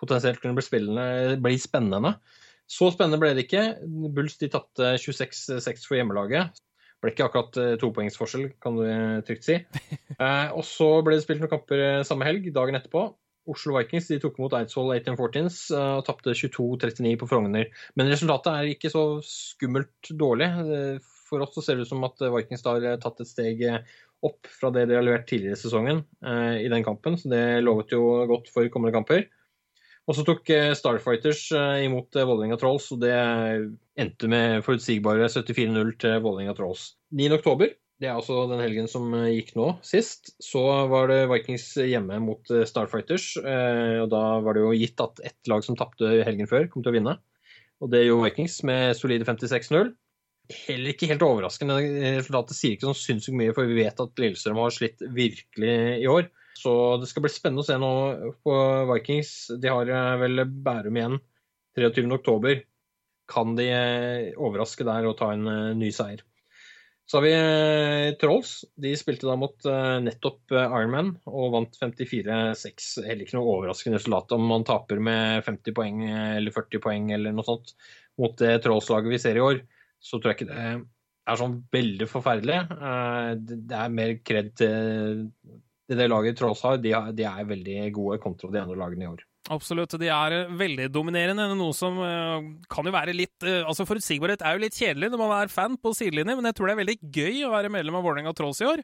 potensielt 0.00 0.42
kunne 0.42 0.58
bli, 0.58 0.82
bli, 1.40 1.56
spennende. 1.58 2.16
Så 2.68 2.90
spennende 2.92 3.20
ble 3.22 3.32
det 3.36 3.46
ikke. 3.46 3.64
Bulls 3.86 4.36
de 4.42 4.50
tapte 4.52 4.92
26-6 5.00 5.88
for 5.88 5.96
hjemmelaget. 5.96 6.60
Ble 7.00 7.12
ikke 7.12 7.28
akkurat 7.28 7.80
topoengsforskjell, 7.80 8.50
kan 8.60 8.76
du 8.76 8.84
trygt 9.24 9.48
si. 9.48 9.60
og 10.56 10.62
så 10.68 10.90
ble 11.06 11.16
det 11.16 11.24
spilt 11.24 11.40
noen 11.40 11.54
kamper 11.54 12.04
samme 12.08 12.28
helg, 12.28 12.52
dagen 12.52 12.76
etterpå. 12.76 13.08
Oslo 13.50 13.76
Vikings 13.76 14.08
de 14.10 14.18
tok 14.22 14.38
imot 14.40 14.54
Eidsvoll 14.58 14.94
1814s 14.96 15.60
eh, 15.74 15.92
og 16.00 16.06
tapte 16.06 16.34
22-39 16.36 17.14
på 17.20 17.28
Frogner. 17.30 17.70
Men 17.98 18.10
resultatet 18.10 18.50
er 18.52 18.72
ikke 18.72 18.90
så 18.92 19.04
skummelt 19.26 20.10
dårlig. 20.18 20.48
Eh, 20.64 21.12
for 21.26 21.42
oss 21.42 21.56
så 21.56 21.64
ser 21.64 21.78
det 21.78 21.86
ut 21.86 21.92
som 21.92 22.04
at 22.06 22.22
Vikings 22.22 22.62
da 22.66 22.76
har 22.76 23.00
tatt 23.02 23.22
et 23.22 23.30
steg 23.30 23.62
eh, 23.66 23.80
opp 24.26 24.48
fra 24.50 24.72
det 24.74 24.86
de 24.90 24.98
har 24.98 25.06
levert 25.06 25.26
tidligere 25.28 25.58
i 25.58 25.60
sesongen 25.60 25.98
i 26.56 26.70
den 26.72 26.82
kampen. 26.82 27.18
Så 27.20 27.28
det 27.30 27.60
lovet 27.62 27.92
jo 27.92 28.00
godt 28.26 28.48
for 28.50 28.66
kommende 28.72 28.94
kamper. 28.96 29.26
Og 30.08 30.16
så 30.16 30.24
tok 30.26 30.48
Starfighters 30.78 31.50
imot 31.84 32.16
Vålerenga 32.16 32.56
Trolls, 32.58 32.88
og 32.94 33.02
det 33.04 33.12
endte 34.00 34.30
med 34.32 34.64
forutsigbare 34.66 35.28
74-0 35.28 35.92
til 36.00 36.16
Vålerenga 36.24 36.56
Trolls. 36.56 36.88
9.10 37.14 37.76
det 37.96 38.10
er 38.10 38.18
altså 38.18 38.42
den 38.50 38.60
helgen 38.60 38.88
som 38.92 39.08
eh, 39.16 39.30
gikk 39.38 39.54
nå, 39.56 39.70
sist. 39.86 40.34
Så 40.42 40.60
var 40.90 41.08
det 41.08 41.22
Vikings 41.30 41.70
hjemme 41.80 42.18
mot 42.20 42.50
eh, 42.52 42.66
Starfighters. 42.68 43.30
Eh, 43.40 44.02
og 44.02 44.10
da 44.12 44.24
var 44.44 44.56
det 44.56 44.64
jo 44.66 44.74
gitt 44.76 45.00
at 45.00 45.22
ett 45.24 45.48
lag 45.48 45.64
som 45.64 45.78
tapte 45.80 46.10
helgen 46.26 46.50
før, 46.50 46.68
kom 46.72 46.84
til 46.84 46.92
å 46.92 46.96
vinne. 46.98 47.16
Og 47.80 47.92
det 47.92 48.04
gjorde 48.04 48.28
Vikings 48.28 48.58
med 48.68 48.92
solide 48.98 49.24
56-0. 49.28 49.94
Heller 50.68 50.92
ikke 50.92 51.08
helt 51.10 51.24
overraskende. 51.24 51.78
Resultatet 52.18 52.58
sier 52.58 52.76
ikke 52.76 52.90
sånn 52.90 53.00
sinnssykt 53.00 53.40
mye, 53.40 53.56
for 53.56 53.68
vi 53.68 53.80
vet 53.80 54.04
at 54.04 54.22
Lillestrøm 54.22 54.60
har 54.60 54.76
slitt 54.76 55.00
virkelig 55.16 55.74
i 56.04 56.06
år. 56.12 56.28
Så 56.56 56.72
det 57.00 57.08
skal 57.10 57.24
bli 57.24 57.32
spennende 57.32 57.64
å 57.64 57.66
se 57.66 57.80
nå 57.80 57.90
på 58.44 58.60
Vikings. 58.92 59.34
De 59.60 59.72
har 59.72 59.90
vel 60.20 60.44
Bærum 60.44 61.00
igjen 61.00 61.18
23.10. 61.80 62.62
Kan 63.28 63.56
de 63.58 63.68
overraske 64.36 64.86
der 64.86 65.08
og 65.08 65.18
ta 65.18 65.32
en 65.34 65.48
ny 65.80 65.90
seier? 65.92 66.22
Så 67.06 67.16
har 67.16 67.22
vi 67.22 67.34
eh, 67.34 68.14
Trolls. 68.18 68.64
De 68.74 68.90
spilte 68.98 69.28
da 69.28 69.36
mot 69.38 69.66
eh, 69.70 69.98
nettopp 70.02 70.50
eh, 70.50 70.64
Ironman 70.64 71.12
og 71.30 71.52
vant 71.54 71.78
54-6. 71.78 72.88
Heller 73.06 73.22
ikke 73.22 73.38
noe 73.38 73.52
overraskende 73.52 74.00
resultat 74.00 74.34
om 74.34 74.48
man 74.50 74.66
taper 74.66 74.98
med 74.98 75.46
50 75.46 75.76
poeng 75.76 76.02
eller 76.10 76.54
40 76.54 76.82
poeng 76.82 77.12
eller 77.14 77.36
noe 77.36 77.46
sånt 77.46 77.76
mot 78.18 78.34
det 78.40 78.56
Trolls-laget 78.64 79.14
vi 79.14 79.22
ser 79.22 79.38
i 79.38 79.44
år. 79.44 79.62
Så 80.02 80.18
tror 80.18 80.32
jeg 80.32 80.40
ikke 80.40 80.50
det 80.50 80.66
er 81.30 81.38
sånn 81.38 81.56
veldig 81.74 82.10
forferdelig. 82.10 82.58
Det 83.46 83.78
er 83.78 83.94
mer 83.94 84.12
kred 84.26 84.52
til 84.58 85.24
det 85.86 86.10
laget 86.10 86.38
Trolls 86.38 86.62
har. 86.66 86.78
De 86.82 86.92
er 87.26 87.48
veldig 87.50 87.80
gode 87.94 88.18
kontra 88.22 88.50
de 88.50 88.62
andre 88.62 88.78
lagene 88.82 89.06
i 89.06 89.10
år. 89.10 89.22
Absolutt. 89.52 89.94
De 90.00 90.08
er 90.10 90.34
eh, 90.34 90.54
veldig 90.58 90.88
dominerende. 90.92 91.46
Noe 91.58 91.74
som 91.76 91.98
uh, 92.02 92.42
kan 92.72 92.86
jo 92.86 92.94
være 92.94 93.14
litt 93.14 93.46
uh, 93.46 93.62
Altså 93.68 93.86
Forutsigbarhet 93.86 94.42
er 94.42 94.56
jo 94.56 94.62
litt 94.64 94.78
kjedelig 94.78 95.10
når 95.12 95.22
man 95.22 95.34
er 95.36 95.52
fan 95.52 95.76
på 95.78 95.92
sidelinje, 95.96 96.36
men 96.38 96.48
jeg 96.50 96.58
tror 96.58 96.68
det 96.68 96.74
er 96.74 96.80
veldig 96.82 96.96
gøy 97.14 97.40
å 97.46 97.52
være 97.54 97.72
medlem 97.72 97.98
av 97.98 98.06
Vålerenga 98.06 98.34
Trolls 98.36 98.62
i 98.62 98.68
år. 98.68 98.82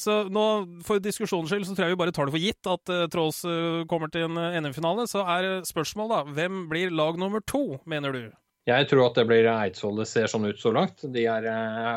Så 0.00 0.14
nå, 0.32 0.44
for 0.86 1.02
diskusjonens 1.02 1.50
skyld, 1.52 1.66
så 1.68 1.74
tror 1.76 1.86
jeg 1.86 1.94
vi 1.94 2.00
bare 2.00 2.14
tar 2.14 2.28
det 2.28 2.34
for 2.34 2.42
gitt 2.42 2.68
at 2.70 2.92
Trolls 3.12 3.42
kommer 3.90 4.08
til 4.12 4.24
en 4.30 4.64
NM-finale. 4.64 5.04
Så 5.10 5.24
er 5.28 5.48
spørsmålet, 5.68 6.14
da, 6.14 6.36
hvem 6.38 6.62
blir 6.70 6.94
lag 6.94 7.18
nummer 7.20 7.44
to, 7.44 7.76
mener 7.88 8.16
du? 8.16 8.22
Jeg 8.70 8.88
tror 8.88 9.10
at 9.10 9.18
det 9.18 9.26
blir 9.28 9.50
Eidsvoll. 9.52 10.00
Det 10.00 10.08
ser 10.08 10.30
sånn 10.32 10.48
ut 10.48 10.62
så 10.62 10.72
langt. 10.74 11.04
De 11.04 11.26
er 11.28 11.48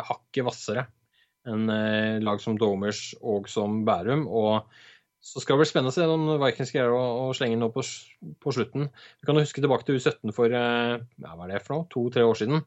hakket 0.10 0.43
hvassere 0.47 0.88
enn 1.47 1.69
lag 2.25 2.41
som 2.43 2.60
Domers 2.60 3.08
og 3.21 3.47
som 3.51 3.84
Bærum. 3.88 4.25
og 4.28 4.67
så 5.25 5.41
skal 5.41 5.57
det 5.57 5.63
bli 5.63 5.69
spennende 5.71 5.89
å 5.89 5.95
se 5.95 6.05
om 6.05 6.27
Vikings 6.38 6.71
greier 6.75 6.93
å, 6.93 7.01
å 7.25 7.29
slenge 7.33 7.57
noe 7.57 7.73
på, 7.73 7.81
på, 8.43 8.51
slutten. 8.53 8.91
Vi 9.17 9.25
kan 9.25 9.39
jo 9.39 9.41
huske 9.41 9.63
tilbake 9.63 9.88
til 9.88 9.97
U17 9.97 10.33
for 10.35 10.53
eh, 10.53 10.99
ja, 11.01 11.31
hva 11.31 11.47
er 11.47 11.55
det 11.55 11.63
for 11.65 11.79
noe, 11.79 11.88
to-tre 11.89 12.25
år 12.27 12.38
siden. 12.38 12.61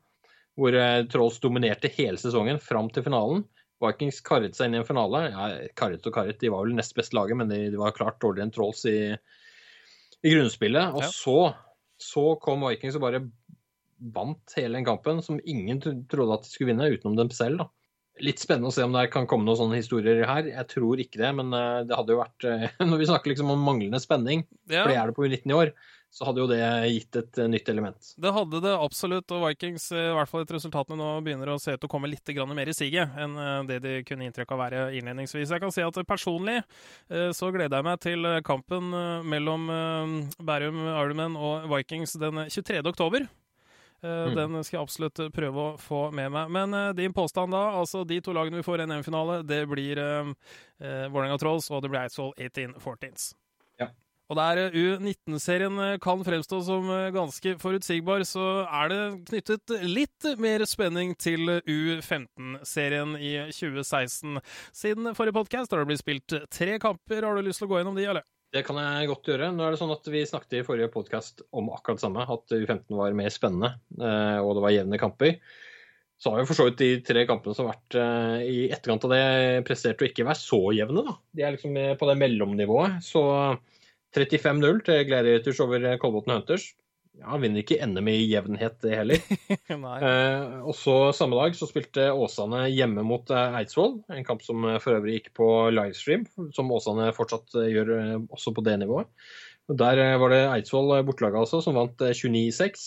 Hvor 0.58 0.74
eh, 0.74 1.04
Trolls 1.12 1.38
dominerte 1.44 1.90
hele 1.94 2.18
sesongen 2.18 2.58
fram 2.62 2.90
til 2.90 3.06
finalen. 3.06 3.44
Vikings 3.84 4.18
karret 4.26 4.58
seg 4.58 4.68
inn 4.68 4.74
i 4.74 4.80
en 4.80 4.88
finale. 4.88 5.22
Ja, 5.30 5.46
karret 5.78 6.10
og 6.10 6.16
karret, 6.16 6.40
de 6.42 6.50
var 6.50 6.66
vel 6.66 6.74
nest 6.74 6.98
beste 6.98 7.14
laget, 7.14 7.38
men 7.38 7.52
de, 7.52 7.60
de, 7.70 7.78
var 7.78 7.94
klart 7.94 8.18
dårligere 8.24 8.48
enn 8.48 8.54
Trolls 8.56 8.82
i, 8.90 8.98
i 10.26 10.34
grunnspillet. 10.34 10.98
Og 10.98 11.06
ja. 11.06 11.12
så, 11.14 11.38
så, 12.02 12.26
kom 12.42 12.66
Vikings 12.66 12.98
og 12.98 13.06
bare 13.06 13.22
vant 14.18 14.58
hele 14.58 14.80
den 14.80 14.90
kampen, 14.90 15.22
som 15.22 15.38
ingen 15.46 15.78
trodde 16.10 16.34
at 16.34 16.42
de 16.42 16.50
skulle 16.50 16.72
vinne, 16.72 16.90
utenom 16.90 17.22
dem 17.22 17.30
selv. 17.30 17.62
da. 17.62 17.70
Litt 18.24 18.40
spennende 18.42 18.70
å 18.70 18.74
se 18.74 18.86
om 18.86 18.94
det 18.94 19.08
kan 19.12 19.28
komme 19.28 19.46
noen 19.46 19.60
sånne 19.60 19.78
historier 19.80 20.24
her. 20.28 20.48
Jeg 20.50 20.70
tror 20.72 21.00
ikke 21.02 21.20
det, 21.20 21.30
men 21.38 21.54
eh, 21.54 21.84
det 21.88 21.98
hadde 21.98 22.14
jo 22.14 22.22
vært 22.22 22.48
eh, 22.48 22.66
Når 22.88 23.00
vi 23.02 23.12
snakker 23.12 23.34
liksom 23.34 23.54
om 23.54 23.62
manglende 23.62 24.00
spenning, 24.02 24.44
ja. 24.66 24.82
for 24.82 24.92
det 24.92 24.98
er 24.98 25.08
det 25.10 25.16
på 25.16 25.28
U19 25.28 25.52
i 25.52 25.56
år, 25.56 25.72
så 26.08 26.24
hadde 26.24 26.40
jo 26.40 26.48
det 26.48 26.60
gitt 26.94 27.18
et 27.20 27.40
eh, 27.40 27.50
nytt 27.52 27.70
element. 27.70 28.10
Det 28.16 28.34
hadde 28.34 28.62
det 28.64 28.74
absolutt, 28.74 29.34
og 29.36 29.44
Vikings, 29.44 29.90
i 29.92 30.04
hvert 30.16 30.30
fall 30.30 30.44
etter 30.44 30.58
resultatene 30.58 30.98
nå, 30.98 31.08
begynner 31.26 31.52
å 31.52 31.58
se 31.62 31.76
ut 31.76 31.82
til 31.82 31.90
å 31.90 31.92
komme 31.92 32.10
litt 32.10 32.32
mer 32.48 32.72
i 32.72 32.76
siget 32.76 33.18
enn 33.20 33.36
det 33.68 33.78
de 33.84 33.96
kunne 34.08 34.28
inntrykk 34.28 34.52
av 34.52 34.58
å 34.58 34.62
være 34.62 34.84
innledningsvis. 34.98 35.52
Jeg 35.52 35.62
kan 35.62 35.74
si 35.74 35.84
at 35.84 36.00
personlig 36.08 36.60
så 37.08 37.50
gleder 37.54 37.78
jeg 37.78 37.86
meg 37.86 38.00
til 38.04 38.28
kampen 38.46 38.92
mellom 39.28 39.68
Bærum 40.40 40.80
Ironman 40.88 41.36
og 41.36 41.68
Vikings 41.72 42.16
den 42.20 42.46
23. 42.48 42.82
oktober. 42.88 43.28
Eh, 44.02 44.10
mm. 44.10 44.34
Den 44.34 44.64
skal 44.64 44.78
jeg 44.78 44.84
absolutt 44.84 45.20
eh, 45.22 45.30
prøve 45.34 45.64
å 45.64 45.76
få 45.82 46.08
med 46.14 46.30
meg. 46.34 46.52
Men 46.54 46.76
uh, 46.76 46.90
din 46.94 47.14
påstand 47.14 47.54
da, 47.54 47.64
altså 47.80 48.04
de 48.06 48.20
to 48.22 48.34
lagene 48.36 48.60
vi 48.60 48.66
får 48.66 48.84
en 48.84 48.94
NM-finale, 48.94 49.40
det 49.48 49.64
blir 49.70 49.98
uh, 49.98 50.30
uh, 50.30 51.06
Vålerenga 51.10 51.38
Trolls 51.42 51.66
og 51.72 51.82
det 51.82 51.90
blir 51.90 52.04
Eidsvoll 52.04 52.30
1814s. 52.36 53.32
Ja. 53.82 53.90
Og 54.28 54.36
der 54.36 54.76
U19-serien 54.76 55.80
kan 56.04 56.22
fremstå 56.22 56.60
som 56.66 56.90
ganske 57.14 57.54
forutsigbar, 57.58 58.26
så 58.28 58.66
er 58.66 58.90
det 58.92 58.98
knyttet 59.30 59.72
litt 59.88 60.26
mer 60.36 60.66
spenning 60.68 61.14
til 61.16 61.56
U15-serien 61.64 63.16
i 63.16 63.32
2016. 63.48 64.36
Siden 64.76 65.14
forrige 65.16 65.38
podkast 65.40 65.72
har 65.72 65.80
det 65.80 65.88
blitt 65.88 66.04
spilt 66.04 66.36
tre 66.52 66.76
kamper. 66.82 67.24
Har 67.24 67.40
du 67.40 67.48
lyst 67.48 67.64
til 67.64 67.70
å 67.70 67.72
gå 67.72 67.80
gjennom 67.80 67.96
de, 67.96 68.04
eller? 68.12 68.28
Det 68.54 68.62
kan 68.64 68.78
jeg 68.80 69.08
godt 69.10 69.28
gjøre. 69.28 69.50
Nå 69.52 69.64
er 69.64 69.74
det 69.74 69.80
sånn 69.80 69.92
at 69.92 70.06
Vi 70.08 70.24
snakket 70.24 70.60
i 70.60 70.64
forrige 70.64 70.90
podkast 70.92 71.42
om 71.52 71.68
akkurat 71.74 71.98
det 72.00 72.04
samme, 72.06 72.24
at 72.24 72.54
U15 72.54 72.96
var 72.96 73.16
mer 73.16 73.32
spennende 73.34 73.74
eh, 74.00 74.38
og 74.40 74.54
det 74.56 74.62
var 74.64 74.72
jevne 74.72 75.00
kamper. 75.00 75.34
Så 76.18 76.32
har 76.32 76.40
jo 76.40 76.48
for 76.48 76.58
så 76.58 76.66
vidt 76.66 76.80
de 76.80 76.88
tre 77.06 77.22
kampene 77.28 77.54
som 77.54 77.68
har 77.68 77.76
vært 77.76 77.98
eh, 78.00 78.46
i 78.48 78.56
etterkant 78.72 79.04
av 79.06 79.12
det, 79.14 79.22
prestert 79.68 80.00
å 80.02 80.08
ikke 80.08 80.26
være 80.26 80.40
så 80.40 80.62
jevne. 80.74 81.04
da. 81.06 81.18
De 81.36 81.44
er 81.44 81.54
liksom 81.54 81.76
på 82.00 82.08
det 82.08 82.16
mellomnivået. 82.24 82.98
Så 83.04 83.22
35-0 84.16 84.82
til 84.88 85.04
Gladiators 85.10 85.60
over 85.62 85.90
Kolbotn 86.00 86.32
Hunters. 86.38 86.70
Ja, 87.18 87.34
vinner 87.42 87.64
ikke 87.64 87.80
NM 87.82 88.08
i 88.12 88.16
jevnhet, 88.30 88.76
det 88.84 88.94
heller. 88.94 89.22
eh, 89.74 90.52
og 90.62 90.74
så 90.78 90.94
Samme 91.16 91.38
dag 91.40 91.56
så 91.58 91.66
spilte 91.66 92.12
Åsane 92.14 92.68
hjemme 92.70 93.02
mot 93.06 93.32
eh, 93.34 93.58
Eidsvoll, 93.58 93.96
en 94.14 94.26
kamp 94.26 94.44
som 94.46 94.62
eh, 94.68 94.78
for 94.82 95.00
øvrig 95.00 95.16
gikk 95.18 95.32
på 95.38 95.48
livestream, 95.74 96.28
som 96.54 96.70
Åsane 96.74 97.10
fortsatt 97.16 97.58
eh, 97.58 97.72
gjør 97.74 97.92
også 98.22 98.54
på 98.54 98.64
det 98.68 98.76
nivået. 98.84 99.10
Der 99.68 100.00
var 100.22 100.32
det 100.32 100.44
Eidsvoll 100.46 100.94
bortelaget 101.04 101.42
altså, 101.42 101.60
som 101.64 101.76
vant 101.76 102.00
29-6. 102.00 102.86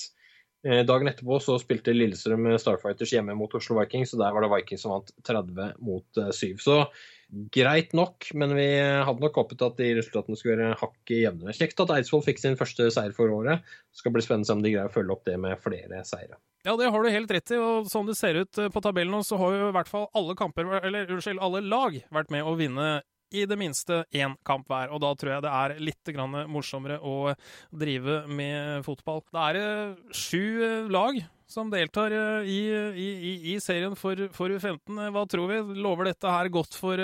Eh, 0.65 0.81
dagen 0.87 1.11
etterpå 1.11 1.41
så 1.43 1.59
spilte 1.61 1.93
Lillestrøm 1.93 2.47
Starfighters 2.61 3.11
hjemme 3.13 3.35
mot 3.37 3.51
Oslo 3.57 3.81
Vikings, 3.81 4.15
og 4.15 4.23
der 4.23 4.33
var 4.37 4.45
det 4.45 4.53
Vikings 4.55 4.87
som 4.87 4.95
vant 4.95 5.11
30 5.27 5.73
mot 5.83 6.23
7. 6.39 6.55
Så 6.63 6.85
greit 7.31 7.93
nok, 7.95 8.27
men 8.35 8.53
vi 8.57 8.67
hadde 8.79 9.23
nok 9.23 9.37
håpet 9.39 9.63
at 9.65 9.77
de 9.79 9.89
resultatene 9.97 10.37
skulle 10.39 10.57
være 10.59 10.79
hakket 10.81 11.17
jevnere. 11.21 11.55
Kjekt 11.55 11.83
at 11.83 11.93
Eidsvoll 11.95 12.23
fikk 12.25 12.41
sin 12.41 12.57
første 12.59 12.89
seier 12.93 13.15
for 13.15 13.31
året. 13.31 13.63
Det 13.91 14.01
skal 14.01 14.15
bli 14.15 14.23
spennende 14.25 14.57
om 14.57 14.63
de 14.63 14.73
greier 14.73 14.91
å 14.91 14.93
følge 14.93 15.15
opp 15.15 15.23
det 15.27 15.37
med 15.39 15.59
flere 15.63 16.03
seire. 16.07 16.39
Ja, 16.67 16.75
det 16.77 16.91
har 16.93 17.01
du 17.01 17.09
helt 17.09 17.31
rett 17.33 17.53
i, 17.55 17.57
og 17.57 17.87
sånn 17.89 18.09
det 18.09 18.17
ser 18.19 18.37
ut 18.43 18.59
på 18.73 18.83
tabellen 18.83 19.15
nå, 19.15 19.23
så 19.25 19.39
har 19.41 19.55
jo 19.55 19.69
i 19.71 19.75
hvert 19.77 19.89
fall 19.89 20.09
alle 20.17 20.35
kamper, 20.37 20.67
eller 20.83 21.09
unnskyld, 21.09 21.41
alle 21.41 21.63
lag 21.65 21.97
vært 22.13 22.33
med 22.35 22.45
å 22.45 22.53
vinne 22.59 22.89
i 23.31 23.45
det 23.47 23.57
minste 23.59 24.03
én 24.11 24.35
kamp 24.47 24.69
hver. 24.71 24.91
Og 24.91 25.01
da 25.03 25.13
tror 25.15 25.35
jeg 25.35 25.45
det 25.45 25.57
er 25.57 25.77
litt 25.81 26.15
morsommere 26.51 26.99
å 26.99 27.33
drive 27.71 28.23
med 28.27 28.85
fotball. 28.87 29.23
Det 29.31 29.45
er 29.49 29.61
eh, 29.61 30.01
sju 30.15 30.43
eh, 30.65 30.89
lag 30.91 31.21
som 31.51 31.67
deltar 31.71 32.13
eh, 32.15 32.47
i, 32.47 32.59
i, 32.95 33.33
i 33.53 33.55
serien 33.63 33.95
for, 33.99 34.19
for, 34.35 34.51
U15. 34.51 34.99
Hva 35.11 35.23
tror 35.29 35.51
vi? 35.51 35.59
Lover 35.83 36.07
dette 36.07 36.31
her 36.31 36.51
godt 36.51 36.75
for 36.79 36.99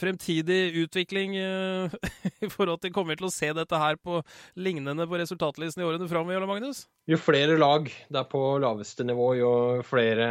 fremtidig 0.00 0.60
utvikling 0.84 1.34
i 2.44 2.48
forhold 2.48 2.80
til 2.80 2.94
Kommer 2.94 3.14
vi 3.14 3.20
til 3.20 3.28
å 3.28 3.34
se 3.34 3.50
dette 3.56 3.80
her 3.80 3.98
på 4.00 4.20
lignende 4.56 5.06
på 5.10 5.18
resultatlisten 5.20 5.82
i 5.82 5.88
årene 5.88 6.08
framover, 6.10 6.46
Magnus? 6.48 6.84
Jo 7.10 7.18
flere 7.20 7.58
lag 7.60 7.90
det 7.90 8.20
er 8.20 8.28
på 8.30 8.42
laveste 8.62 9.04
nivå, 9.04 9.34
jo 9.36 9.50
flere 9.84 10.28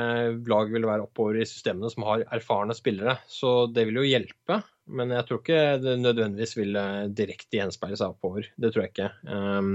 lag 0.49 0.71
vil 0.71 0.81
det 0.81 0.89
være 0.89 1.05
oppover 1.05 1.37
i 1.43 1.47
systemene 1.47 1.91
som 1.93 2.07
har 2.07 2.25
erfarne 2.33 2.75
spillere. 2.77 3.19
Så 3.29 3.67
det 3.69 3.85
vil 3.89 4.01
jo 4.01 4.07
hjelpe. 4.07 4.63
Men 4.91 5.13
jeg 5.15 5.27
tror 5.27 5.39
ikke 5.39 5.61
det 5.83 5.93
nødvendigvis 6.01 6.57
vil 6.57 6.75
eh, 6.79 7.05
direkte 7.15 7.59
gjenspeile 7.59 7.97
seg 7.99 8.15
oppover. 8.15 8.49
Det 8.59 8.73
tror 8.73 8.85
jeg 8.85 8.93
ikke. 8.93 9.09
Um, 9.29 9.73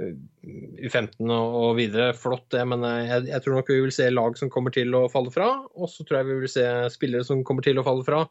U15 0.00 1.28
og 1.34 1.74
videre, 1.76 2.14
flott 2.16 2.46
det, 2.54 2.62
men 2.70 2.86
eh, 2.86 3.08
jeg, 3.08 3.26
jeg, 3.32 3.44
tror 3.44 3.58
nok 3.58 3.72
vi 3.72 3.80
vil 3.84 3.94
se 3.94 4.08
lag 4.12 4.38
som 4.38 4.52
kommer 4.52 4.74
til 4.74 4.94
å 4.96 5.06
falle 5.12 5.34
fra. 5.34 5.50
Og 5.74 5.90
så 5.92 6.06
tror 6.06 6.20
jeg 6.20 6.30
vi 6.30 6.40
vil 6.44 6.52
se 6.52 6.66
spillere 6.94 7.26
som 7.26 7.44
kommer 7.46 7.66
til 7.66 7.80
å 7.80 7.86
falle 7.86 8.06
fra. 8.06 8.24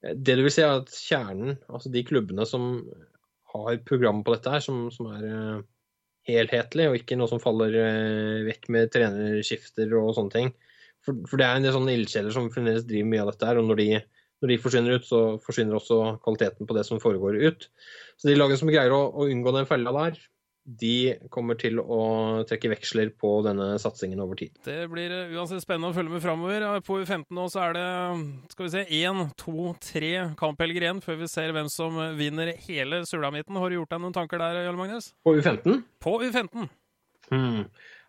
Det 0.00 0.38
du 0.38 0.44
vil 0.46 0.54
se, 0.54 0.64
er 0.64 0.80
at 0.80 0.94
kjernen, 0.94 1.58
altså 1.68 1.92
de 1.92 2.04
klubbene 2.06 2.46
som 2.48 2.70
har 3.52 3.80
program 3.88 4.22
på 4.24 4.34
dette 4.34 4.52
her, 4.52 4.62
som, 4.64 4.86
som 4.94 5.10
er 5.12 5.64
helhetlig, 6.28 6.86
og 6.86 6.98
ikke 7.00 7.16
noe 7.18 7.28
som 7.30 7.40
faller 7.42 7.74
vekk 8.46 8.68
med 8.72 8.92
trenerskifter 8.94 9.92
og 9.98 10.12
sånne 10.16 10.34
ting. 10.34 10.52
For, 11.04 11.16
for 11.26 11.40
det 11.40 11.48
er 11.48 11.58
en 11.58 11.66
del 11.66 11.74
sånne 11.74 11.96
ildsjeler 11.96 12.34
som 12.34 12.50
fremdeles 12.52 12.86
driver 12.86 13.10
mye 13.10 13.24
av 13.24 13.32
dette 13.32 13.48
her, 13.48 13.58
og 13.58 13.66
når 13.70 13.80
de 13.80 13.88
når 14.42 14.52
de 14.52 14.58
forsvinner 14.62 14.98
ut, 14.98 15.06
så 15.06 15.20
forsvinner 15.42 15.78
også 15.78 16.18
kvaliteten 16.24 16.68
på 16.68 16.76
det 16.76 16.84
som 16.86 17.02
foregår 17.02 17.40
ut. 17.48 17.68
Så 18.18 18.30
de 18.30 18.36
lagene 18.38 18.60
som 18.60 18.70
greier 18.70 18.94
å, 18.94 19.04
å 19.10 19.26
unngå 19.30 19.54
den 19.56 19.68
fella 19.70 19.94
der, 19.96 20.20
de 20.68 21.14
kommer 21.32 21.56
til 21.56 21.80
å 21.80 22.00
trekke 22.48 22.70
veksler 22.74 23.12
på 23.16 23.30
denne 23.46 23.70
satsingen 23.80 24.20
over 24.20 24.36
tid. 24.36 24.52
Det 24.66 24.82
blir 24.92 25.12
eh, 25.14 25.30
uansett 25.32 25.64
spennende 25.64 25.94
å 25.94 25.96
følge 25.96 26.12
med 26.12 26.24
framover. 26.24 26.66
På 26.84 26.98
U15 27.00 27.32
nå 27.38 27.46
så 27.52 27.62
er 27.64 27.78
det 27.78 27.86
skal 28.52 28.66
vi 28.66 28.72
se, 28.74 28.82
én, 29.00 29.22
to, 29.40 29.72
tre 29.80 30.12
kamphelger 30.40 30.84
igjen 30.84 31.00
før 31.04 31.22
vi 31.22 31.30
ser 31.32 31.54
hvem 31.56 31.70
som 31.72 31.96
vinner 32.18 32.52
hele 32.66 33.00
sulamitten. 33.08 33.56
Har 33.56 33.72
du 33.72 33.78
gjort 33.78 33.94
deg 33.94 34.04
noen 34.04 34.16
tanker 34.16 34.42
der, 34.42 34.60
Jarle 34.66 34.80
Magnus? 34.80 35.14
På 35.24 35.32
U15? 35.38 35.80
På 36.04 36.18
U15. 36.20 36.68
Hmm. 37.32 37.64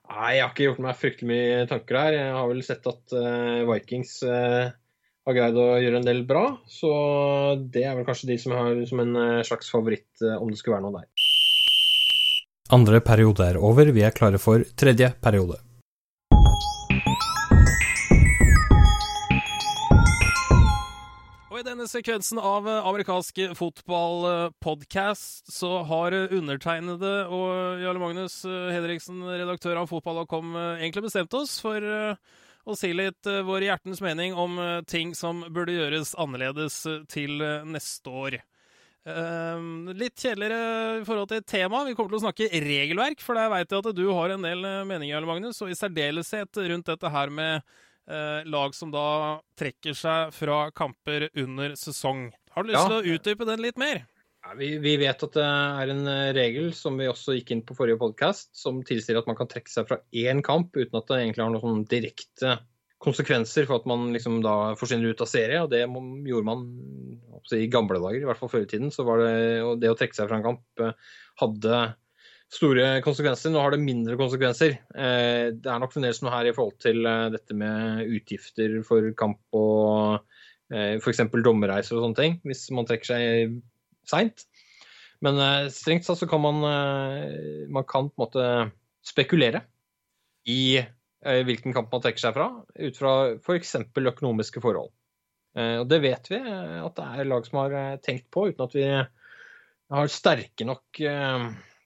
Nei, 0.10 0.30
jeg 0.36 0.44
har 0.44 0.52
ikke 0.52 0.68
gjort 0.68 0.84
meg 0.84 1.00
fryktelig 1.00 1.32
mye 1.32 1.66
tanker 1.70 2.00
der. 2.02 2.16
Jeg 2.18 2.36
har 2.36 2.52
vel 2.52 2.62
sett 2.66 2.92
at 2.92 3.16
uh, 3.16 3.66
Vikings 3.70 4.18
uh, 4.26 4.72
har 5.28 5.36
greid 5.36 5.58
å 5.60 5.68
gjøre 5.82 6.02
en 6.02 6.08
del 6.08 6.24
bra. 6.28 6.46
Så 6.70 6.90
det 7.74 7.86
er 7.86 7.98
vel 7.98 8.08
kanskje 8.08 8.32
de 8.32 8.40
som 8.42 8.56
har 8.58 8.84
som 8.90 9.04
en 9.04 9.16
eh, 9.20 9.46
slags 9.48 9.72
favoritt, 9.72 10.10
eh, 10.24 10.38
om 10.40 10.52
det 10.52 10.60
skulle 10.60 10.80
være 10.80 10.88
noe 10.88 11.02
der. 11.02 11.10
Andre 12.76 13.02
periode 13.02 13.48
er 13.50 13.58
over, 13.58 13.90
vi 13.94 14.06
er 14.06 14.14
klare 14.16 14.42
for 14.42 14.64
tredje 14.78 15.12
periode. 15.24 15.58
Og 21.50 21.58
I 21.60 21.66
denne 21.66 21.90
sekvensen 21.92 22.40
av 22.40 22.70
eh, 22.70 22.90
amerikansk 22.94 23.42
fotballpodkast 23.60 25.50
så 25.52 25.82
har 25.90 26.16
undertegnede 26.30 27.16
og 27.28 27.82
Jarle 27.84 28.02
Magnus 28.02 28.44
Hedriksen, 28.46 29.26
redaktør 29.28 29.82
av 29.82 29.90
Fotball.com, 29.92 30.54
egentlig 30.78 31.10
bestemt 31.10 31.36
oss 31.42 31.58
for 31.62 31.84
og 32.68 32.78
si 32.80 32.92
litt 32.96 33.30
uh, 33.30 33.42
vår 33.48 33.70
hjertens 33.70 34.02
mening 34.04 34.36
om 34.38 34.58
uh, 34.60 34.80
ting 34.88 35.14
som 35.18 35.42
burde 35.54 35.76
gjøres 35.78 36.16
annerledes 36.20 36.82
uh, 36.90 37.02
til 37.12 37.42
neste 37.70 38.10
år. 38.10 38.42
litt 39.96 40.22
kjedeligere 40.22 41.00
i 41.00 41.06
forhold 41.08 41.30
til 41.32 41.44
tema. 41.48 41.80
Vi 41.88 41.96
kommer 41.98 42.12
til 42.12 42.20
å 42.20 42.26
snakke 42.28 42.50
regelverk, 42.62 43.24
for 43.24 43.40
der 43.40 43.50
veit 43.50 43.72
jeg 43.72 43.80
at 43.80 43.96
du 43.96 44.04
har 44.14 44.36
en 44.36 44.44
del 44.46 44.68
meninger, 44.86 45.26
Magnus, 45.26 45.62
og 45.64 45.72
i 45.72 45.78
særdeleshet 45.78 46.60
rundt 46.70 46.92
dette 46.92 47.10
her 47.10 47.32
med 47.34 47.64
lag 48.46 48.76
som 48.76 48.92
da 48.94 49.40
trekker 49.58 49.98
seg 49.98 50.36
fra 50.36 50.60
kamper 50.76 51.30
under 51.32 51.74
sesong. 51.80 52.28
Har 52.54 52.68
du 52.68 52.70
lyst 52.70 52.82
ja. 52.84 52.86
til 52.92 53.00
å 53.00 53.16
utdype 53.16 53.50
den 53.50 53.64
litt 53.66 53.82
mer? 53.82 54.04
Vi, 54.58 54.70
vi, 54.82 54.96
vet 54.98 55.24
at 55.26 55.36
det 55.36 55.46
er 55.46 55.92
en 55.94 56.08
eh, 56.10 56.32
regel 56.36 56.72
som 56.78 56.98
vi 56.98 57.10
også 57.10 57.36
gikk 57.38 57.54
inn 57.54 57.62
på 57.66 57.76
forrige 57.78 58.00
podkast, 58.02 58.50
som 58.58 58.82
tilsier 58.88 59.20
at 59.20 59.30
man 59.30 59.38
kan 59.38 59.50
trekke 59.52 59.72
seg 59.72 59.88
fra 59.90 60.00
én 60.16 60.42
kamp 60.46 60.74
uten 60.78 60.98
at 60.98 61.10
det 61.10 61.20
egentlig 61.20 61.44
har 61.44 61.54
noen 61.54 61.66
sånn 61.66 61.88
direkte 61.92 62.56
konsekvenser 63.04 63.68
for 63.70 63.80
at 63.80 63.88
man 63.88 64.10
liksom 64.16 64.42
da 64.44 64.74
forsvinner 64.80 65.14
ut 65.14 65.24
av 65.24 65.30
serie. 65.30 65.62
og 65.62 65.70
Det 65.72 65.84
gjorde 65.86 66.48
man 66.48 66.66
i 67.56 67.70
gamle 67.72 68.02
dager, 68.02 68.20
i 68.24 68.28
hvert 68.28 68.42
fall 68.42 68.52
før 68.52 68.66
i 68.66 68.70
tiden. 68.72 68.92
så 68.92 69.06
var 69.08 69.22
det, 69.24 69.34
og 69.64 69.80
det 69.84 69.94
å 69.94 69.98
trekke 70.00 70.18
seg 70.18 70.32
fra 70.32 70.40
en 70.40 70.48
kamp 70.50 70.84
eh, 70.84 71.16
hadde 71.44 71.80
store 72.50 72.92
konsekvenser. 73.06 73.54
Nå 73.54 73.62
har 73.62 73.76
det 73.76 73.84
mindre 73.86 74.18
konsekvenser. 74.20 74.80
Eh, 74.98 75.48
det 75.54 75.70
er 75.70 75.82
nok 75.84 75.94
fremdeles 75.94 76.24
noe 76.26 76.34
her 76.34 76.50
i 76.50 76.56
forhold 76.58 76.80
til 76.82 77.06
dette 77.36 77.56
med 77.56 78.08
utgifter 78.18 78.80
for 78.88 79.14
kamp 79.20 79.42
og 79.58 80.24
f.eks. 80.70 81.24
dommerreiser 81.42 81.98
og 81.98 82.04
sånne 82.04 82.18
ting. 82.18 82.42
Hvis 82.46 82.68
man 82.76 82.86
trekker 82.86 83.10
seg 83.10 83.60
seint. 84.10 84.46
Men 85.26 85.40
uh, 85.40 85.68
strengt 85.74 86.08
tatt 86.08 86.20
så 86.22 86.28
kan 86.30 86.42
man, 86.44 86.64
uh, 86.64 87.68
man 87.72 87.88
kan 87.88 88.10
på 88.10 88.16
en 88.16 88.26
måte 88.26 88.46
spekulere 89.06 89.64
i 90.48 90.80
uh, 90.80 91.42
hvilken 91.48 91.76
kamp 91.76 91.92
man 91.92 92.04
trekker 92.04 92.24
seg 92.24 92.36
fra, 92.38 92.50
ut 92.80 93.00
fra 93.00 93.16
f.eks. 93.36 93.76
økonomiske 94.00 94.64
forhold. 94.64 94.94
og 95.60 95.88
det 95.90 95.98
vet 96.00 96.28
vi 96.30 96.38
at 96.40 96.96
det 96.96 97.06
er 97.20 97.28
lag 97.28 97.46
som 97.48 97.58
har 97.58 97.74
tenkt 98.06 98.28
på, 98.32 98.46
uten 98.52 98.64
at 98.64 98.76
vi 98.78 98.84
har 98.86 100.12
sterke 100.14 100.64
nok 100.64 101.00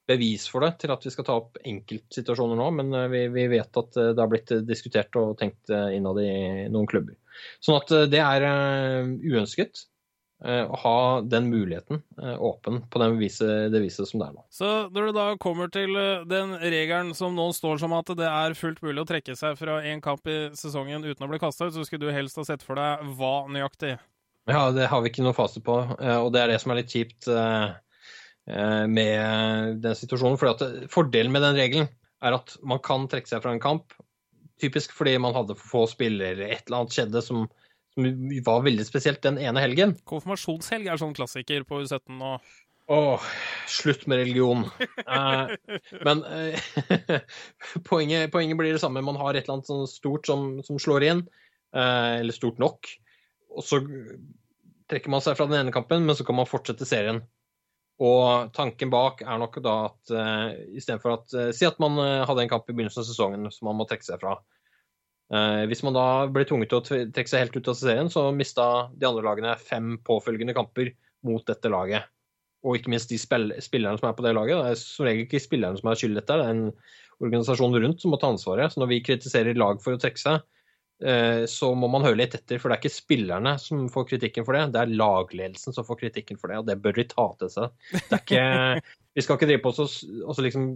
bevis 0.06 0.50
for 0.52 0.66
det 0.66 0.74
til 0.82 0.92
at 0.92 1.06
vi 1.08 1.14
skal 1.14 1.26
ta 1.26 1.38
opp 1.40 1.58
enkeltsituasjoner 1.64 2.60
nå, 2.60 2.68
men 2.76 2.92
vi, 3.10 3.22
vi, 3.32 3.48
vet 3.56 3.80
at 3.80 3.96
det 3.96 4.20
har 4.20 4.30
blitt 4.30 4.52
diskutert 4.68 5.16
og 5.18 5.38
tenkt 5.40 5.72
innad 5.72 6.20
i 6.22 6.68
noen 6.68 6.90
klubber. 6.92 7.16
Sånn 7.64 7.80
at 7.80 7.96
det 8.12 8.20
er 8.20 8.46
uønsket. 9.24 9.86
Eh, 10.44 10.66
å 10.68 10.76
ha 10.76 11.22
den 11.24 11.46
muligheten 11.48 12.02
eh, 12.22 12.42
åpen 12.44 12.82
på 12.92 13.00
den 13.00 13.16
viset, 13.16 13.72
det 13.72 13.80
viset 13.80 14.10
som 14.10 14.20
det 14.20 14.26
er 14.28 14.34
nå. 14.36 14.42
Så 14.52 14.72
når 14.92 15.06
det 15.08 15.14
da 15.16 15.28
kommer 15.40 15.70
til 15.72 15.96
eh, 15.96 16.26
den 16.28 16.52
regelen 16.60 17.14
som 17.16 17.38
nå 17.38 17.46
står 17.56 17.80
som 17.80 17.96
at 17.96 18.12
det 18.20 18.28
er 18.28 18.58
fullt 18.60 18.82
mulig 18.84 19.06
å 19.06 19.08
trekke 19.08 19.38
seg 19.40 19.56
fra 19.56 19.78
én 19.88 20.04
kamp 20.04 20.28
i 20.28 20.52
sesongen 20.60 21.08
uten 21.08 21.24
å 21.24 21.32
bli 21.32 21.40
kasta 21.40 21.70
ut, 21.70 21.78
så 21.78 21.88
skulle 21.88 22.10
du 22.10 22.12
helst 22.12 22.42
ha 22.42 22.44
sett 22.50 22.66
for 22.66 22.76
deg 22.76 23.08
hva 23.16 23.32
nøyaktig? 23.56 23.96
Ja, 24.52 24.66
det 24.76 24.90
har 24.92 25.00
vi 25.00 25.14
ikke 25.14 25.24
noe 25.24 25.38
fasit 25.38 25.64
på, 25.64 25.78
og 25.80 26.30
det 26.36 26.42
er 26.42 26.52
det 26.52 26.60
som 26.60 26.74
er 26.74 26.82
litt 26.82 26.92
kjipt 26.92 27.30
med 28.92 29.78
den 29.80 29.96
situasjonen. 29.96 30.36
For 30.36 30.66
fordelen 30.92 31.32
med 31.32 31.46
den 31.46 31.56
regelen 31.56 31.88
er 32.20 32.36
at 32.36 32.58
man 32.60 32.84
kan 32.84 33.08
trekke 33.08 33.32
seg 33.32 33.40
fra 33.46 33.54
en 33.56 33.64
kamp, 33.64 33.96
typisk 34.60 34.92
fordi 34.98 35.16
man 35.24 35.38
hadde 35.38 35.56
for 35.56 35.70
få 35.70 35.86
spillere 35.94 36.36
eller 36.36 36.52
et 36.52 36.68
eller 36.68 36.82
annet 36.82 36.98
skjedde 36.98 37.24
som 37.24 37.48
som 37.94 38.10
var 38.46 38.66
veldig 38.66 38.86
spesielt 38.88 39.24
den 39.26 39.40
ene 39.42 39.64
helgen. 39.64 39.96
Konfirmasjonshelg 40.10 40.90
er 40.90 41.02
sånn 41.02 41.16
klassiker 41.18 41.66
på 41.68 41.84
U17 41.84 42.18
nå. 42.20 42.36
Åh, 42.92 43.28
slutt 43.72 44.08
med 44.12 44.20
religion. 44.20 44.66
eh, 45.08 45.54
men 46.04 46.24
eh, 46.28 46.66
poenget, 47.90 48.32
poenget, 48.34 48.58
blir 48.60 48.76
det 48.76 48.82
samme. 48.84 49.06
Man 49.06 49.20
har 49.22 49.34
et 49.34 49.46
eller 49.46 49.60
annet 49.60 49.72
sånn 49.72 49.88
stort 49.88 50.28
som, 50.28 50.58
som 50.68 50.82
slår 50.82 51.08
inn, 51.08 51.24
eh, 51.76 52.20
eller 52.20 52.36
stort 52.36 52.60
nok. 52.60 52.90
Og 53.54 53.64
så 53.64 53.80
trekker 54.92 55.14
man 55.14 55.24
seg 55.24 55.38
fra 55.40 55.48
den 55.48 55.62
ene 55.62 55.74
kampen, 55.76 56.04
men 56.06 56.18
så 56.18 56.26
kan 56.28 56.38
man 56.38 56.50
fortsette 56.50 56.88
serien. 56.90 57.24
Og 58.04 58.52
tanken 58.58 58.92
bak 58.92 59.22
er 59.22 59.40
nok 59.40 59.60
da 59.64 59.74
at 59.86 60.12
uh, 60.12 60.50
istedenfor 60.74 61.14
at 61.14 61.36
uh, 61.38 61.50
Si 61.54 61.68
at 61.68 61.78
man 61.80 62.00
uh, 62.02 62.24
hadde 62.26 62.42
en 62.42 62.50
kamp 62.50 62.66
i 62.66 62.74
begynnelsen 62.74 63.04
av 63.04 63.06
sesongen 63.06 63.46
som 63.54 63.70
man 63.70 63.78
må 63.80 63.86
trekke 63.88 64.08
seg 64.08 64.20
fra. 64.20 64.40
Eh, 65.32 65.64
hvis 65.70 65.84
man 65.86 65.96
da 65.96 66.08
ble 66.32 66.44
tvunget 66.48 66.74
til 66.74 66.82
å 66.82 66.86
trekke 67.16 67.32
seg 67.32 67.46
helt 67.46 67.56
ut 67.58 67.70
av 67.72 67.78
serien, 67.80 68.12
så 68.12 68.28
mista 68.36 68.68
de 68.92 69.08
andre 69.08 69.24
lagene 69.26 69.56
fem 69.62 69.96
påfølgende 70.06 70.56
kamper 70.58 70.92
mot 71.26 71.46
dette 71.48 71.72
laget. 71.72 72.10
Og 72.64 72.78
ikke 72.78 72.94
minst 72.94 73.12
de 73.12 73.20
spillerne 73.20 74.00
som 74.00 74.10
er 74.10 74.18
på 74.18 74.26
det 74.26 74.36
laget. 74.36 74.60
Det 74.60 74.74
er 74.74 74.80
som 74.80 75.08
regel 75.08 75.26
ikke 75.26 75.42
spillerne 75.44 75.80
som 75.80 75.90
har 75.90 76.00
skyld 76.00 76.16
i 76.16 76.20
dette, 76.22 76.38
det 76.40 76.48
er 76.48 76.58
en 76.58 76.68
organisasjon 77.24 77.80
rundt 77.80 78.04
som 78.04 78.14
må 78.14 78.20
ta 78.20 78.32
ansvaret. 78.32 78.74
Så 78.74 78.82
når 78.82 78.92
vi 78.92 79.06
kritiserer 79.06 79.60
lag 79.60 79.82
for 79.84 79.96
å 79.96 80.02
trekke 80.02 80.22
seg, 80.22 80.46
eh, 81.04 81.44
så 81.50 81.72
må 81.76 81.90
man 81.92 82.06
høre 82.06 82.20
litt 82.22 82.38
etter. 82.38 82.62
For 82.62 82.70
det 82.70 82.78
er 82.78 82.84
ikke 82.84 82.96
spillerne 82.96 83.56
som 83.62 83.88
får 83.92 84.08
kritikken 84.14 84.48
for 84.48 84.58
det, 84.58 84.70
det 84.76 84.84
er 84.84 84.96
lagledelsen 84.96 85.76
som 85.76 85.88
får 85.88 86.04
kritikken 86.06 86.40
for 86.40 86.52
det. 86.52 86.62
Og 86.62 86.70
det 86.70 86.80
bør 86.84 87.00
de 87.00 87.08
ta 87.12 87.28
til 87.42 87.52
seg. 87.52 87.76
Det 87.96 88.20
er 88.20 88.22
ikke, 88.22 88.46
vi 89.18 89.26
skal 89.26 89.40
ikke 89.40 89.52
drive 89.52 89.66
på 89.66 89.76
oss 89.76 90.00
og 90.06 90.46
liksom 90.46 90.70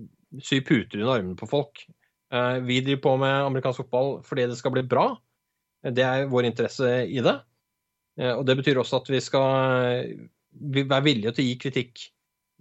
sy 0.43 0.59
puter 0.65 0.99
under 0.99 1.19
armene 1.19 1.39
på 1.39 1.49
folk. 1.51 1.87
Eh, 2.33 2.59
vi 2.59 2.81
driver 2.81 3.01
på 3.01 3.13
med 3.21 3.45
amerikansk 3.45 3.83
fotball 3.83 4.17
fordi 4.27 4.47
det 4.51 4.57
skal 4.59 4.73
bli 4.75 4.83
bra. 4.87 5.07
Det 5.83 6.03
er 6.03 6.27
vår 6.31 6.49
interesse 6.49 6.89
i 7.05 7.23
det. 7.23 7.37
Eh, 8.19 8.33
og 8.33 8.43
det 8.47 8.57
betyr 8.59 8.81
også 8.81 9.01
at 9.01 9.11
vi 9.13 9.21
skal 9.23 10.15
være 10.57 11.05
villige 11.05 11.35
til 11.35 11.45
å 11.45 11.49
gi 11.51 11.59
kritikk 11.61 12.07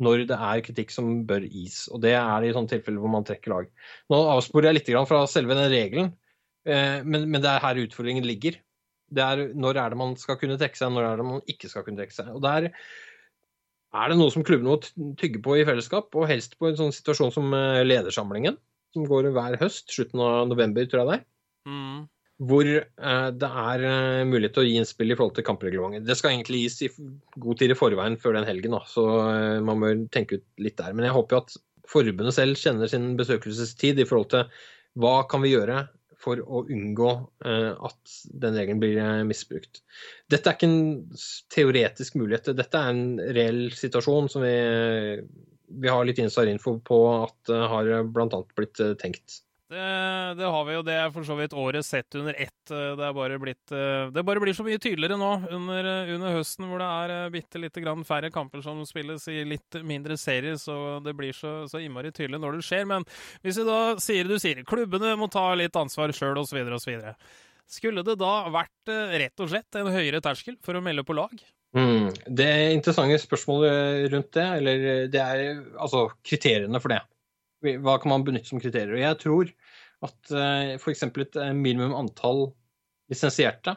når 0.04 0.26
det 0.28 0.36
er 0.36 0.62
kritikk 0.64 0.92
som 0.92 1.24
bør 1.26 1.46
gis. 1.48 1.86
Og 1.88 2.02
det 2.04 2.12
er 2.18 2.42
det 2.42 2.50
i 2.50 2.54
sånne 2.54 2.70
tilfeller 2.74 3.00
hvor 3.00 3.14
man 3.14 3.24
trekker 3.24 3.52
lag. 3.54 3.70
Nå 4.12 4.20
avsporer 4.34 4.68
jeg 4.70 4.78
litt 4.78 4.90
fra 5.08 5.22
selve 5.30 5.56
den 5.56 5.70
regelen, 5.72 6.10
men, 6.66 7.24
men 7.30 7.40
det 7.40 7.48
er 7.48 7.62
her 7.64 7.80
utfordringen 7.80 8.26
ligger. 8.28 8.58
Det 9.08 9.24
er 9.24 9.54
når 9.56 9.80
er 9.80 9.94
det 9.94 9.98
man 10.02 10.12
skal 10.20 10.36
kunne 10.36 10.58
trekke 10.60 10.76
seg, 10.76 10.92
når 10.92 11.08
er 11.08 11.22
det 11.22 11.26
man 11.30 11.40
ikke 11.48 11.70
skal 11.72 11.86
kunne 11.86 12.02
trekke 12.02 12.12
seg. 12.12 12.28
Og 12.36 12.44
der 12.44 12.68
er 12.68 14.12
det 14.12 14.20
noe 14.20 14.34
som 14.34 14.44
klubbene 14.44 14.74
må 14.74 15.14
tygge 15.16 15.40
på 15.40 15.56
i 15.56 15.64
fellesskap, 15.64 16.12
og 16.12 16.28
helst 16.28 16.58
på 16.60 16.68
en 16.68 16.76
sånn 16.76 16.92
situasjon 16.92 17.32
som 17.32 17.56
ledersamlingen 17.88 18.60
som 18.96 19.06
går 19.08 19.30
hver 19.36 19.58
høst, 19.60 19.88
slutten 19.92 20.22
av 20.24 20.46
november, 20.50 20.86
tror 20.88 21.02
jeg 21.02 21.08
det 21.08 21.16
er. 21.18 21.26
Mm. 21.70 22.04
Hvor 22.48 22.68
eh, 22.68 23.28
det 23.40 23.50
er 23.62 23.84
eh, 23.88 24.24
mulighet 24.28 24.56
til 24.56 24.64
å 24.64 24.66
gi 24.66 24.76
innspill 24.80 25.12
i 25.14 25.16
forhold 25.16 25.36
til 25.38 25.46
kampreglementet. 25.46 26.04
Det 26.08 26.18
skal 26.18 26.34
egentlig 26.34 26.66
gis 26.66 26.82
i 26.84 26.90
god 26.92 27.60
tid 27.60 27.72
i 27.72 27.78
forveien 27.78 28.18
før 28.20 28.36
den 28.36 28.48
helgen, 28.48 28.76
da, 28.76 28.82
så 28.90 29.06
eh, 29.24 29.60
man 29.64 29.80
bør 29.84 30.02
tenke 30.12 30.40
ut 30.40 30.46
litt 30.60 30.76
der. 30.80 30.96
Men 30.96 31.08
jeg 31.08 31.16
håper 31.16 31.38
jo 31.38 31.44
at 31.44 31.56
forbundet 31.86 32.36
selv 32.36 32.60
kjenner 32.60 32.90
sin 32.90 33.14
besøkelsestid 33.18 34.02
i 34.02 34.08
forhold 34.08 34.32
til 34.34 34.64
hva 35.00 35.20
kan 35.30 35.44
vi 35.44 35.54
gjøre 35.54 35.86
for 36.26 36.40
å 36.42 36.64
unngå 36.72 37.10
eh, 37.46 37.72
at 37.88 38.14
den 38.42 38.56
regelen 38.58 38.80
blir 38.82 38.98
eh, 39.00 39.24
misbrukt. 39.28 39.82
Dette 40.32 40.50
er 40.50 40.58
ikke 40.58 40.70
en 40.70 41.18
teoretisk 41.52 42.16
mulighet, 42.18 42.54
dette 42.58 42.80
er 42.80 42.92
en 42.92 43.20
reell 43.36 43.66
situasjon 43.76 44.30
som 44.32 44.44
vi 44.44 44.56
vi 45.68 45.90
har 45.90 46.04
litt 46.06 46.20
inside-info 46.22 46.78
på 46.86 47.00
at 47.24 47.36
det 47.50 47.58
har 47.72 47.90
bl.a. 48.12 48.40
blitt 48.56 48.80
eh, 48.80 48.94
tenkt. 49.00 49.42
Det, 49.66 49.82
det, 50.38 50.44
har 50.46 50.64
vi 50.64 50.74
jo. 50.76 50.82
Det 50.86 50.94
er 50.94 51.08
for 51.10 51.26
så 51.26 51.34
vidt 51.34 51.54
året 51.58 51.86
sett 51.86 52.14
under 52.14 52.36
ett. 52.38 52.68
Det, 52.68 53.02
er 53.02 53.14
bare 53.16 53.38
blitt, 53.42 53.72
eh, 53.74 54.12
det 54.14 54.22
bare 54.26 54.42
blir 54.42 54.54
så 54.54 54.62
mye 54.66 54.78
tydeligere 54.78 55.18
nå 55.18 55.30
under, 55.56 55.88
under 56.14 56.36
høsten, 56.38 56.68
hvor 56.70 56.82
det 56.82 56.90
er 57.00 57.14
eh, 57.16 57.32
bitte 57.34 57.62
lite 57.62 57.82
grann 57.82 58.06
færre 58.06 58.30
kamper 58.34 58.62
som 58.62 58.84
spilles 58.86 59.26
i 59.32 59.40
litt 59.48 59.80
mindre 59.82 60.18
serier. 60.20 60.54
Så 60.62 61.00
det 61.02 61.16
blir 61.18 61.34
så, 61.34 61.58
så 61.70 61.82
innmari 61.82 62.14
tydelig 62.14 62.40
når 62.42 62.60
det 62.60 62.68
skjer. 62.68 62.86
Men 62.92 63.08
hvis 63.42 63.58
vi 63.58 63.66
da 63.66 63.80
sier 64.02 64.30
du 64.30 64.38
sier 64.42 64.62
klubbene 64.68 65.16
må 65.18 65.30
ta 65.32 65.48
litt 65.58 65.76
ansvar 65.78 66.14
sjøl 66.14 66.38
osv. 66.44 66.62
osv. 66.78 67.10
Skulle 67.66 68.06
det 68.06 68.20
da 68.22 68.34
vært 68.54 68.94
rett 69.18 69.42
og 69.42 69.50
slett 69.50 69.80
en 69.80 69.90
høyere 69.90 70.22
terskel 70.22 70.60
for 70.62 70.78
å 70.78 70.84
melde 70.84 71.02
på 71.02 71.16
lag? 71.18 71.34
Mm. 71.76 72.08
Det 72.38 72.50
interessante 72.72 73.18
spørsmålet 73.20 74.06
rundt 74.12 74.30
det, 74.36 74.46
eller 74.60 74.84
det 75.12 75.20
er 75.22 75.42
altså 75.76 76.06
kriteriene 76.24 76.80
for 76.80 76.94
det. 76.94 77.02
Hva 77.84 77.98
kan 78.00 78.12
man 78.14 78.24
benytte 78.24 78.48
som 78.48 78.62
kriterier? 78.62 78.94
Og 78.96 79.02
jeg 79.02 79.20
tror 79.22 79.52
at 80.06 80.32
eh, 80.32 80.74
f.eks. 80.76 81.04
et 81.08 81.40
eh, 81.42 81.52
minimum 81.56 81.96
antall 81.98 82.48
lisensierte 83.12 83.76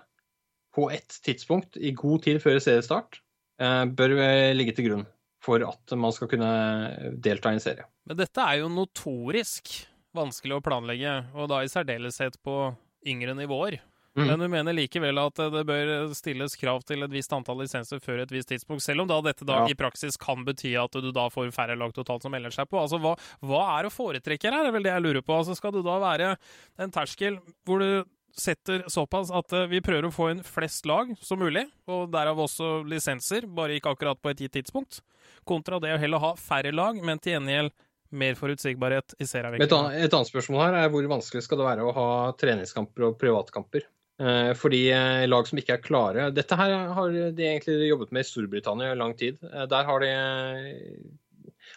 på 0.75 0.89
ett 0.93 1.19
tidspunkt 1.25 1.77
i 1.77 1.91
god 1.97 2.23
tid 2.27 2.39
før 2.43 2.59
seriestart 2.62 3.19
bør 3.59 4.13
ligge 4.55 4.71
til 4.71 4.85
grunn 4.85 5.01
for 5.43 5.63
at 5.67 5.93
man 5.99 6.13
skal 6.15 6.29
kunne 6.31 6.51
delta 7.19 7.51
i 7.51 7.57
en 7.57 7.63
serie. 7.63 7.83
Men 8.07 8.19
dette 8.21 8.43
er 8.43 8.62
jo 8.62 8.69
notorisk 8.71 9.73
vanskelig 10.15 10.57
å 10.57 10.63
planlegge, 10.63 11.15
og 11.35 11.49
da 11.51 11.62
i 11.63 11.71
særdeleshet 11.71 12.39
på 12.45 12.55
yngre 13.07 13.35
nivåer. 13.38 13.79
Mm. 14.17 14.26
Men 14.26 14.41
du 14.41 14.48
mener 14.52 14.76
likevel 14.76 15.22
at 15.22 15.41
det 15.54 15.63
bør 15.69 15.91
stilles 16.17 16.56
krav 16.60 16.82
til 16.88 17.06
et 17.06 17.13
visst 17.13 17.34
antall 17.36 17.62
lisenser 17.62 18.02
før 18.04 18.24
et 18.24 18.34
visst 18.34 18.50
tidspunkt, 18.52 18.84
selv 18.84 19.06
om 19.06 19.10
da 19.12 19.19
dette 19.30 19.48
da 19.48 19.62
ja. 19.63 19.72
i 19.72 19.78
praksis 19.78 20.17
kan 20.19 20.41
bety 20.48 20.74
at 20.82 20.98
du 20.98 21.12
da 21.15 21.28
får 21.32 21.52
færre 21.56 21.78
lag 21.80 21.93
totalt 21.95 22.26
som 22.26 22.34
melder 22.34 22.54
seg 22.56 22.69
på. 22.69 22.82
Altså, 22.82 23.00
hva, 23.04 23.15
hva 23.45 23.65
er 23.78 23.88
å 23.88 23.93
foretrekke 23.93 24.50
her, 24.50 24.69
er 24.69 24.76
vel 24.76 24.88
det 24.88 24.95
jeg 24.95 25.06
lurer 25.06 25.26
på. 25.26 25.38
Altså, 25.38 25.58
skal 25.58 25.76
du 25.76 25.84
da 25.86 26.00
være 26.02 26.34
en 26.82 26.95
terskel 26.95 27.38
hvor 27.67 27.84
du 27.84 27.91
setter 28.39 28.84
såpass 28.88 29.32
at 29.36 29.54
eh, 29.54 29.67
vi 29.72 29.82
prøver 29.84 30.08
å 30.08 30.13
få 30.13 30.30
inn 30.34 30.41
flest 30.45 30.88
lag 30.89 31.12
som 31.22 31.41
mulig, 31.41 31.65
og 31.89 32.10
derav 32.13 32.39
også 32.39 32.80
lisenser, 32.88 33.48
bare 33.50 33.78
ikke 33.78 33.93
akkurat 33.95 34.22
på 34.22 34.32
et 34.32 34.43
gitt 34.45 34.58
tidspunkt, 34.60 35.02
kontra 35.48 35.80
det 35.82 35.93
å 35.95 36.02
heller 36.02 36.24
ha 36.24 36.34
færre 36.39 36.74
lag, 36.76 37.00
men 37.04 37.22
til 37.22 37.36
gjengjeld 37.38 37.74
mer 38.10 38.38
forutsigbarhet 38.38 39.13
i 39.22 39.28
serien. 39.30 39.60
Et, 39.60 39.69
et, 39.69 40.13
annet 40.13 40.30
spørsmål 40.32 40.63
her 40.63 40.78
er 40.82 40.91
hvor 40.93 41.06
vanskelig 41.12 41.45
skal 41.45 41.62
det 41.62 41.67
være 41.67 41.86
å 41.86 41.93
ha 41.93 42.10
treningskamper 42.39 43.12
og 43.12 43.19
privatkamper? 43.22 43.86
Eh, 44.19 44.51
fordi 44.60 44.82
eh, 44.91 45.25
lag 45.32 45.47
som 45.47 45.60
ikke 45.62 45.77
er 45.77 45.84
klare 45.84 46.25
Dette 46.36 46.58
her 46.60 46.73
har 46.91 47.13
de 47.32 47.45
egentlig 47.45 47.88
jobbet 47.88 48.10
med 48.12 48.25
i 48.25 48.27
Storbritannia 48.27 48.91
i 48.91 48.99
lang 48.99 49.13
tid. 49.15 49.38
Eh, 49.47 49.63
der 49.71 49.88
har 49.88 50.03
de 50.03 50.10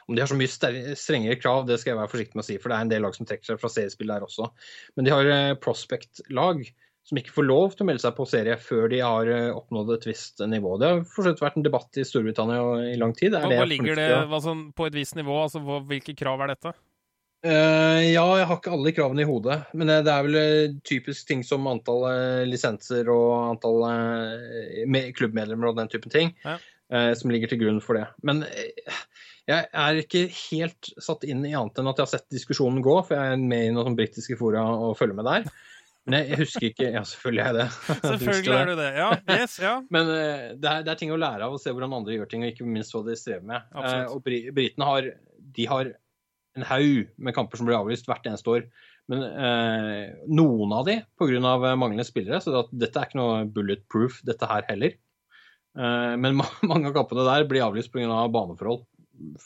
Om 0.08 0.16
de 0.16 0.24
har 0.24 0.30
så 0.30 0.38
mye 0.38 0.50
strengere 0.98 1.38
krav, 1.38 1.68
det 1.68 1.78
skal 1.78 1.92
jeg 1.92 2.00
være 2.00 2.10
forsiktig 2.10 2.38
med 2.38 2.42
å 2.42 2.48
si, 2.48 2.58
for 2.58 2.72
det 2.72 2.78
er 2.78 2.86
en 2.88 2.90
del 2.90 3.04
lag 3.06 3.14
som 3.14 3.28
trekker 3.28 3.46
seg 3.46 3.60
fra 3.62 3.70
seriespill 3.70 4.10
der 4.10 4.24
også. 4.26 4.48
Men 4.96 5.06
de 5.06 5.12
har 5.14 5.60
prospect-lag 5.62 6.64
som 7.06 7.18
ikke 7.18 7.34
får 7.34 7.46
lov 7.46 7.76
til 7.76 7.84
å 7.84 7.88
melde 7.90 8.02
seg 8.02 8.16
på 8.16 8.26
serie 8.30 8.56
før 8.62 8.90
de 8.90 8.98
har 9.02 9.30
oppnådd 9.54 9.92
et 9.94 10.08
visst 10.10 10.42
nivå. 10.42 10.74
Det 10.82 10.90
har 10.90 11.04
fortsatt 11.12 11.42
vært 11.44 11.60
en 11.60 11.66
debatt 11.66 12.00
i 12.00 12.06
Storbritannia 12.08 12.90
i 12.90 12.98
lang 12.98 13.14
tid. 13.14 13.36
Hva, 13.36 13.52
hva 13.52 13.68
ligger 13.68 14.00
det 14.00 14.08
altså, 14.24 14.56
på 14.74 14.88
et 14.90 14.98
visst 14.98 15.18
nivå? 15.18 15.38
Altså, 15.44 15.62
hvilke 15.62 16.16
krav 16.18 16.42
er 16.42 16.56
dette? 16.56 16.74
Uh, 17.42 17.98
ja, 18.06 18.22
jeg 18.38 18.46
har 18.46 18.58
ikke 18.60 18.70
alle 18.70 18.92
kravene 18.94 19.24
i 19.24 19.26
hodet. 19.26 19.56
Men 19.74 19.90
det 19.90 20.12
er 20.12 20.26
vel 20.26 20.38
eh, 20.38 20.74
typisk 20.86 21.26
ting 21.26 21.42
som 21.46 21.66
antall 21.66 22.04
uh, 22.06 22.42
lisenser 22.46 23.10
og 23.10 23.32
antall 23.56 23.82
uh, 23.82 25.00
klubbmedlemmer 25.16 25.72
og 25.72 25.80
den 25.80 25.90
typen 25.90 26.12
ting 26.12 26.30
ja. 26.44 26.58
som 27.18 27.32
ligger 27.32 27.50
til 27.50 27.62
grunn 27.64 27.80
for 27.82 27.98
det. 27.98 28.04
Men 28.22 28.44
jeg 29.48 29.66
er 29.66 29.98
ikke 29.98 30.26
helt 30.28 30.90
satt 31.02 31.24
inn 31.24 31.40
i 31.48 31.54
annet 31.56 31.80
enn 31.80 31.90
at 31.90 31.98
jeg 31.98 32.04
har 32.04 32.12
sett 32.12 32.34
diskusjonen 32.34 32.84
gå, 32.84 32.98
for 33.06 33.16
jeg 33.16 33.34
er 33.34 33.42
med 33.42 33.70
i 33.70 33.74
noen 33.74 33.96
britiske 33.98 34.36
fora 34.38 34.62
og 34.76 34.94
følger 34.98 35.18
med 35.18 35.26
der. 35.30 35.48
Men 36.06 36.18
jeg, 36.18 36.38
husker 36.42 36.66
ikke 36.68 36.90
Ja, 36.90 37.02
selvfølgelig 37.06 37.42
er 37.42 37.48
jeg 37.48 37.56
det. 37.58 37.66
Selvfølgelig 38.10 38.54
er 38.58 38.70
du 38.70 38.74
det. 38.78 38.88
Ja, 38.98 39.08
yes, 39.38 39.58
ja. 39.62 39.74
Men 39.94 40.08
det 40.10 40.20
er, 40.20 40.54
det, 40.82 40.92
er, 40.92 41.00
ting 41.00 41.14
å 41.14 41.18
lære 41.18 41.46
av 41.46 41.56
å 41.56 41.60
se 41.62 41.74
hvordan 41.74 41.94
andre 41.98 42.18
gjør 42.18 42.30
ting, 42.30 42.44
og 42.44 42.52
ikke 42.52 42.68
minst 42.68 42.94
hva 42.94 43.02
de 43.06 43.18
strever 43.18 43.46
med. 43.50 43.66
og 44.12 44.22
britene 44.26 44.90
har, 44.92 45.10
de 45.58 45.68
har 45.70 45.94
en 46.58 46.66
haug 46.68 47.12
med 47.16 47.34
kamper 47.36 47.60
som 47.60 47.68
blir 47.68 47.78
avlyst 47.78 48.08
hvert 48.08 48.26
eneste 48.28 48.52
år. 48.52 48.66
Men 49.10 49.24
eh, 49.24 50.12
noen 50.30 50.74
av 50.76 50.86
de 50.86 51.00
pga. 51.18 51.56
manglende 51.74 52.06
spillere, 52.06 52.40
så 52.44 52.66
dette 52.70 52.98
er 52.98 53.08
ikke 53.08 53.20
noe 53.20 53.42
bulletproof, 53.50 54.20
dette 54.26 54.48
her 54.48 54.66
heller. 54.68 54.96
Eh, 55.78 56.14
men 56.20 56.36
ma 56.40 56.46
mange 56.68 56.90
av 56.90 56.96
kampene 57.00 57.26
der 57.28 57.48
blir 57.50 57.66
avlyst 57.66 57.92
pga. 57.92 58.08
Av 58.12 58.32
baneforhold. 58.34 58.86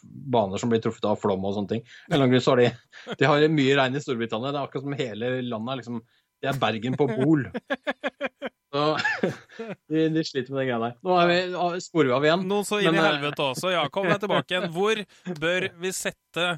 Baner 0.02 0.62
som 0.62 0.70
blir 0.72 0.80
truffet 0.82 1.04
av 1.08 1.18
flom 1.20 1.44
og 1.44 1.56
sånne 1.56 1.76
ting. 1.76 1.82
Så 2.40 2.54
har 2.54 2.62
de, 2.62 2.70
de 3.18 3.30
har 3.30 3.48
mye 3.52 3.80
regn 3.80 3.98
i 3.98 4.04
Storbritannia. 4.04 4.52
Det 4.52 4.60
er 4.60 4.68
akkurat 4.68 4.86
som 4.86 5.00
hele 5.00 5.34
landet 5.46 5.82
liksom 5.82 6.04
Det 6.42 6.52
er 6.52 6.60
Bergen 6.60 6.98
på 6.98 7.08
Bol. 7.10 7.48
Så 8.76 8.98
de, 9.88 10.08
de, 10.12 10.22
sliter 10.26 10.52
med 10.52 10.58
den 10.60 10.66
greia 10.68 10.78
der. 10.82 10.96
Nå 11.06 11.14
vi, 11.30 11.80
sporer 11.80 12.10
vi 12.10 12.14
av 12.16 12.24
igjen. 12.26 12.42
Noen 12.50 12.66
så 12.66 12.80
inn 12.82 12.92
i 12.92 13.00
eh, 13.00 13.06
helvete 13.06 13.44
også. 13.46 13.70
Ja, 13.72 13.86
kom 13.92 14.08
deg 14.10 14.18
tilbake 14.20 14.52
igjen. 14.52 14.66
Hvor 14.74 15.00
bør 15.40 15.68
vi 15.80 15.92
sette 15.96 16.48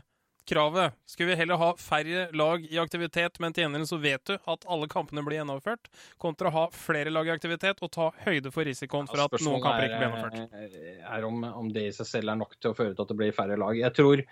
kravet. 0.48 0.96
Skulle 1.08 1.32
vi 1.32 1.38
heller 1.42 1.60
ha 1.60 1.70
færre 1.80 2.26
lag 2.36 2.64
i 2.66 2.80
aktivitet, 2.80 3.38
men 3.42 3.54
til 3.54 3.66
gjengjeld 3.66 3.88
så 3.90 3.98
vet 4.02 4.24
du 4.28 4.34
at 4.38 4.66
alle 4.70 4.88
kampene 4.90 5.24
blir 5.26 5.40
gjennomført, 5.40 5.90
kontra 6.20 6.50
å 6.50 6.54
ha 6.56 6.66
flere 6.74 7.12
lag 7.14 7.28
i 7.28 7.34
aktivitet 7.34 7.82
og 7.84 7.92
ta 7.94 8.10
høyde 8.24 8.52
for 8.54 8.68
risikoen 8.68 9.10
for 9.10 9.24
at 9.24 9.36
noen 9.44 9.62
kamper 9.64 9.88
ikke 9.88 10.00
blir 10.00 10.08
gjennomført? 10.08 10.78
er 11.08 11.26
om, 11.28 11.42
om, 11.62 11.72
det 11.72 11.88
i 11.88 11.94
seg 11.94 12.08
selv 12.08 12.32
er 12.32 12.40
nok 12.40 12.56
til 12.58 12.72
å 12.72 12.78
føre 12.78 12.94
til 12.94 13.04
at 13.04 13.12
det 13.12 13.18
blir 13.20 13.36
færre 13.36 13.58
lag. 13.60 13.76
Jeg 13.78 13.96
tror 13.96 14.24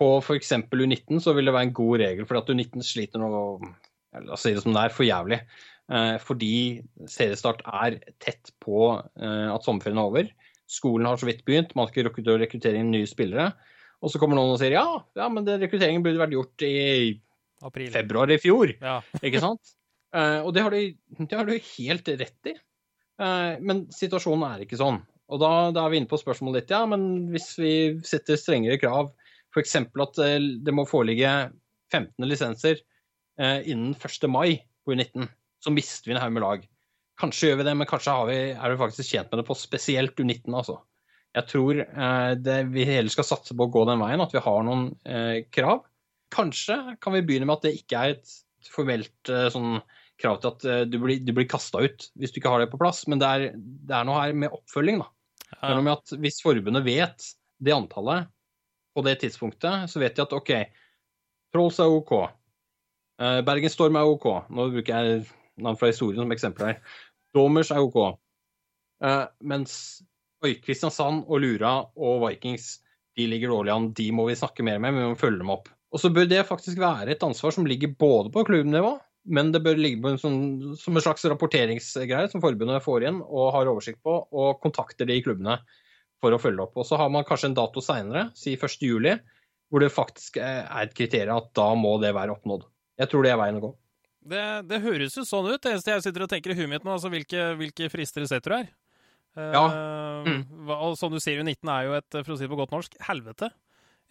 på 0.00 0.10
f.eks. 0.22 0.54
U19 0.72 1.20
så 1.20 1.34
vil 1.36 1.50
det 1.50 1.54
være 1.56 1.68
en 1.68 1.76
god 1.76 2.04
regel, 2.04 2.28
for 2.28 2.40
at 2.40 2.50
U19 2.50 2.86
sliter 2.86 3.22
nå 3.22 3.30
La 4.10 4.34
oss 4.34 4.42
si 4.42 4.50
det 4.50 4.62
som 4.64 4.74
det 4.74 4.80
er, 4.88 4.90
for 4.90 5.06
jævlig. 5.06 5.36
Eh, 5.90 6.16
fordi 6.22 6.54
seriestart 7.10 7.60
er 7.66 8.00
tett 8.22 8.50
på 8.62 8.88
eh, 8.98 9.46
at 9.50 9.66
sommerferien 9.66 10.00
er 10.02 10.08
over. 10.08 10.32
Skolen 10.70 11.06
har 11.06 11.20
så 11.20 11.28
vidt 11.28 11.44
begynt, 11.46 11.76
man 11.76 11.86
har 11.86 11.92
ikke 11.92 12.08
rukket 12.08 12.30
å 12.30 12.38
rekruttere 12.40 12.80
inn 12.80 12.90
nye 12.90 13.06
spillere. 13.06 13.52
Og 14.00 14.12
så 14.12 14.20
kommer 14.20 14.38
noen 14.38 14.54
og 14.54 14.60
sier 14.60 14.78
ja, 14.78 14.86
ja 15.18 15.26
men 15.32 15.44
det, 15.44 15.58
rekrutteringen 15.60 16.04
burde 16.04 16.22
vært 16.22 16.36
gjort 16.36 16.64
i 16.64 16.74
April. 17.66 17.92
februar 17.92 18.32
i 18.32 18.40
fjor. 18.40 18.72
Ja. 18.80 18.98
ikke 19.26 19.42
sant? 19.42 19.74
Uh, 20.10 20.42
og 20.42 20.54
det 20.56 20.64
har, 20.64 20.74
du, 20.74 20.98
det 21.20 21.36
har, 21.36 21.46
du, 21.46 21.70
helt 21.76 22.12
rett 22.20 22.50
i. 22.50 22.56
Uh, 23.20 23.60
men 23.62 23.84
situasjonen 23.94 24.46
er 24.48 24.64
ikke 24.64 24.80
sånn. 24.80 25.02
Og 25.30 25.42
da, 25.42 25.50
da, 25.74 25.84
er 25.84 25.92
vi 25.92 26.00
inne 26.00 26.10
på 26.10 26.18
spørsmålet 26.18 26.64
ditt. 26.64 26.74
Ja, 26.74 26.82
men 26.90 27.30
hvis 27.30 27.52
vi 27.60 27.72
setter 28.06 28.40
strengere 28.40 28.80
krav, 28.82 29.12
f.eks. 29.54 29.76
at 29.78 30.22
uh, 30.24 30.48
det 30.64 30.74
må 30.74 30.88
foreligge 30.88 31.30
15 31.94 32.28
lisenser 32.28 32.82
innen 33.40 33.94
1. 33.96 34.26
mai 34.28 34.58
på 34.84 34.92
U19, 34.92 35.24
så 35.64 35.70
mister 35.72 36.10
vi 36.10 36.12
en 36.12 36.18
haug 36.20 36.34
med 36.34 36.42
lag. 36.44 36.64
Kanskje 37.20 37.48
gjør 37.48 37.60
vi 37.62 37.64
det, 37.70 37.72
men 37.80 37.88
kanskje 37.88 38.16
vi, 38.28 38.36
er 38.52 38.72
vi 38.72 38.80
faktisk 38.82 39.14
tjent 39.14 39.30
med 39.32 39.40
det 39.40 39.46
på 39.48 39.56
spesielt 39.56 40.20
U19, 40.20 40.44
altså. 40.52 40.76
Jeg 41.36 41.46
tror 41.46 41.78
eh, 41.84 42.32
det, 42.42 42.56
vi 42.74 42.84
heller 42.88 43.12
skal 43.12 43.26
satse 43.26 43.54
på 43.54 43.66
å 43.66 43.70
gå 43.70 43.84
den 43.86 44.02
veien, 44.02 44.22
at 44.22 44.32
vi 44.34 44.42
har 44.42 44.64
noen 44.66 44.88
eh, 45.06 45.46
krav. 45.54 45.84
Kanskje 46.34 46.96
kan 47.02 47.14
vi 47.14 47.22
begynne 47.26 47.46
med 47.46 47.60
at 47.60 47.68
det 47.68 47.76
ikke 47.78 48.00
er 48.00 48.16
et 48.16 48.32
formelt 48.70 49.30
eh, 49.30 49.46
sånn 49.54 49.78
krav 50.20 50.40
til 50.42 50.50
at 50.50 50.90
du 50.92 50.98
blir, 51.00 51.22
du 51.24 51.30
blir 51.32 51.46
kasta 51.48 51.80
ut 51.80 52.04
hvis 52.20 52.34
du 52.34 52.42
ikke 52.42 52.50
har 52.52 52.60
det 52.60 52.68
på 52.68 52.80
plass, 52.80 53.06
men 53.08 53.22
det 53.22 53.28
er, 53.30 53.44
det 53.56 53.94
er 53.96 54.04
noe 54.04 54.18
her 54.18 54.34
med 54.36 54.52
oppfølging. 54.52 55.00
da. 55.00 55.08
Det 55.54 55.70
er 55.70 55.78
noe 55.78 55.86
med 55.86 55.94
at 55.94 56.12
Hvis 56.20 56.42
forbundet 56.44 56.84
vet 56.84 57.28
det 57.64 57.72
antallet 57.72 58.28
på 58.92 59.04
det 59.06 59.14
tidspunktet, 59.22 59.88
så 59.88 60.02
vet 60.02 60.18
de 60.18 60.26
at 60.26 60.34
OK, 60.36 60.52
Trolls 61.54 61.80
er 61.80 61.94
OK. 61.94 62.12
Bergen 63.48 63.72
Storm 63.72 63.96
er 63.96 64.12
OK. 64.12 64.26
Nå 64.52 64.68
bruker 64.74 64.92
jeg 64.92 65.24
navn 65.60 65.80
fra 65.80 65.88
historien 65.88 66.20
som 66.20 66.36
eksempel 66.36 66.68
her. 66.68 66.78
Domers 67.36 67.72
er 67.72 67.80
OK. 67.80 67.98
Mens 69.40 69.74
oi, 70.44 70.54
Kristiansand 70.64 71.26
og 71.28 71.42
Lura 71.42 71.74
og 71.96 72.24
Vikings 72.26 72.78
de 73.18 73.26
ligger 73.28 73.52
dårlig 73.52 73.72
an. 73.74 73.90
De 73.96 74.08
må 74.14 74.26
vi 74.28 74.38
snakke 74.38 74.64
mer 74.66 74.80
med, 74.80 74.94
men 74.94 75.04
vi 75.04 75.12
må 75.12 75.18
følge 75.18 75.42
dem 75.42 75.52
opp. 75.52 75.68
Og 75.90 76.00
så 76.02 76.10
bør 76.14 76.28
det 76.30 76.46
faktisk 76.48 76.78
være 76.80 77.12
et 77.12 77.24
ansvar 77.26 77.54
som 77.54 77.66
ligger 77.66 77.92
både 77.98 78.30
på 78.32 78.44
klubbnivå, 78.46 78.94
men 79.34 79.50
det 79.52 79.62
bør 79.64 79.80
ligge 79.80 80.00
på 80.02 80.12
en 80.12 80.20
sånn, 80.22 80.38
som 80.78 80.96
en 80.96 81.04
slags 81.04 81.26
rapporteringsgreie 81.28 82.30
som 82.30 82.42
forbundet 82.42 82.84
får 82.84 83.08
inn 83.10 83.18
og 83.26 83.50
har 83.56 83.68
oversikt 83.68 84.00
på, 84.06 84.14
og 84.30 84.62
kontakter 84.62 85.08
de 85.10 85.18
klubbene 85.24 85.58
for 86.22 86.32
å 86.32 86.40
følge 86.40 86.64
opp. 86.64 86.78
Og 86.78 86.86
så 86.86 86.98
har 87.00 87.10
man 87.12 87.26
kanskje 87.26 87.50
en 87.50 87.58
dato 87.58 87.82
seinere, 87.84 88.28
si 88.38 88.54
1.7, 88.56 89.18
hvor 89.70 89.82
det 89.82 89.92
faktisk 89.94 90.38
er 90.42 90.64
et 90.80 90.96
kriterium 90.96 91.42
at 91.42 91.50
da 91.58 91.68
må 91.78 91.96
det 92.02 92.14
være 92.16 92.38
oppnådd. 92.38 92.66
Jeg 93.00 93.10
tror 93.10 93.26
det 93.26 93.34
er 93.34 93.40
veien 93.40 93.60
å 93.60 93.64
gå. 93.66 93.70
Det, 94.30 94.44
det 94.68 94.82
høres 94.84 95.16
jo 95.16 95.24
sånn 95.24 95.48
ut. 95.48 95.60
Det 95.62 95.72
eneste 95.72 95.94
jeg 95.94 96.04
sitter 96.04 96.26
og 96.26 96.30
tenker 96.30 96.52
i 96.52 96.58
huet 96.58 96.70
mitt 96.70 96.84
nå, 96.84 96.92
altså 96.92 97.10
hvilke, 97.12 97.54
hvilke 97.58 97.88
frister 97.92 98.26
setter 98.28 98.52
du 98.52 98.56
her? 98.58 98.70
Ja. 99.38 99.64
Mm. 100.26 100.42
og 100.74 100.96
som 100.98 101.12
du 101.12 101.20
sier, 101.22 101.40
U19 101.40 101.70
er 101.70 101.86
jo 101.86 101.96
et, 101.96 102.16
for 102.18 102.34
å 102.34 102.38
si 102.38 102.44
det 102.44 102.52
på 102.52 102.58
godt 102.58 102.74
norsk, 102.74 102.96
helvete 103.06 103.50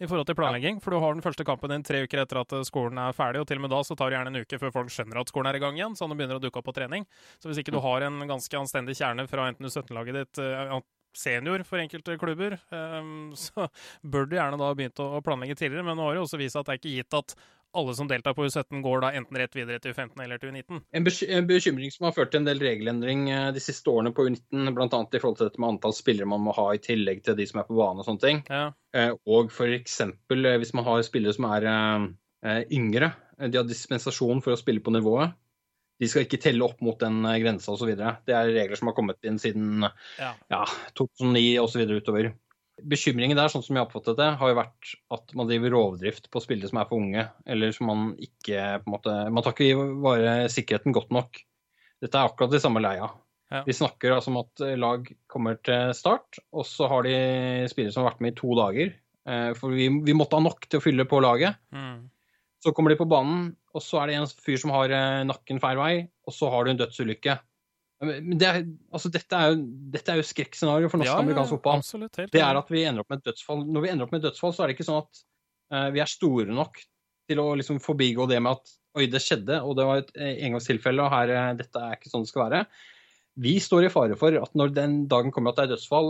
i 0.00 0.08
forhold 0.08 0.28
til 0.30 0.36
planlegging. 0.38 0.78
For 0.80 0.94
du 0.94 1.00
har 1.02 1.14
den 1.14 1.24
første 1.24 1.44
kampen 1.46 1.72
din 1.74 1.84
tre 1.84 2.02
uker 2.06 2.22
etter 2.22 2.40
at 2.40 2.54
eh, 2.56 2.64
skolen 2.66 3.00
er 3.00 3.16
ferdig, 3.16 3.42
og 3.42 3.50
til 3.50 3.60
og 3.60 3.66
med 3.66 3.74
da 3.74 3.82
så 3.84 3.96
tar 3.98 4.10
det 4.10 4.16
gjerne 4.16 4.32
en 4.32 4.46
uke 4.46 4.60
før 4.62 4.72
folk 4.78 4.94
skjønner 4.94 5.20
at 5.20 5.32
skolen 5.32 5.50
er 5.50 5.58
i 5.58 5.62
gang 5.62 5.76
igjen, 5.76 5.96
sånn 5.98 6.08
at 6.08 6.16
de 6.16 6.22
begynner 6.22 6.40
å 6.40 6.44
dukke 6.44 6.62
opp 6.62 6.70
på 6.70 6.76
trening. 6.76 7.04
Så 7.42 7.50
hvis 7.50 7.60
ikke 7.62 7.74
du 7.76 7.82
har 7.84 8.06
en 8.06 8.24
ganske 8.30 8.62
anstendig 8.62 8.96
kjerne 9.00 9.28
fra 9.30 9.50
enten 9.50 9.68
U17-laget 9.68 10.20
ditt 10.22 10.42
eh, 10.44 10.74
senior 11.16 11.64
for 11.66 11.82
enkelte 11.82 12.16
klubber, 12.22 12.56
så 13.44 13.66
bør 14.06 14.28
du 14.30 14.36
gjerne 14.38 14.60
da 14.60 14.72
begynt 14.78 15.02
å 15.02 15.20
planlegge 15.26 15.58
tidligere. 15.58 15.84
Men 15.88 15.98
nå 16.00 16.06
har 16.06 16.16
det 16.16 16.24
også 16.24 16.40
vist 16.40 16.56
at 16.56 16.68
det 16.68 16.76
er 16.76 16.80
ikke 16.80 16.96
gitt 16.96 17.18
at 17.18 17.34
alle 17.72 17.94
som 17.94 18.08
deltar 18.08 18.34
på 18.34 18.44
U17, 18.46 18.82
går 18.82 19.02
da 19.04 19.12
enten 19.16 19.38
rett 19.38 19.56
videre 19.56 19.80
til 19.82 19.94
U15 19.94 20.22
eller 20.24 20.40
til 20.40 20.52
U19. 20.52 20.80
En, 20.96 21.46
bekymring 21.48 21.92
som 21.94 22.08
har 22.08 22.14
ført 22.16 22.32
til 22.32 22.42
en 22.42 22.48
del 22.48 22.62
regelendring 22.62 23.28
eh, 23.30 23.50
de 23.54 23.62
siste 23.62 23.90
årene 23.92 24.12
på 24.16 24.26
U19, 24.28 24.72
bl.a. 24.76 24.86
i 24.88 25.20
forhold 25.22 25.38
til 25.38 25.48
dette 25.48 25.62
med 25.62 25.74
antall 25.74 25.94
spillere 25.96 26.28
man 26.30 26.42
må 26.46 26.54
ha 26.56 26.70
i 26.74 26.82
tillegg 26.82 27.22
til 27.26 27.38
de 27.38 27.46
som 27.48 27.62
er 27.62 27.68
på 27.68 27.78
bane 27.78 28.02
og 28.02 28.08
sånne 28.08 28.24
ting. 28.24 28.42
Ja. 28.50 28.64
Eh, 28.96 29.12
og 29.30 29.52
f.eks. 29.54 30.00
Eh, 30.06 30.50
hvis 30.62 30.74
man 30.76 30.88
har 30.88 31.04
spillere 31.06 31.36
som 31.36 31.48
er 31.50 31.70
yngre, 32.72 33.12
de 33.40 33.58
har 33.58 33.68
dispensasjon 33.68 34.42
for 34.44 34.54
å 34.54 34.60
spille 34.60 34.82
på 34.84 34.92
nivået. 34.94 35.36
De 36.00 36.08
skal 36.08 36.24
ikke 36.24 36.40
telle 36.40 36.64
opp 36.64 36.78
mot 36.80 36.96
den 36.96 37.20
grensa 37.42 37.74
osv. 37.74 37.90
Det 37.92 38.32
er 38.32 38.54
regler 38.54 38.78
som 38.80 38.88
har 38.88 38.94
kommet 38.96 39.20
inn 39.28 39.36
siden 39.40 39.84
ja. 39.84 40.30
Ja, 40.48 40.62
2009 40.96 41.58
osv. 41.60 41.84
utover. 42.00 42.30
Bekymringen 42.88 43.38
der, 43.38 43.50
sånn 43.52 43.64
som 43.64 43.76
jeg 43.76 43.86
oppfattet 43.86 44.18
det, 44.18 44.28
har 44.40 44.50
jo 44.52 44.58
vært 44.58 44.92
at 45.16 45.34
man 45.38 45.48
driver 45.50 45.74
rovdrift 45.74 46.30
på 46.32 46.42
spillere 46.42 46.70
som 46.70 46.80
er 46.80 46.88
for 46.90 47.02
unge. 47.02 47.26
Eller 47.50 47.74
som 47.76 47.90
man 47.90 48.06
ikke 48.22 48.80
på 48.82 48.90
en 48.90 48.94
måte, 48.96 49.16
Man 49.30 49.46
tar 49.46 49.56
ikke 49.56 49.88
vare 50.04 50.36
sikkerheten 50.52 50.96
godt 50.96 51.12
nok. 51.14 51.42
Dette 52.00 52.16
er 52.16 52.30
akkurat 52.30 52.54
det 52.54 52.62
samme 52.64 52.82
leia. 52.82 53.10
Ja. 53.50 53.64
Vi 53.66 53.74
snakker 53.74 54.14
altså 54.14 54.30
om 54.30 54.40
at 54.44 54.62
lag 54.78 55.08
kommer 55.30 55.58
til 55.66 55.90
start, 55.98 56.38
og 56.54 56.64
så 56.68 56.86
har 56.88 57.04
de 57.04 57.14
spillere 57.70 57.92
som 57.92 58.04
har 58.04 58.12
vært 58.12 58.22
med 58.24 58.36
i 58.36 58.38
to 58.38 58.54
dager. 58.56 58.92
Eh, 59.28 59.50
for 59.58 59.74
vi, 59.74 59.88
vi 60.06 60.16
måtte 60.16 60.38
ha 60.38 60.44
nok 60.44 60.66
til 60.68 60.80
å 60.80 60.84
fylle 60.84 61.06
på 61.10 61.20
laget. 61.24 61.58
Mm. 61.74 62.08
Så 62.62 62.72
kommer 62.76 62.92
de 62.92 63.00
på 63.00 63.08
banen, 63.10 63.50
og 63.74 63.84
så 63.84 64.00
er 64.00 64.10
det 64.10 64.18
en 64.20 64.30
fyr 64.30 64.58
som 64.60 64.72
har 64.74 64.92
eh, 64.94 65.22
nakken 65.28 65.60
feil 65.62 65.80
vei, 65.80 65.94
og 66.26 66.36
så 66.36 66.50
har 66.52 66.64
du 66.64 66.72
en 66.72 66.80
dødsulykke. 66.80 67.36
Men 68.00 68.38
det 68.40 68.46
er, 68.48 68.62
altså 68.94 69.10
dette, 69.12 69.36
er 69.36 69.52
jo, 69.52 69.64
dette 69.92 70.12
er 70.12 70.20
jo 70.20 70.24
skrekkscenario 70.24 70.88
for 70.88 71.02
norsk 71.02 71.10
ja, 71.10 71.18
amerikansk 71.20 71.52
fotball. 71.58 71.82
Absolutt, 71.82 72.16
helt, 72.16 72.30
det 72.32 72.40
er 72.40 72.56
at 72.56 72.70
vi 72.72 72.84
ender 72.88 73.02
opp 73.02 73.10
med 73.12 73.20
et 73.20 73.26
dødsfall. 73.28 73.64
Når 73.68 73.84
vi 73.84 73.90
ender 73.92 74.06
opp 74.06 74.14
med 74.14 74.22
et 74.22 74.28
dødsfall, 74.30 74.54
så 74.56 74.62
er 74.64 74.70
det 74.70 74.76
ikke 74.78 74.86
sånn 74.86 75.02
at 75.02 75.20
uh, 75.74 75.88
vi 75.92 76.00
er 76.00 76.08
store 76.08 76.46
nok 76.56 76.80
til 77.28 77.42
å 77.42 77.50
liksom 77.60 77.80
forbigå 77.84 78.24
det 78.30 78.38
med 78.40 78.56
at 78.56 78.72
oi, 78.96 79.04
det 79.12 79.20
skjedde, 79.22 79.58
og 79.60 79.76
det 79.76 79.86
var 79.86 80.00
et 80.00 80.14
uh, 80.16 80.30
engangstilfelle, 80.30 81.04
og 81.04 81.12
her, 81.12 81.32
uh, 81.36 81.50
dette 81.58 81.82
er 81.84 81.98
ikke 81.98 82.12
sånn 82.12 82.24
det 82.24 82.30
skal 82.32 82.46
være. 82.46 82.62
Vi 83.44 83.52
står 83.62 83.86
i 83.86 83.90
fare 83.92 84.16
for 84.20 84.38
at 84.40 84.56
når 84.58 84.72
den 84.78 84.96
dagen 85.10 85.34
kommer 85.34 85.52
at 85.52 85.60
det 85.60 85.66
er 85.66 85.74
dødsfall, 85.74 86.08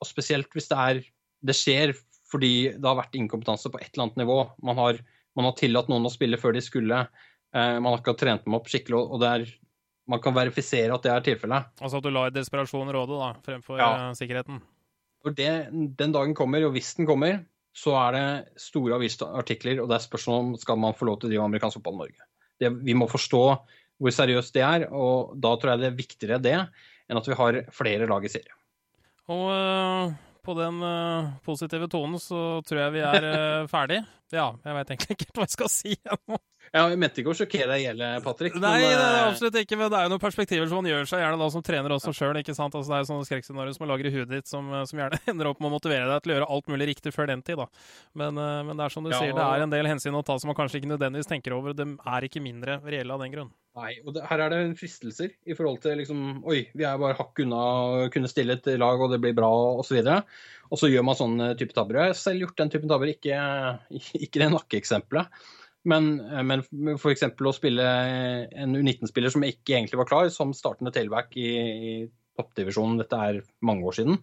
og 0.00 0.08
spesielt 0.08 0.54
hvis 0.56 0.70
det 0.70 0.78
er 0.80 1.02
det 1.44 1.54
skjer 1.54 1.92
fordi 2.30 2.54
det 2.72 2.86
har 2.86 2.96
vært 2.98 3.18
inkompetanse 3.18 3.68
på 3.70 3.78
et 3.82 3.90
eller 3.90 4.06
annet 4.06 4.22
nivå, 4.22 4.38
man 4.64 4.78
har, 4.80 5.02
man 5.36 5.50
har 5.50 5.58
tillatt 5.58 5.90
noen 5.90 6.08
å 6.08 6.12
spille 6.14 6.38
før 6.40 6.56
de 6.56 6.62
skulle, 6.64 7.02
man 7.52 7.88
har 7.90 8.00
ikke 8.00 8.16
trent 8.18 8.46
dem 8.46 8.56
opp 8.56 8.70
skikkelig, 8.72 9.02
og 9.12 9.22
det 9.22 9.30
er 9.30 9.46
man 10.08 10.20
kan 10.22 10.34
verifisere 10.36 10.94
at 10.94 11.04
det 11.04 11.12
er 11.12 11.24
tilfellet. 11.30 11.70
Altså 11.80 12.00
at 12.00 12.06
du 12.06 12.12
lar 12.14 12.32
desperasjon 12.34 12.92
råde, 12.94 13.18
da, 13.20 13.30
fremfor 13.46 13.80
ja. 13.80 13.90
Eh, 14.08 14.12
sikkerheten? 14.18 14.60
For 15.20 15.36
det, 15.36 15.50
den 15.98 16.14
dagen 16.14 16.34
kommer, 16.36 16.64
og 16.66 16.72
hvis 16.76 16.94
den 16.96 17.08
kommer, 17.08 17.42
så 17.76 17.94
er 18.00 18.16
det 18.16 18.60
store 18.60 18.96
avisartikler, 18.96 19.82
og 19.82 19.90
det 19.90 19.98
er 19.98 20.06
spørsmål 20.06 20.40
om 20.42 20.54
skal 20.58 20.80
man 20.80 20.96
få 20.96 21.06
lov 21.06 21.20
til 21.20 21.28
å 21.28 21.34
drive 21.34 21.50
amerikansk 21.50 21.78
fotball 21.78 21.98
i 21.98 22.00
Norge. 22.04 22.26
Det, 22.60 22.72
vi 22.86 22.96
må 22.96 23.08
forstå 23.10 23.44
hvor 24.00 24.16
seriøst 24.16 24.56
det 24.56 24.64
er, 24.64 24.86
og 24.96 25.36
da 25.36 25.52
tror 25.60 25.74
jeg 25.74 25.82
det 25.82 25.90
er 25.90 25.98
viktigere 25.98 26.40
det 26.42 26.56
enn 26.56 27.20
at 27.20 27.28
vi 27.28 27.36
har 27.36 27.60
flere 27.74 28.08
lag 28.08 28.24
i 28.24 28.32
serie. 28.32 28.56
Og 29.30 29.46
uh, 29.52 30.14
på 30.46 30.54
den 30.58 30.80
uh, 30.82 31.30
positive 31.46 31.86
tonen 31.92 32.18
så 32.22 32.60
tror 32.66 32.84
jeg 32.86 32.94
vi 32.96 33.02
er 33.06 33.26
uh, 33.28 33.68
ferdig. 33.70 34.00
Ja, 34.32 34.48
jeg 34.64 34.76
veit 34.78 34.94
egentlig 34.94 35.16
ikke 35.18 35.28
hva 35.36 35.46
jeg 35.46 35.54
skal 35.56 35.72
si 35.72 35.94
ennå. 36.00 36.40
Jeg 36.70 36.98
mente 37.02 37.18
ikke 37.18 37.32
å 37.32 37.34
sjokkere 37.34 37.66
deg 37.72 37.82
i 37.82 37.84
hjel, 37.88 38.02
Patrick. 38.22 38.54
Nei, 38.54 38.76
men, 38.78 38.92
det 38.94 38.98
er 39.02 39.16
eh, 39.16 39.28
absolutt 39.32 39.56
ikke, 39.58 39.76
men 39.80 39.88
det 39.90 39.96
er 39.98 40.04
jo 40.06 40.12
noen 40.12 40.22
perspektiver 40.22 40.68
som 40.70 40.78
man 40.78 40.86
gjør 40.86 41.08
seg 41.10 41.22
gjerne 41.24 41.40
da 41.40 41.48
som 41.50 41.64
trener 41.66 41.94
også 41.96 42.12
sjøl. 42.14 42.38
Altså, 42.38 42.68
det 42.78 42.94
er 42.94 43.02
jo 43.02 43.08
sånne 43.08 43.26
skrekkscenarioer 43.26 43.74
som 43.74 43.82
man 43.82 43.90
lager 43.90 44.06
i 44.06 44.12
huet 44.14 44.30
ditt, 44.30 44.46
som, 44.46 44.68
eh, 44.70 44.84
som, 44.86 45.00
gjerne 45.02 45.18
ender 45.32 45.50
opp 45.50 45.58
med 45.58 45.66
å 45.66 45.74
motivere 45.74 46.06
deg 46.06 46.22
til 46.22 46.32
å 46.32 46.36
gjøre 46.36 46.48
alt 46.54 46.70
mulig 46.70 46.88
riktig 46.92 47.14
før 47.16 47.32
den 47.32 47.42
tid. 47.42 47.58
da. 47.58 47.66
Men, 48.22 48.38
eh, 48.38 48.60
men 48.68 48.78
det 48.78 48.86
er 48.86 48.94
som 48.94 49.08
du 49.08 49.10
ja, 49.10 49.18
sier, 49.18 49.34
det 49.34 49.48
er 49.48 49.66
en 49.66 49.74
del 49.74 49.90
hensyn 49.90 50.20
å 50.20 50.22
ta 50.26 50.38
som 50.38 50.52
man 50.52 50.58
kanskje 50.60 50.78
ikke 50.78 50.92
nødvendigvis 50.92 51.32
tenker 51.32 51.58
over. 51.58 51.74
De 51.74 51.88
er 52.14 52.30
ikke 52.30 52.44
mindre 52.44 52.78
reelle 52.86 53.18
av 53.18 53.26
den 53.26 53.34
grunn. 53.34 53.50
Nei, 53.80 53.96
og 54.06 54.14
det, 54.14 54.28
her 54.30 54.46
er 54.46 54.54
det 54.54 54.62
fristelser 54.78 55.34
i 55.50 55.54
forhold 55.58 55.82
til 55.82 55.98
liksom 55.98 56.40
Oi, 56.50 56.64
vi 56.74 56.86
er 56.86 56.98
bare 57.02 57.18
hakk 57.18 57.38
unna 57.42 57.60
å 57.60 58.08
kunne 58.14 58.30
stille 58.30 58.58
et 58.58 58.66
lag, 58.78 59.02
og 59.02 59.10
det 59.10 59.18
blir 59.22 59.34
bra, 59.34 59.50
osv. 59.82 59.98
Og, 59.98 60.06
så 60.06 60.70
og 60.70 60.78
så 60.78 60.90
gjør 60.90 61.06
man 61.06 61.18
sånne 61.18 61.54
type 61.58 61.74
tabber. 61.74 61.98
Jeg 61.98 62.14
har 62.14 62.18
selv 62.18 62.44
gjort 62.44 62.60
den 62.62 62.70
typen 62.70 62.90
tabber, 62.90 63.10
ikke, 63.10 63.40
ikke 64.22 64.42
det 64.42 64.54
nakkeeksempelet. 64.54 65.42
Men, 65.88 66.10
eh, 66.20 66.42
men 66.44 66.64
f.eks. 66.96 67.24
å 67.24 67.56
spille 67.56 67.90
en 68.52 68.76
U19-spiller 68.76 69.32
som 69.32 69.44
ikke 69.46 69.78
egentlig 69.78 70.00
var 70.00 70.08
klar, 70.10 70.30
som 70.34 70.54
startende 70.56 70.92
tailback 70.94 71.36
i, 71.40 71.50
i 71.50 71.92
toppdivisjonen, 72.38 73.00
dette 73.00 73.20
er 73.20 73.42
mange 73.66 73.86
år 73.88 73.96
siden. 74.00 74.20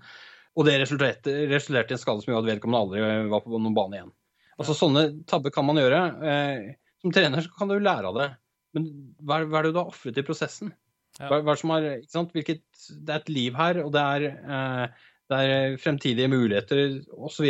Og 0.58 0.66
det 0.66 0.80
resulterte, 0.82 1.34
resulterte 1.52 1.94
i 1.94 1.98
en 1.98 2.02
skade 2.02 2.24
som 2.24 2.32
gjorde 2.34 2.48
at 2.48 2.52
vedkommende 2.56 2.84
aldri 2.86 3.30
var 3.32 3.44
på 3.46 3.60
noen 3.60 3.78
bane 3.78 4.00
igjen. 4.00 4.14
Altså 4.58 4.74
Sånne 4.74 5.04
tabber 5.30 5.54
kan 5.54 5.68
man 5.68 5.78
gjøre. 5.78 6.02
Eh, 6.32 6.70
som 7.04 7.14
trener 7.14 7.46
så 7.46 7.54
kan 7.54 7.70
du 7.70 7.78
lære 7.78 8.10
av 8.10 8.18
det. 8.18 8.30
Men 8.78 8.88
hva, 9.22 9.44
hva 9.46 9.60
er 9.60 9.68
det 9.68 9.76
du 9.76 9.82
har 9.84 9.92
ofret 9.92 10.18
i 10.18 10.26
prosessen? 10.26 10.74
Ja. 11.18 11.30
Hva, 11.30 11.42
hva 11.46 11.78
er 11.78 12.02
Hvilket, 12.34 12.66
det 12.90 13.14
er 13.14 13.22
et 13.22 13.30
liv 13.34 13.58
her, 13.58 13.82
og 13.86 13.94
det 13.94 14.02
er, 14.02 14.26
eh, 14.58 15.06
det 15.30 15.44
er 15.44 15.78
fremtidige 15.82 16.32
muligheter 16.32 17.00
osv 17.14 17.48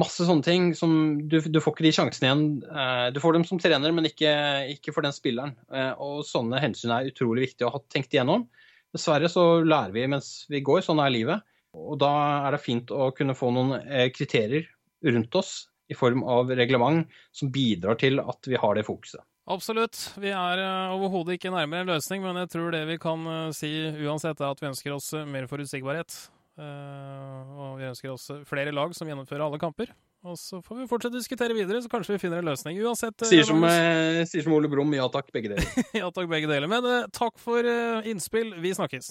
masse 0.00 0.26
sånne 0.26 0.44
ting 0.44 0.70
som 0.76 0.92
du, 1.30 1.38
du, 1.40 1.60
får 1.62 1.74
ikke 1.74 1.86
de 1.86 1.92
sjansene 1.94 2.28
igjen. 2.28 2.44
Eh, 2.66 3.06
du 3.14 3.20
får 3.22 3.36
dem 3.36 3.46
som 3.48 3.60
trener, 3.62 3.94
men 3.94 4.08
ikke, 4.08 4.32
ikke 4.74 4.94
for 4.94 5.06
den 5.06 5.14
spilleren. 5.14 5.54
Eh, 5.70 5.92
og 6.02 6.24
sånne 6.26 6.62
hensyn 6.62 6.94
er 6.94 7.10
utrolig 7.10 7.48
viktig 7.48 7.66
å 7.66 7.74
ha 7.76 7.82
tenkt 7.92 8.14
igjennom. 8.14 8.48
Dessverre 8.94 9.30
så 9.30 9.62
lærer 9.66 9.94
vi 9.94 10.06
mens 10.10 10.32
vi 10.50 10.62
går, 10.66 10.82
sånn 10.86 11.02
er 11.02 11.14
livet. 11.14 11.46
Og 11.74 11.98
da 12.02 12.10
er 12.46 12.54
det 12.54 12.62
fint 12.62 12.90
å 12.94 13.10
kunne 13.14 13.36
få 13.38 13.50
noen 13.54 13.78
eh, 13.82 14.08
kriterier 14.14 14.66
rundt 15.04 15.38
oss 15.38 15.54
i 15.90 15.96
form 15.98 16.22
av 16.30 16.50
reglement 16.56 17.10
som 17.34 17.50
bidrar 17.52 17.98
til 18.00 18.22
at 18.22 18.46
vi 18.48 18.58
har 18.58 18.78
det 18.78 18.86
fokuset. 18.86 19.22
Absolutt. 19.50 19.98
Vi 20.16 20.30
er 20.32 20.62
overhodet 20.94 21.36
ikke 21.36 21.52
nærmere 21.52 21.84
en 21.84 21.90
løsning, 21.92 22.22
men 22.24 22.38
jeg 22.40 22.54
tror 22.54 22.70
det 22.72 22.86
vi 22.88 22.96
kan 22.96 23.26
si 23.52 23.68
uansett, 24.06 24.40
er 24.40 24.54
at 24.54 24.62
vi 24.62 24.70
ønsker 24.70 24.94
oss 24.94 25.10
mer 25.28 25.44
forutsigbarhet. 25.50 26.16
Uh, 26.54 27.54
og 27.58 27.78
vi 27.80 27.86
ønsker 27.88 28.12
oss 28.12 28.28
flere 28.46 28.70
lag 28.70 28.92
som 28.94 29.08
gjennomfører 29.10 29.42
alle 29.48 29.58
kamper. 29.58 29.88
Og 30.24 30.36
så 30.38 30.60
får 30.62 30.78
vi 30.78 30.86
fortsette 30.88 31.18
å 31.18 31.20
diskutere 31.20 31.56
videre, 31.56 31.80
så 31.82 31.90
kanskje 31.90 32.14
vi 32.14 32.20
finner 32.22 32.40
en 32.40 32.46
løsning. 32.46 32.78
Uansett. 32.86 33.16
Uh, 33.18 33.26
sier, 33.26 33.42
som, 33.48 33.64
eh, 33.66 34.22
sier, 34.30 34.44
som, 34.46 34.54
Ole 34.54 34.70
Brumm, 34.70 34.94
ja 34.94 35.08
takk, 35.12 35.32
begge 35.34 35.50
deler. 35.52 35.66
ja 36.00 36.12
takk, 36.14 36.30
begge 36.30 36.48
deler. 36.50 36.70
Men 36.70 37.10
takk 37.10 37.42
for 37.42 37.66
innspill. 38.06 38.54
Vi 38.62 38.72
snakkes. 38.78 39.10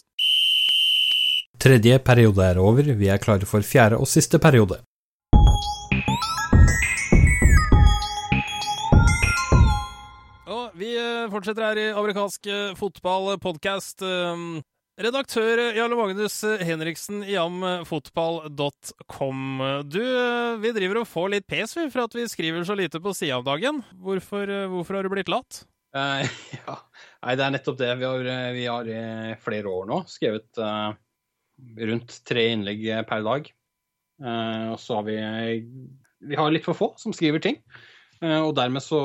Tredje 1.60 2.00
periode 2.04 2.48
er 2.48 2.64
over. 2.64 2.88
Vi 2.96 3.12
er 3.12 3.22
klare 3.22 3.48
for 3.48 3.66
fjerde 3.68 4.00
og 4.00 4.08
siste 4.10 4.40
periode. 4.42 4.80
Og 10.48 10.80
vi 10.80 10.96
fortsetter 11.36 11.68
her 11.68 11.84
i 11.84 11.90
amerikansk 11.92 12.50
fotballpodkast. 12.80 14.08
Redaktør 14.94 15.58
Jarle 15.74 15.98
Magnus 15.98 16.36
Henriksen 16.62 17.24
i 17.26 17.34
amfotball.com. 17.42 19.40
Du, 19.90 20.04
vi 20.62 20.70
driver 20.76 21.00
og 21.02 21.08
får 21.10 21.32
litt 21.34 21.48
pes 21.50 21.74
for 21.74 22.02
at 22.04 22.14
vi 22.14 22.28
skriver 22.30 22.62
så 22.68 22.76
lite 22.78 23.02
på 23.02 23.10
sida 23.18 23.40
av 23.40 23.46
dagen. 23.48 23.80
Hvorfor, 23.98 24.46
hvorfor, 24.70 25.00
har 25.00 25.02
du 25.02 25.10
blitt 25.16 25.32
lat? 25.34 25.66
Uh, 25.98 26.22
ja, 26.60 26.78
Nei, 27.26 27.34
det 27.40 27.46
er 27.46 27.52
nettopp 27.56 27.80
det. 27.82 27.90
Vi 27.98 28.06
har, 28.06 28.22
vi 28.54 28.70
har 28.70 28.86
i 28.86 29.34
flere 29.42 29.66
år 29.74 29.90
nå 29.90 29.98
skrevet 30.14 30.62
uh, 30.62 30.94
rundt 31.90 32.22
tre 32.30 32.54
innlegg 32.54 32.86
per 33.10 33.26
dag. 33.26 33.50
Uh, 34.22 34.76
og 34.76 34.78
så 34.78 34.94
har 35.00 35.10
vi 35.10 35.18
Vi 36.22 36.38
har 36.38 36.54
litt 36.54 36.70
for 36.70 36.78
få 36.78 36.94
som 37.02 37.18
skriver 37.18 37.42
ting. 37.42 37.58
Og 38.24 38.54
dermed 38.56 38.80
så 38.80 39.00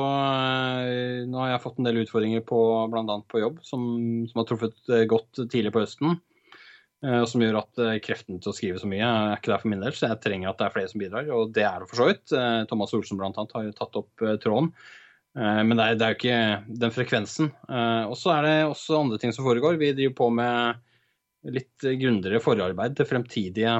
Nå 1.27 1.41
har 1.41 1.49
jeg 1.51 1.61
fått 1.63 1.79
en 1.81 1.87
del 1.89 2.01
utfordringer 2.05 2.43
på 2.47 2.59
bl.a. 2.91 3.17
på 3.27 3.41
jobb, 3.41 3.57
som, 3.67 3.81
som 4.29 4.39
har 4.39 4.47
truffet 4.47 4.93
godt 5.11 5.41
tidlig 5.51 5.73
på 5.75 5.83
høsten. 5.83 6.13
Og 7.03 7.25
som 7.31 7.43
gjør 7.43 7.57
at 7.61 7.81
kreften 8.03 8.39
til 8.39 8.51
å 8.51 8.55
skrive 8.55 8.79
så 8.79 8.87
mye 8.91 9.03
er 9.07 9.37
ikke 9.37 9.51
der 9.53 9.61
for 9.61 9.71
min 9.71 9.83
del, 9.83 9.93
så 9.95 10.09
jeg 10.09 10.19
trenger 10.23 10.49
at 10.49 10.59
det 10.59 10.65
er 10.67 10.73
flere 10.73 10.91
som 10.91 11.03
bidrar. 11.03 11.29
Og 11.35 11.51
det 11.55 11.63
er 11.67 11.83
det 11.83 11.89
for 11.91 11.99
så 11.99 12.07
vidt. 12.09 12.33
Thomas 12.71 12.95
Olsen 12.95 13.19
bl.a. 13.19 13.31
har 13.35 13.67
jo 13.67 13.75
tatt 13.75 13.99
opp 13.99 14.25
tråden. 14.43 14.71
Men 15.39 15.75
det 15.75 15.85
er, 15.85 15.99
det 15.99 16.07
er, 16.07 16.15
jo 16.15 16.19
ikke 16.19 16.79
den 16.83 16.95
frekvensen. 16.95 17.51
Og 18.09 18.15
så 18.19 18.33
er 18.37 18.47
det 18.47 18.55
også 18.67 18.99
andre 18.99 19.19
ting 19.21 19.35
som 19.35 19.47
foregår. 19.47 19.79
Vi 19.79 19.93
driver 19.95 20.15
på 20.17 20.29
med 20.39 20.79
litt 21.55 21.87
grundigere 22.01 22.43
forarbeid 22.43 22.97
til 22.99 23.07
fremtidige 23.07 23.77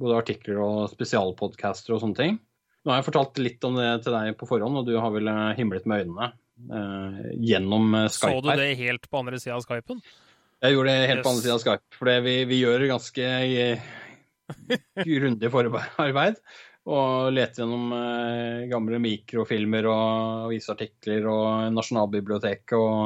både 0.00 0.20
artikler 0.20 0.60
og 0.64 0.90
spesialpodcaster 0.92 1.96
og 1.96 2.02
sånne 2.02 2.20
ting. 2.20 2.38
Nå 2.86 2.92
har 2.92 3.00
jeg 3.00 3.08
fortalt 3.08 3.40
litt 3.42 3.64
om 3.66 3.74
det 3.80 3.88
til 4.04 4.14
deg 4.14 4.36
på 4.38 4.46
forhånd, 4.46 4.78
og 4.78 4.86
du 4.86 4.94
har 4.94 5.10
vel 5.10 5.26
eh, 5.26 5.56
himlet 5.58 5.88
med 5.90 6.04
øynene 6.04 6.28
uh, 6.70 7.16
gjennom 7.34 7.96
Skype 8.06 8.28
her. 8.30 8.36
Så 8.38 8.44
du 8.46 8.60
det 8.62 8.68
helt 8.78 9.08
på 9.10 9.22
andre 9.24 9.40
sida 9.42 9.56
av 9.56 9.64
Skypen? 9.66 9.98
Jeg 10.62 10.76
gjorde 10.76 10.94
det 10.94 11.08
helt 11.10 11.18
yes. 11.18 11.24
på 11.24 11.32
andre 11.32 11.42
sida 11.42 11.56
av 11.56 11.64
Skype, 11.64 11.98
for 11.98 12.12
vi, 12.28 12.36
vi, 12.46 12.60
gjør 12.62 12.86
ganske 12.92 13.32
grundig 15.10 15.50
forarbeid. 15.50 16.38
Og 16.86 17.34
leter 17.34 17.64
gjennom 17.64 17.90
uh, 17.90 18.62
gamle 18.70 19.02
mikrofilmer 19.02 19.90
og 19.90 20.46
avisartikler 20.46 21.26
og 21.26 21.74
Nasjonalbiblioteket 21.74 22.78
og 22.78 23.00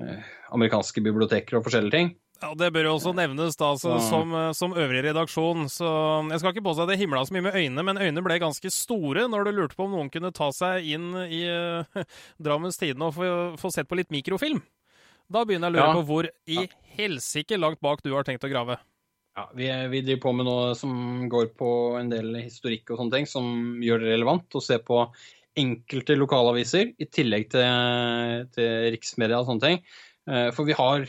uh, 0.00 0.32
amerikanske 0.56 1.04
biblioteker 1.04 1.60
og 1.60 1.68
forskjellige 1.68 1.98
ting. 1.98 2.10
Ja, 2.38 2.52
Det 2.54 2.68
bør 2.70 2.86
jo 2.86 2.94
også 2.94 3.12
nevnes 3.18 3.56
da, 3.58 3.72
så, 3.80 3.96
ja. 3.96 4.02
som, 4.06 4.34
eh, 4.36 4.50
som, 4.54 4.74
øvrig 4.78 5.02
redaksjon. 5.08 5.66
Så 5.72 5.88
Jeg 6.30 6.40
skal 6.40 6.52
ikke 6.54 6.66
påstå 6.68 6.84
at 6.84 6.92
det 6.92 6.98
himla 7.00 7.24
så 7.26 7.34
mye 7.34 7.48
med 7.48 7.56
øynene, 7.58 7.82
men 7.82 7.98
øynene 7.98 8.22
ble 8.22 8.38
ganske 8.38 8.70
store 8.70 9.26
når 9.30 9.48
du 9.48 9.50
lurte 9.56 9.78
på 9.78 9.88
om 9.88 9.96
noen 9.96 10.10
kunne 10.14 10.30
ta 10.34 10.52
seg 10.54 10.86
inn 10.86 11.10
i 11.26 11.42
uh, 11.50 12.04
Drammens 12.44 12.78
Tidende 12.78 13.10
og 13.10 13.16
få, 13.18 13.32
få, 13.58 13.72
sett 13.74 13.90
på 13.90 13.98
litt 13.98 14.14
mikrofilm. 14.14 14.62
Da 15.28 15.42
begynner 15.44 15.68
jeg 15.68 15.74
å 15.74 15.78
lure 15.78 15.88
ja. 15.90 15.96
på 15.98 16.06
hvor 16.08 16.30
i 16.48 16.62
helsike 16.96 17.58
langt 17.58 17.82
bak 17.84 18.04
du 18.06 18.14
har 18.14 18.24
tenkt 18.24 18.46
å 18.46 18.52
grave. 18.52 18.78
Ja, 19.38 19.44
vi, 19.54 19.66
vi, 19.90 20.00
driver 20.02 20.22
på 20.22 20.30
med 20.38 20.48
noe 20.48 20.70
som 20.78 21.26
går 21.30 21.52
på 21.58 21.72
en 21.98 22.08
del 22.10 22.32
historikk 22.40 22.90
og 22.90 23.02
sånne 23.02 23.18
ting, 23.18 23.28
som 23.30 23.82
gjør 23.82 24.02
det 24.02 24.14
relevant 24.16 24.56
å 24.58 24.62
se 24.62 24.78
på 24.82 25.04
enkelte 25.58 26.16
lokalaviser 26.18 26.94
i 26.98 27.06
tillegg 27.06 27.50
til, 27.52 28.48
til 28.54 28.90
riksmedia 28.94 29.38
og 29.38 29.46
sånne 29.50 29.64
ting. 29.64 29.80
Eh, 30.30 30.48
for 30.54 30.66
vi 30.66 30.76
har 30.78 31.06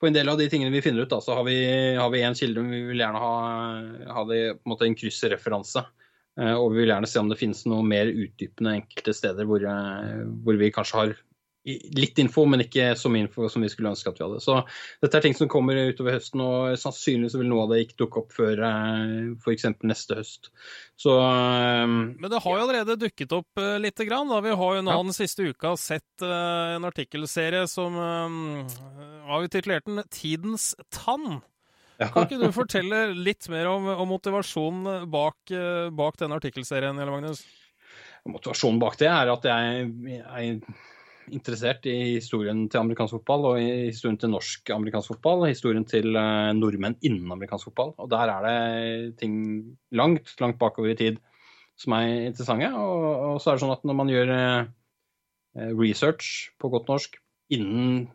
på 0.00 0.08
en 0.08 0.16
del 0.16 0.28
av 0.28 0.38
de 0.40 0.48
tingene 0.50 0.74
vi 0.74 0.82
finner 0.84 1.04
ut, 1.04 1.12
da, 1.12 1.20
så 1.22 1.36
har 1.38 1.44
vi, 1.46 1.58
har 1.96 2.16
en 2.18 2.38
kilde, 2.38 2.62
men 2.62 2.74
vi 2.74 2.82
vil 2.90 3.02
gjerne 3.04 3.20
ha, 3.22 3.36
ha 4.16 4.24
det 4.28 4.40
på 4.58 4.66
en 4.66 4.72
måte 4.74 4.88
en 4.88 4.96
kryssreferanse. 4.98 5.84
Eh, 6.40 6.54
og 6.54 6.72
vi 6.72 6.82
vil 6.82 6.90
gjerne 6.90 7.08
se 7.10 7.22
om 7.22 7.30
det 7.30 7.38
finnes 7.38 7.62
noe 7.70 7.84
mer 7.86 8.10
utdypende 8.10 8.78
enkelte 8.80 9.14
steder 9.14 9.46
hvor, 9.48 9.62
eh, 9.62 10.24
hvor 10.44 10.58
vi 10.58 10.72
kanskje 10.74 11.00
har 11.00 11.14
litt 11.64 12.18
info, 12.20 12.44
men 12.48 12.60
ikke 12.64 12.90
så 12.98 13.08
mye 13.12 13.24
info 13.24 13.48
som 13.48 13.64
vi 13.64 13.70
skulle 13.72 13.94
ønske 13.94 14.10
at 14.10 14.18
vi 14.20 14.24
hadde. 14.26 14.40
Så 14.44 14.58
dette 15.00 15.16
er 15.16 15.24
ting 15.24 15.36
som 15.36 15.48
kommer 15.50 15.78
utover 15.88 16.18
høsten, 16.18 16.42
og 16.44 16.76
sannsynligvis 16.80 17.38
vil 17.40 17.48
noe 17.48 17.64
av 17.64 17.72
det 17.72 17.80
ikke 17.86 17.98
dukke 18.02 18.20
opp 18.20 18.36
før 18.36 18.60
eh, 18.68 19.32
f.eks. 19.40 19.66
neste 19.88 20.18
høst. 20.20 20.50
Så 21.00 21.16
eh, 21.16 21.86
Men 21.88 22.28
det 22.28 22.42
har 22.44 22.58
jo 22.58 22.66
allerede 22.66 22.98
dukket 23.00 23.32
opp 23.36 23.62
uh, 23.62 23.78
lite 23.80 24.04
grann. 24.08 24.28
Da. 24.28 24.42
Vi 24.44 24.52
har 24.60 24.76
jo 24.76 24.84
nå 24.84 24.98
ja. 24.98 25.08
den 25.08 25.16
siste 25.16 25.48
uka 25.48 25.74
sett 25.80 26.24
en 26.24 26.86
artikkelserie 26.86 27.64
som 27.68 27.96
har 27.96 29.42
vi 29.42 29.50
titulert 29.50 29.88
den 29.88 30.02
'Tidens 30.04 30.74
tann'. 30.92 31.40
Ja. 31.98 32.08
Kan 32.12 32.26
ikke 32.26 32.40
du 32.42 32.48
fortelle 32.54 33.06
litt 33.14 33.48
mer 33.48 33.68
om, 33.70 33.86
om 33.88 34.08
motivasjonen 34.10 35.06
bak, 35.10 35.52
bak 35.94 36.18
denne 36.20 36.38
artikkelserien, 36.38 36.98
Magnus? 36.98 37.44
Motivasjonen 38.26 38.80
bak 38.82 38.98
det 39.00 39.10
er 39.10 39.30
at 39.30 39.46
jeg, 39.46 39.92
jeg 40.10 40.58
interessert 41.32 41.86
i 41.88 42.16
historien 42.16 42.64
til 42.68 42.80
amerikansk 42.80 43.16
fotball 43.18 43.46
og 43.50 43.60
i 43.60 43.90
historien 43.90 44.18
til 44.20 44.32
norsk 44.32 44.72
amerikansk 44.74 45.14
fotball. 45.14 45.46
Historien 45.48 45.86
til 45.88 46.10
uh, 46.16 46.52
nordmenn 46.56 46.98
innen 47.00 47.32
amerikansk 47.32 47.70
fotball. 47.70 47.94
Og 48.02 48.10
der 48.12 48.32
er 48.32 48.48
det 48.48 49.16
ting 49.20 49.36
langt, 49.92 50.34
langt 50.42 50.58
bakover 50.60 50.92
i 50.92 50.98
tid 50.98 51.20
som 51.80 51.96
er 51.96 52.28
interessante. 52.30 52.70
Og, 52.76 53.06
og 53.34 53.40
så 53.42 53.52
er 53.52 53.56
det 53.56 53.64
sånn 53.64 53.76
at 53.76 53.86
når 53.88 53.98
man 54.00 54.12
gjør 54.12 54.34
uh, 54.34 54.68
research 55.78 56.50
på 56.60 56.70
godt 56.74 56.90
norsk 56.92 57.18
innen 57.54 58.06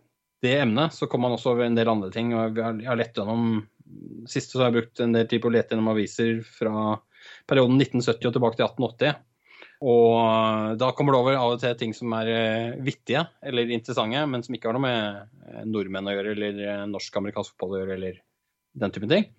det 0.44 0.56
emnet, 0.62 0.96
så 0.96 1.08
kommer 1.10 1.28
man 1.28 1.38
også 1.38 1.54
over 1.54 1.66
en 1.66 1.76
del 1.76 1.92
andre 1.92 2.12
ting. 2.14 2.32
og 2.36 2.58
Jeg 2.58 2.88
har 2.88 3.00
lett 3.00 3.18
gjennom 3.18 3.66
Siste 4.30 4.54
så 4.54 4.62
har 4.62 4.68
jeg 4.70 4.84
brukt 4.84 5.00
en 5.02 5.16
del 5.16 5.26
tid 5.26 5.42
på 5.42 5.50
å 5.50 5.54
lete 5.56 5.74
gjennom 5.74 5.88
aviser 5.90 6.44
fra 6.46 7.00
perioden 7.50 7.80
1970 7.82 8.28
og 8.30 8.36
tilbake 8.36 8.60
til 8.60 8.68
1880. 8.68 9.16
Og 9.80 10.76
da 10.80 10.90
kommer 10.92 11.16
det 11.16 11.20
over 11.22 11.38
av 11.40 11.54
og 11.54 11.62
til 11.62 11.76
ting 11.80 11.94
som 11.96 12.12
er 12.18 12.30
eh, 12.34 12.80
vittige 12.84 13.22
eller 13.40 13.70
interessante, 13.72 14.26
men 14.28 14.44
som 14.44 14.56
ikke 14.56 14.68
har 14.68 14.76
noe 14.76 14.84
med 14.84 15.22
eh, 15.48 15.62
nordmenn 15.72 16.10
å 16.12 16.16
gjøre, 16.18 16.34
eller 16.36 16.64
eh, 16.66 16.88
norsk-amerikansk 16.92 17.54
fotball 17.54 17.78
å 17.78 17.80
gjøre, 17.84 17.96
eller 17.96 18.18
den 18.84 18.96
type 18.96 19.08
ting. 19.12 19.30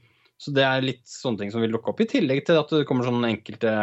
Så 0.40 0.54
det 0.56 0.64
er 0.64 0.86
litt 0.86 1.04
sånne 1.04 1.42
ting 1.42 1.52
som 1.52 1.60
vil 1.60 1.76
dukke 1.76 1.92
opp, 1.92 2.00
i 2.00 2.08
tillegg 2.08 2.46
til 2.48 2.56
at 2.56 2.72
det 2.72 2.86
kommer 2.88 3.04
sånne 3.04 3.34
enkelte 3.34 3.74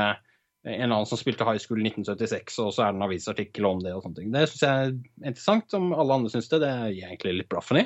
en 0.67 0.83
eller 0.83 0.95
annen 0.97 1.07
som 1.07 1.19
spilte 1.19 1.45
high 1.47 1.59
school 1.61 1.79
i 1.79 1.87
1976, 1.87 2.57
og 2.63 2.71
så 2.75 2.83
er 2.83 2.91
det 2.91 2.99
en 2.99 3.05
avisartikkel 3.05 3.67
om 3.69 3.79
det. 3.83 3.93
og 3.95 4.03
sånne 4.03 4.19
ting. 4.19 4.31
Det 4.33 4.43
syns 4.49 4.63
jeg 4.65 4.87
er 4.87 4.93
interessant. 5.31 5.75
Om 5.77 5.93
alle 5.95 6.17
andre 6.19 6.31
syns 6.33 6.49
det, 6.51 6.59
det 6.63 6.71
gir 6.73 6.99
jeg 6.99 7.11
egentlig 7.11 7.35
litt 7.37 7.49
blaffen 7.51 7.81
i. 7.81 7.85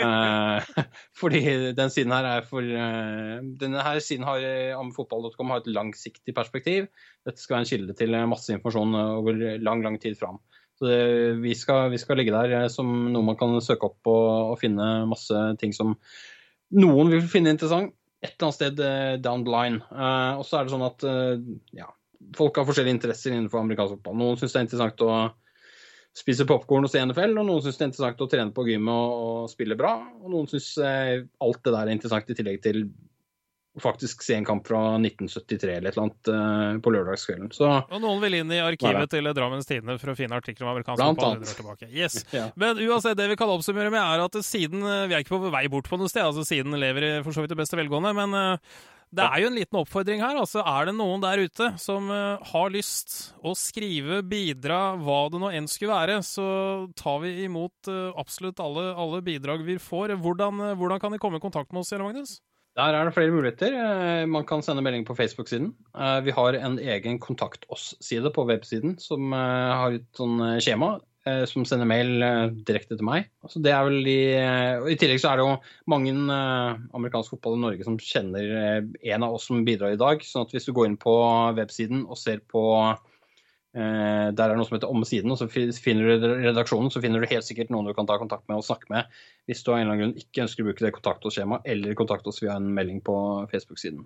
uh, 0.00 0.68
fordi 1.20 1.42
den 1.76 1.92
siden 1.92 2.14
her 2.16 2.28
er 2.30 2.48
for 2.48 2.64
uh, 2.64 3.38
Denne 3.60 3.84
her 3.84 4.00
siden 4.04 4.26
har 4.28 4.44
om 4.78 4.92
fotball.com 4.96 5.52
har 5.52 5.62
et 5.62 5.72
langsiktig 5.72 6.36
perspektiv. 6.36 6.88
Dette 7.26 7.42
skal 7.42 7.58
være 7.58 7.66
en 7.66 7.72
kilde 7.72 7.98
til 7.98 8.20
masse 8.30 8.52
informasjon 8.52 9.00
over 9.00 9.42
lang, 9.62 9.84
lang 9.84 9.98
tid 10.00 10.16
fram. 10.20 10.40
Så 10.78 10.88
det, 10.90 11.02
vi, 11.44 11.52
skal, 11.54 11.90
vi, 11.92 12.00
skal, 12.02 12.18
ligge 12.18 12.34
der 12.34 12.66
som 12.72 12.88
noe 13.14 13.22
man 13.22 13.38
kan 13.38 13.52
søke 13.62 13.92
opp 13.92 14.10
og, 14.10 14.54
og 14.54 14.56
finne 14.58 15.04
masse 15.06 15.44
ting 15.60 15.74
som 15.76 15.94
noen 16.74 17.12
vil 17.12 17.22
finne 17.30 17.52
interessant 17.54 17.92
et 18.24 18.32
eller 18.32 18.48
annet 18.48 18.56
sted 18.56 18.80
down 19.22 19.44
the 19.44 19.52
line. 19.52 19.82
Uh, 19.92 20.40
og 20.40 20.46
så 20.48 20.58
er 20.58 20.66
det 20.66 20.72
sånn 20.72 20.86
at 20.86 21.04
uh, 21.06 21.36
ja, 21.76 21.90
folk 22.36 22.60
har 22.60 22.68
forskjellige 22.68 22.98
interesser 22.98 23.34
innenfor 23.34 23.62
amerikansk 23.62 23.98
fotball. 23.98 24.20
Noen 24.20 24.38
syns 24.40 24.54
det 24.54 24.60
er 24.60 24.66
interessant 24.68 25.04
å 25.06 25.14
spise 26.14 26.46
popkorn 26.46 26.86
og 26.86 26.92
se 26.92 27.02
NFL, 27.02 27.34
og 27.40 27.48
noen 27.48 27.64
syns 27.64 27.78
det 27.78 27.84
er 27.84 27.90
interessant 27.90 28.22
å 28.22 28.30
trene 28.30 28.54
på 28.54 28.66
gymmet 28.68 28.94
og, 28.94 29.24
og 29.24 29.50
spille 29.50 29.78
bra. 29.78 29.96
Og 30.22 30.30
noen 30.30 30.50
syns 30.50 30.70
eh, 30.78 31.24
alt 31.42 31.64
det 31.64 31.74
der 31.74 31.82
er 31.82 31.96
interessant 31.96 32.30
i 32.30 32.38
tillegg 32.38 32.62
til 32.64 32.86
å 33.74 33.82
faktisk 33.82 34.22
se 34.22 34.36
en 34.38 34.44
kamp 34.46 34.68
fra 34.68 34.78
1973 35.00 35.72
eller 35.74 35.90
et 35.90 35.96
eller 35.96 36.04
annet 36.04 36.30
eh, 36.30 36.76
på 36.82 36.92
lørdagskvelden. 36.94 37.50
Så, 37.56 37.66
og 37.66 38.02
noen 38.04 38.22
vil 38.22 38.38
inn 38.38 38.52
i 38.54 38.60
arkivet 38.62 39.10
til 39.10 39.26
Drammens 39.34 39.66
Tidende 39.66 39.98
for 39.98 40.12
å 40.12 40.16
finne 40.18 40.38
artikler 40.38 40.68
om 40.68 40.76
amerikansk 40.76 41.02
fotball. 41.02 41.88
Yes. 41.90 42.20
ja. 42.38 42.46
Men 42.60 42.78
uansett, 42.78 43.18
det 43.18 43.26
vi 43.32 43.38
kan 43.40 43.50
oppsummere 43.50 43.90
med, 43.90 43.98
er 43.98 44.22
at 44.22 44.38
siden 44.46 44.86
eh, 44.86 45.06
Vi 45.10 45.18
er 45.18 45.26
ikke 45.26 45.34
på 45.34 45.50
vei 45.50 45.66
bort 45.72 45.90
på 45.90 45.98
noe 45.98 46.12
sted, 46.12 46.22
altså 46.22 46.46
siden 46.46 46.78
lever 46.78 47.08
i 47.08 47.12
for 47.26 47.34
så 47.34 47.42
vidt 47.42 47.56
det 47.56 47.58
beste 47.64 47.78
velgående, 47.80 48.14
men 48.14 48.38
uh, 48.38 48.78
det 49.14 49.24
er 49.24 49.42
jo 49.42 49.50
en 49.50 49.58
liten 49.58 49.78
oppfordring 49.80 50.22
her. 50.22 50.38
altså 50.40 50.62
Er 50.64 50.88
det 50.88 50.96
noen 50.98 51.22
der 51.22 51.44
ute 51.46 51.70
som 51.80 52.08
uh, 52.10 52.40
har 52.52 52.72
lyst 52.74 53.34
å 53.44 53.54
skrive, 53.58 54.22
bidra, 54.26 54.96
hva 55.00 55.24
det 55.32 55.40
nå 55.42 55.52
enn 55.54 55.68
skulle 55.70 55.94
være, 55.94 56.18
så 56.26 56.46
tar 56.98 57.20
vi 57.24 57.36
imot 57.46 57.90
uh, 57.90 58.10
absolutt 58.20 58.62
alle, 58.62 58.90
alle, 58.98 59.22
bidrag 59.26 59.64
vi 59.66 59.78
får. 59.82 60.16
Hvordan, 60.24 60.62
uh, 60.62 60.74
hvordan, 60.80 61.02
kan 61.02 61.14
de 61.14 61.22
komme 61.22 61.40
i 61.40 61.44
kontakt 61.44 61.72
med 61.72 61.84
oss, 61.84 61.94
Jelle 61.94 62.08
Magnus? 62.08 62.38
Der 62.74 62.96
er 62.98 63.06
det 63.06 63.14
flere 63.14 63.30
muligheter. 63.30 63.74
Man 64.26 64.42
kan 64.48 64.64
sende 64.66 64.82
melding 64.82 65.04
på 65.06 65.14
Facebook-siden. 65.14 65.68
Vi 66.26 66.32
har 66.34 66.56
en 66.58 66.80
egen 66.82 67.20
Kontakt 67.22 67.68
oss-side 67.70 68.32
på 68.34 68.42
websiden 68.48 68.96
som 68.98 69.30
har 69.30 69.94
et 69.94 70.08
sånn 70.18 70.42
skjema 70.58 70.96
som 71.48 71.64
sender 71.64 71.88
mail 71.88 72.22
eh, 72.22 72.52
direkte 72.68 72.98
til 72.98 73.06
meg. 73.08 73.30
Altså, 73.44 73.62
det 73.64 73.72
er 73.72 73.86
vel 73.86 73.96
de, 74.04 74.18
eh, 74.36 74.88
I 74.92 74.96
tillegg 75.00 75.22
så 75.22 75.30
er 75.30 75.40
det 75.40 75.46
jo 75.46 75.54
mange 75.88 76.12
amerikansk 76.96 77.32
fotball 77.32 77.56
i 77.56 77.62
Norge 77.62 77.86
som 77.86 77.96
kjenner 78.00 78.84
en 78.84 79.24
av 79.24 79.38
oss 79.38 79.48
som 79.48 79.64
bidrar 79.64 79.94
i 79.94 80.00
dag. 80.00 80.24
sånn 80.24 80.44
at 80.44 80.52
hvis 80.52 80.68
du 80.68 80.74
går 80.76 80.90
inn 80.90 81.00
på 81.00 81.16
websiden 81.56 82.04
og 82.04 82.20
ser 82.20 82.44
på 82.44 82.64
der 83.74 84.30
er 84.30 84.52
det 84.52 84.54
noe 84.54 84.68
som 84.68 84.76
heter 84.76 84.86
Omsiden, 84.94 85.32
og 85.34 85.40
så 85.40 85.48
finner 85.50 86.20
du 86.22 86.26
redaksjonen, 86.44 86.92
så 86.94 87.00
finner 87.02 87.18
du 87.18 87.26
helt 87.26 87.42
sikkert 87.42 87.72
noen 87.74 87.88
du 87.88 87.96
kan 87.96 88.06
ta 88.06 88.14
kontakt 88.20 88.46
med 88.46 88.60
og 88.60 88.62
snakke 88.62 88.86
med 88.92 89.16
hvis 89.50 89.64
du 89.66 89.72
av 89.72 89.80
en 89.80 89.82
eller 89.82 89.96
annen 89.96 90.02
grunn 90.04 90.20
ikke 90.22 90.44
ønsker 90.44 90.62
å 90.62 90.68
bruke 90.68 90.84
det 90.84 90.92
kontakt 90.94 91.26
oss-skjemaet, 91.26 91.66
eller 91.66 91.98
kontakt 91.98 92.28
oss 92.30 92.38
via 92.38 92.54
en 92.54 92.68
melding 92.76 93.00
på 93.02 93.16
Facebook-siden. 93.50 94.04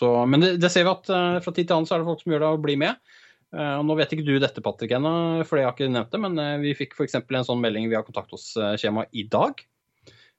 Men 0.00 0.40
det, 0.40 0.54
det, 0.64 0.70
ser 0.72 0.88
vi 0.88 0.94
at 0.94 1.12
fra 1.44 1.52
tid 1.52 1.66
til 1.66 1.76
annen 1.76 1.90
så 1.90 1.98
er 1.98 2.00
det 2.00 2.08
folk 2.08 2.24
som 2.24 2.32
gjør 2.32 2.46
det 2.46 2.52
og 2.54 2.64
blir 2.64 2.80
med. 2.80 3.12
Eh, 3.50 3.76
og 3.80 3.86
nå 3.86 3.96
vet 3.98 4.12
ikke 4.14 4.26
du 4.26 4.36
dette, 4.38 4.62
Patrick, 4.62 4.94
ennå, 4.94 5.42
for 5.48 5.58
jeg 5.58 5.66
har 5.66 5.74
ikke 5.74 5.90
nevnt 5.90 6.12
det, 6.14 6.22
men 6.22 6.38
eh, 6.38 6.56
vi 6.62 6.76
fikk 6.78 6.94
f.eks. 6.96 7.18
en 7.18 7.46
sånn 7.46 7.62
melding 7.62 7.88
via 7.90 8.04
kontakt 8.06 8.32
oss-skjema 8.36 9.08
i 9.10 9.26
dag. 9.30 9.62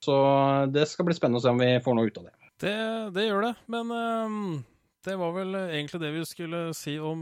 Så 0.01 0.13
det 0.73 0.87
skal 0.89 1.05
bli 1.05 1.13
spennende 1.13 1.41
å 1.41 1.43
se 1.43 1.51
om 1.51 1.59
vi 1.61 1.75
får 1.83 1.97
noe 1.97 2.09
ut 2.09 2.21
av 2.21 2.29
det. 2.29 2.35
Det, 2.61 2.77
det 3.13 3.25
gjør 3.27 3.43
det, 3.45 3.51
men 3.73 3.91
uh, 3.93 4.55
det 5.05 5.17
var 5.17 5.35
vel 5.35 5.57
egentlig 5.59 5.99
det 6.01 6.09
vi 6.15 6.23
skulle 6.29 6.61
si 6.77 6.95
om, 6.97 7.21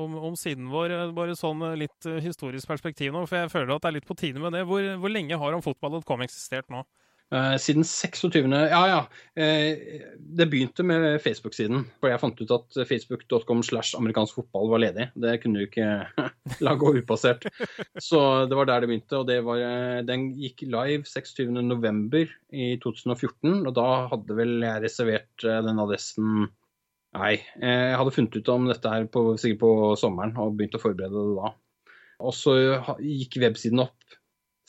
om, 0.00 0.18
om, 0.28 0.36
siden 0.36 0.68
vår. 0.72 0.92
Bare 1.16 1.36
sånn 1.36 1.64
litt 1.80 2.08
historisk 2.24 2.68
perspektiv 2.68 3.14
nå, 3.14 3.24
for 3.28 3.40
jeg 3.40 3.52
føler 3.52 3.72
at 3.74 3.84
det 3.84 3.90
er 3.90 3.96
litt 3.98 4.08
på 4.08 4.16
tide 4.18 4.40
med 4.40 4.56
det. 4.56 4.64
Hvor, 4.68 4.84
hvor 5.00 5.12
lenge 5.12 5.40
har 5.40 5.56
om 5.56 5.64
fotball.com 5.64 6.24
eksistert 6.24 6.68
nå? 6.72 6.84
Uh, 7.32 7.54
siden 7.56 7.84
26. 7.84 8.52
Ja, 8.68 8.80
ja. 8.90 9.00
Uh, 9.32 10.02
det 10.36 10.46
begynte 10.52 10.84
med 10.84 11.16
Facebook-siden. 11.24 11.86
For 12.00 12.12
jeg 12.12 12.20
fant 12.20 12.40
ut 12.42 12.52
at 12.52 12.80
facebook.com 12.88 13.62
slash 13.64 13.96
amerikansk 13.96 14.36
fotball 14.36 14.68
var 14.74 14.82
ledig. 14.84 15.08
Det 15.16 15.38
kunne 15.40 15.62
du 15.62 15.64
ikke 15.64 15.86
la 16.66 16.74
gå 16.76 16.92
upassert. 16.98 17.46
Så 17.96 18.20
det 18.50 18.58
var 18.58 18.68
der 18.68 18.84
det 18.84 18.90
begynte. 18.92 19.22
Og 19.22 19.28
det 19.30 19.38
var, 19.46 19.64
uh, 19.64 20.02
den 20.04 20.28
gikk 20.36 20.66
live 20.66 21.08
26.11. 21.08 22.36
i 22.52 22.74
2014. 22.84 23.62
Og 23.64 23.72
da 23.80 23.88
hadde 24.12 24.36
vel 24.36 24.58
jeg 24.60 24.84
reservert 24.84 25.46
den 25.46 25.86
adressen 25.86 26.50
Nei, 27.12 27.34
jeg 27.60 27.96
hadde 28.00 28.12
funnet 28.14 28.36
ut 28.40 28.46
om 28.48 28.70
dette 28.70 28.88
her 28.88 29.02
på, 29.12 29.34
sikkert 29.36 29.58
på 29.60 29.72
sommeren 30.00 30.30
og 30.40 30.54
begynt 30.56 30.78
å 30.78 30.80
forberede 30.80 31.12
det 31.12 31.34
da. 31.36 31.50
Og 32.24 32.32
så 32.32 32.54
gikk 33.04 33.36
websiden 33.42 33.82
opp 33.84 34.16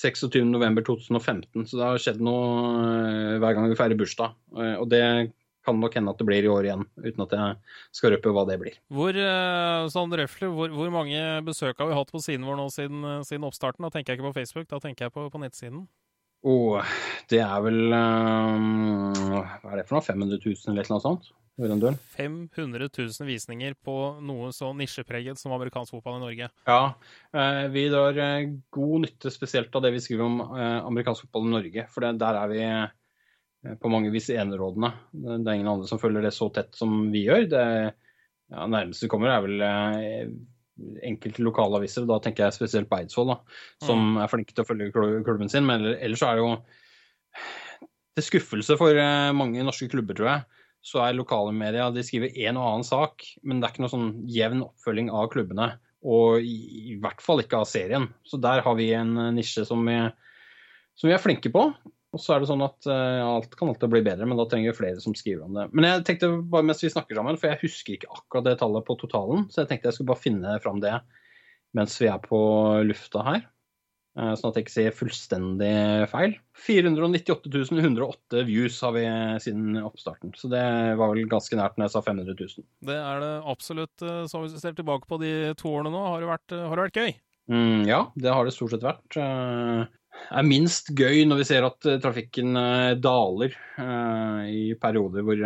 26.11.2015, 0.04 1.64
så 1.70 1.80
det 1.80 1.86
har 1.86 2.02
skjedd 2.02 2.20
noe 2.24 2.44
eh, 2.84 3.40
hver 3.42 3.56
gang 3.56 3.70
vi 3.72 3.80
feirer 3.80 4.00
bursdag. 4.00 4.36
Eh, 4.58 4.76
og 4.82 4.90
det 4.92 5.04
kan 5.64 5.80
nok 5.80 5.96
hende 5.96 6.12
at 6.12 6.20
det 6.20 6.28
blir 6.28 6.44
i 6.44 6.52
år 6.52 6.68
igjen, 6.68 6.84
uten 7.00 7.24
at 7.24 7.36
jeg 7.38 7.76
skal 7.96 8.12
røpe 8.14 8.34
hva 8.36 8.44
det 8.50 8.58
blir. 8.60 8.80
Hvor, 8.92 9.16
eh, 9.16 9.88
sånn 9.94 10.16
røffelig, 10.20 10.52
hvor, 10.58 10.74
hvor, 10.76 10.92
mange 10.92 11.22
besøk 11.48 11.80
har 11.80 11.92
vi 11.92 11.98
hatt 11.98 12.12
på 12.12 12.24
siden 12.24 12.48
vår 12.50 12.60
nå 12.60 12.68
siden, 12.74 13.06
siden, 13.24 13.48
oppstarten? 13.48 13.88
Da 13.88 13.94
tenker 13.94 14.14
jeg 14.14 14.20
ikke 14.20 14.32
på 14.32 14.40
Facebook, 14.42 14.68
da 14.74 14.82
tenker 14.84 15.08
jeg 15.08 15.16
på, 15.16 15.30
på 15.32 15.44
nettsiden. 15.44 15.86
Oh, 16.44 16.84
det 17.32 17.40
er 17.40 17.62
vel 17.64 17.94
um, 17.96 19.14
Hva 19.16 19.70
er 19.72 19.80
det 19.80 19.86
for 19.88 19.96
noe? 19.96 20.04
500 20.04 20.42
000 20.44 20.74
eller 20.74 20.90
noe 20.92 21.04
sånt? 21.06 21.32
500 21.58 22.90
000 22.98 23.28
visninger 23.28 23.76
på 23.86 23.96
noe 24.26 24.50
så 24.56 24.72
nisjepreget 24.74 25.38
som 25.38 25.54
amerikansk 25.54 25.94
fotball 25.94 26.18
i 26.18 26.24
Norge. 26.24 26.48
Ja, 26.66 26.80
eh, 27.38 27.66
vi 27.74 27.84
drar 27.94 28.18
eh, 28.18 28.48
god 28.74 29.04
nytte 29.06 29.32
spesielt 29.32 29.76
av 29.76 29.84
det 29.86 29.92
vi 29.94 30.02
skriver 30.02 30.26
om 30.26 30.40
eh, 30.42 30.80
amerikansk 30.82 31.28
fotball 31.28 31.46
i 31.46 31.54
Norge. 31.54 31.86
For 31.94 32.06
der 32.08 32.40
er 32.40 32.50
vi 32.50 33.76
på 33.80 33.92
mange 33.92 34.10
vis 34.12 34.32
enerådende. 34.34 34.90
Det 35.14 35.36
er 35.38 35.60
ingen 35.60 35.70
andre 35.76 35.88
som 35.88 36.02
følger 36.02 36.26
det 36.26 36.34
så 36.36 36.50
tett 36.52 36.74
som 36.76 37.06
vi 37.14 37.22
gjør. 37.28 37.46
Det 37.54 37.62
ja, 37.64 38.66
nærmeste 38.66 39.06
vi 39.06 39.12
kommer, 39.14 39.32
er 39.32 39.46
vel 39.46 41.06
enkelte 41.06 41.46
lokalaviser. 41.46 42.10
Da 42.10 42.18
tenker 42.20 42.48
jeg 42.48 42.58
spesielt 42.58 42.90
på 42.90 42.98
Eidsvoll, 42.98 43.30
da, 43.30 43.38
som 43.86 44.02
mm. 44.02 44.18
er 44.26 44.34
flinke 44.34 44.58
til 44.58 44.66
å 44.66 44.68
følge 44.68 44.90
klubben 45.24 45.54
sin. 45.54 45.70
Men 45.70 45.86
ellers 45.94 46.26
så 46.26 46.34
er 46.34 46.42
det 46.42 46.44
jo 46.44 46.52
til 48.18 48.28
skuffelse 48.28 48.76
for 48.82 49.00
mange 49.38 49.64
norske 49.64 49.88
klubber, 49.94 50.18
tror 50.18 50.32
jeg 50.34 50.62
så 50.84 51.00
er 51.00 51.16
lokale 51.16 51.54
media 51.56 51.88
de 51.96 52.04
skriver 52.04 52.36
en 52.46 52.60
og 52.60 52.68
annen 52.68 52.86
sak, 52.88 53.24
men 53.42 53.62
det 53.62 53.68
er 53.68 53.74
ikke 53.74 53.86
noe 53.86 53.94
sånn 53.94 54.10
jevn 54.28 54.66
oppfølging 54.66 55.10
av 55.16 55.30
klubbene. 55.32 55.70
Og 56.04 56.44
i, 56.44 56.58
i 56.92 56.96
hvert 57.00 57.24
fall 57.24 57.40
ikke 57.40 57.62
av 57.62 57.70
serien. 57.72 58.10
Så 58.28 58.40
der 58.44 58.60
har 58.66 58.76
vi 58.76 58.90
en 58.92 59.16
eh, 59.16 59.32
nisje 59.38 59.64
som 59.70 59.86
vi, 59.88 59.96
som 61.00 61.08
vi 61.08 61.16
er 61.16 61.24
flinke 61.24 61.52
på. 61.54 61.70
Og 62.14 62.22
så 62.22 62.36
er 62.36 62.44
det 62.44 62.50
sånn 62.52 62.62
at 62.62 62.86
uh, 62.86 63.24
alt 63.26 63.56
kan 63.58 63.72
alltid 63.72 63.90
bli 63.90 64.04
bedre, 64.06 64.28
men 64.30 64.38
da 64.38 64.46
trenger 64.46 64.70
vi 64.70 64.78
flere 64.84 65.02
som 65.02 65.16
skriver 65.18 65.48
om 65.48 65.56
det. 65.58 65.64
Men 65.74 65.88
jeg 65.88 66.04
tenkte 66.06 66.30
bare 66.52 66.68
mens 66.68 66.84
vi 66.84 66.92
snakker 66.94 67.18
sammen, 67.18 67.40
for 67.42 67.50
jeg 67.50 67.64
husker 67.64 67.96
ikke 67.96 68.12
akkurat 68.14 68.46
det 68.46 68.60
tallet 68.60 68.86
på 68.86 68.98
totalen, 69.02 69.48
så 69.50 69.64
jeg 69.64 69.72
tenkte 69.72 69.90
jeg 69.90 69.98
skulle 69.98 70.12
bare 70.12 70.22
finne 70.22 70.60
fram 70.62 70.84
det 70.84 70.94
mens 71.74 71.96
vi 71.98 72.06
er 72.12 72.22
på 72.22 72.38
lufta 72.86 73.24
her. 73.26 73.48
Eh, 74.14 74.34
sånn 74.38 74.52
at 74.52 74.58
jeg 74.60 74.68
ikke 74.68 74.76
sier 74.76 74.94
fullstendig 74.94 75.74
feil. 76.12 76.36
498 76.68 77.50
108 77.80 78.44
views 78.46 78.78
har 78.86 78.94
vi 78.94 79.06
siden 79.42 79.80
oppstarten, 79.82 80.36
så 80.38 80.50
det 80.52 80.66
var 81.00 81.16
vel 81.16 81.26
ganske 81.32 81.58
nært 81.58 81.80
når 81.80 81.88
jeg 81.88 81.96
sa 81.96 82.04
500 82.06 82.38
000. 82.38 82.68
Det 82.92 82.98
er 83.00 83.24
det 83.24 83.32
absolutt. 83.56 83.96
Eh, 84.06 84.24
så 84.30 84.44
hvis 84.44 84.54
vi 84.54 84.62
ser 84.62 84.78
tilbake 84.78 85.10
på 85.10 85.18
de 85.24 85.34
to 85.58 85.72
årene 85.74 85.94
nå, 85.96 86.04
har 86.12 86.22
det 86.22 86.30
vært, 86.30 86.54
har 86.54 86.78
det 86.78 86.86
vært 86.88 87.02
gøy? 87.02 87.16
Mm, 87.50 87.80
ja, 87.90 88.04
det 88.14 88.36
har 88.38 88.46
det 88.46 88.54
stort 88.56 88.76
sett 88.76 88.86
vært. 88.86 89.08
Det 89.18 89.26
eh, 89.26 89.98
er 90.38 90.46
minst 90.46 90.94
gøy 90.94 91.24
når 91.26 91.42
vi 91.42 91.48
ser 91.50 91.66
at 91.66 91.90
trafikken 92.04 92.54
daler 93.02 93.56
i 94.46 94.76
perioder 94.78 95.26
hvor 95.26 95.42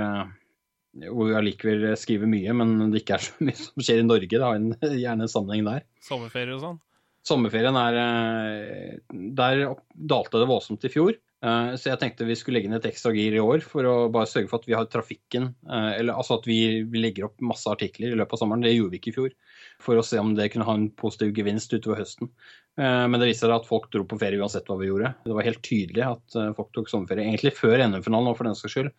hvor 0.97 1.29
vi 1.29 1.35
allikevel 1.37 1.91
skriver 1.99 2.29
mye, 2.29 2.53
men 2.57 2.91
det 2.91 3.03
ikke 3.03 3.15
er 3.15 3.23
så 3.23 3.45
mye 3.45 3.57
som 3.59 3.83
skjer 3.85 4.01
i 4.01 4.05
Norge. 4.07 4.33
Det 4.33 4.43
har 4.43 4.57
en, 4.57 4.73
gjerne 5.03 5.27
en 5.27 5.31
sammenheng 5.31 5.67
der. 5.67 5.85
Sommerferie 6.03 6.57
og 6.57 6.63
sånn? 6.63 6.79
Sommerferien 7.27 7.77
er 7.79 8.01
eh, 8.01 8.99
Der 9.39 9.63
dalte 9.93 10.41
det 10.41 10.49
voldsomt 10.49 10.85
i 10.87 10.91
fjor. 10.91 11.17
Eh, 11.45 11.71
så 11.77 11.91
jeg 11.91 12.01
tenkte 12.01 12.27
vi 12.27 12.37
skulle 12.37 12.57
legge 12.57 12.69
inn 12.69 12.77
et 12.77 12.87
ekstra 12.89 13.13
gir 13.15 13.35
i 13.37 13.41
år 13.43 13.61
for 13.65 13.85
å 13.85 13.95
bare 14.13 14.29
sørge 14.29 14.49
for 14.49 14.61
at 14.61 14.69
vi 14.69 14.73
har 14.73 14.87
trafikken 14.89 15.51
eh, 15.69 15.91
Eller 15.99 16.17
altså 16.17 16.39
at 16.39 16.47
vi, 16.49 16.81
legger 16.97 17.27
opp 17.27 17.43
masse 17.45 17.69
artikler 17.69 18.13
i 18.13 18.17
løpet 18.19 18.37
av 18.37 18.43
sommeren. 18.43 18.65
Det 18.65 18.73
gjorde 18.75 18.95
vi 18.95 19.01
ikke 19.01 19.13
i 19.13 19.17
fjor. 19.19 19.35
For 19.83 19.99
å 19.99 20.05
se 20.05 20.21
om 20.21 20.33
det 20.37 20.49
kunne 20.53 20.67
ha 20.67 20.77
en 20.77 20.89
positiv 20.97 21.35
gevinst 21.37 21.73
utover 21.73 22.01
høsten. 22.01 22.31
Men 22.77 23.17
det 23.17 23.31
viste 23.31 23.47
seg 23.47 23.55
at 23.55 23.65
folk 23.65 23.87
dro 23.89 24.03
på 24.05 24.19
ferie 24.21 24.37
uansett 24.37 24.67
hva 24.69 24.75
vi 24.77 24.85
gjorde. 24.85 25.09
Det 25.25 25.33
var 25.33 25.45
helt 25.47 25.63
tydelig 25.65 26.03
at 26.05 26.35
folk 26.53 26.67
tok 26.75 26.91
sommerferie. 26.91 27.25
Egentlig 27.25 27.55
før 27.57 27.81
NM-finalen, 27.81 28.35
for 28.37 28.45
den 28.45 28.57
saks 28.57 28.75
skyld. 28.75 28.91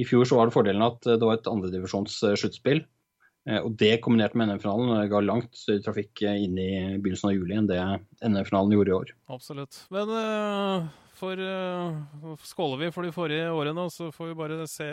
I 0.00 0.04
fjor 0.08 0.24
så 0.28 0.38
var 0.38 0.48
det 0.48 0.54
fordelen 0.54 0.84
at 0.86 1.04
det 1.04 1.20
var 1.20 1.36
et 1.36 1.50
andredivisjons 1.50 2.14
sluttspill. 2.40 2.80
Eh, 3.48 3.64
og 3.64 3.74
det 3.80 3.98
kombinert 4.04 4.36
med 4.36 4.50
NM-finalen 4.50 4.94
eh, 4.98 5.08
ga 5.08 5.20
langt 5.24 5.56
større 5.56 5.84
trafikk 5.86 6.22
eh, 6.26 6.44
inn 6.44 6.58
i 6.60 6.70
begynnelsen 6.98 7.30
av 7.30 7.36
juli 7.36 7.56
enn 7.56 7.68
det 7.70 7.80
NM-finalen 8.20 8.74
gjorde 8.76 8.92
i 8.92 8.96
år. 8.98 9.12
Absolutt. 9.32 9.82
Men 9.94 10.12
for 11.18 11.40
skåler 12.46 12.78
vi 12.84 12.92
for 12.94 13.06
de 13.06 13.14
forrige 13.14 13.48
årene, 13.50 13.88
så 13.90 14.12
får 14.14 14.30
vi 14.30 14.38
bare 14.38 14.68
se 14.70 14.86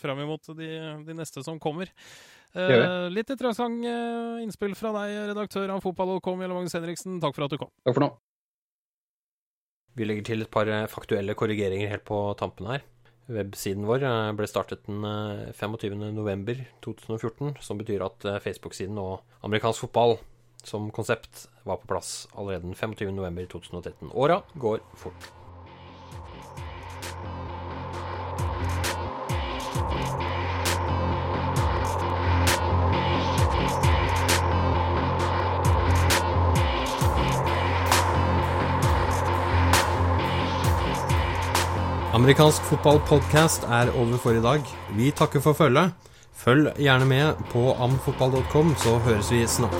fram 0.00 0.22
imot 0.24 0.54
de, 0.56 0.70
de 1.04 1.16
neste 1.16 1.42
som 1.44 1.58
kommer. 1.60 1.90
Eh, 2.56 3.08
litt 3.12 3.28
interessant 3.34 3.84
innspill 4.40 4.78
fra 4.78 4.94
deg, 5.02 5.18
redaktør 5.34 5.74
av 5.74 5.82
fotball.com, 5.84 6.40
Jelle 6.44 6.56
Magnus 6.56 6.78
Henriksen. 6.78 7.18
Takk 7.20 7.36
for 7.36 7.48
at 7.48 7.52
du 7.52 7.60
kom. 7.60 7.72
Takk 7.84 7.98
for 7.98 8.06
nå. 8.06 8.12
Vi 9.98 10.06
legger 10.06 10.30
til 10.30 10.46
et 10.46 10.54
par 10.54 10.70
faktuelle 10.88 11.34
korrigeringer 11.36 11.90
helt 11.90 12.06
på 12.06 12.22
tampen 12.38 12.70
her. 12.70 12.86
Websiden 13.28 13.84
vår 13.88 14.02
eh, 14.08 14.32
ble 14.38 14.46
startet 14.48 14.86
den 14.88 15.04
25.11.2014, 15.04 17.50
eh, 17.50 17.60
som 17.60 17.78
betyr 17.80 18.00
at 18.06 18.24
eh, 18.24 18.38
Facebook-siden 18.40 18.98
og 19.00 19.20
amerikansk 19.44 19.80
fotball 19.84 20.16
som 20.64 20.90
konsept 20.94 21.48
var 21.68 21.76
på 21.82 21.86
plass 21.92 22.28
allerede 22.34 22.64
den 22.66 22.74
25.11.2013. 22.74 24.12
Åra 24.16 24.42
går 24.56 24.78
fort. 24.96 25.37
Amerikansk 42.18 42.62
fotballpodkast 42.66 43.62
er 43.62 43.92
over 43.94 44.16
for 44.18 44.34
i 44.34 44.40
dag. 44.42 44.64
Vi 44.96 45.10
takker 45.10 45.40
for 45.40 45.52
følget. 45.52 45.92
Følg 46.34 46.72
gjerne 46.78 47.06
med 47.06 47.34
på 47.52 47.72
amfotball.com, 47.72 48.74
så 48.76 48.98
høres 48.98 49.30
vi 49.30 49.46
snart. 49.46 49.74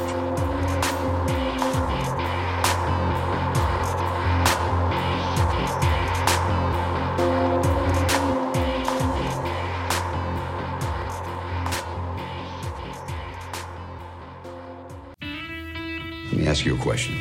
Let 16.30 16.38
me 16.38 16.46
ask 16.46 16.64
you 16.66 16.76
a 16.76 16.78
question. 16.78 17.16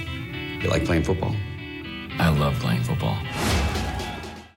You 0.62 0.70
like 0.70 0.86
playing 0.86 1.06
football? 1.06 1.36
I 2.20 2.30
love 2.30 2.54
playing 2.62 2.84
football. 2.84 3.47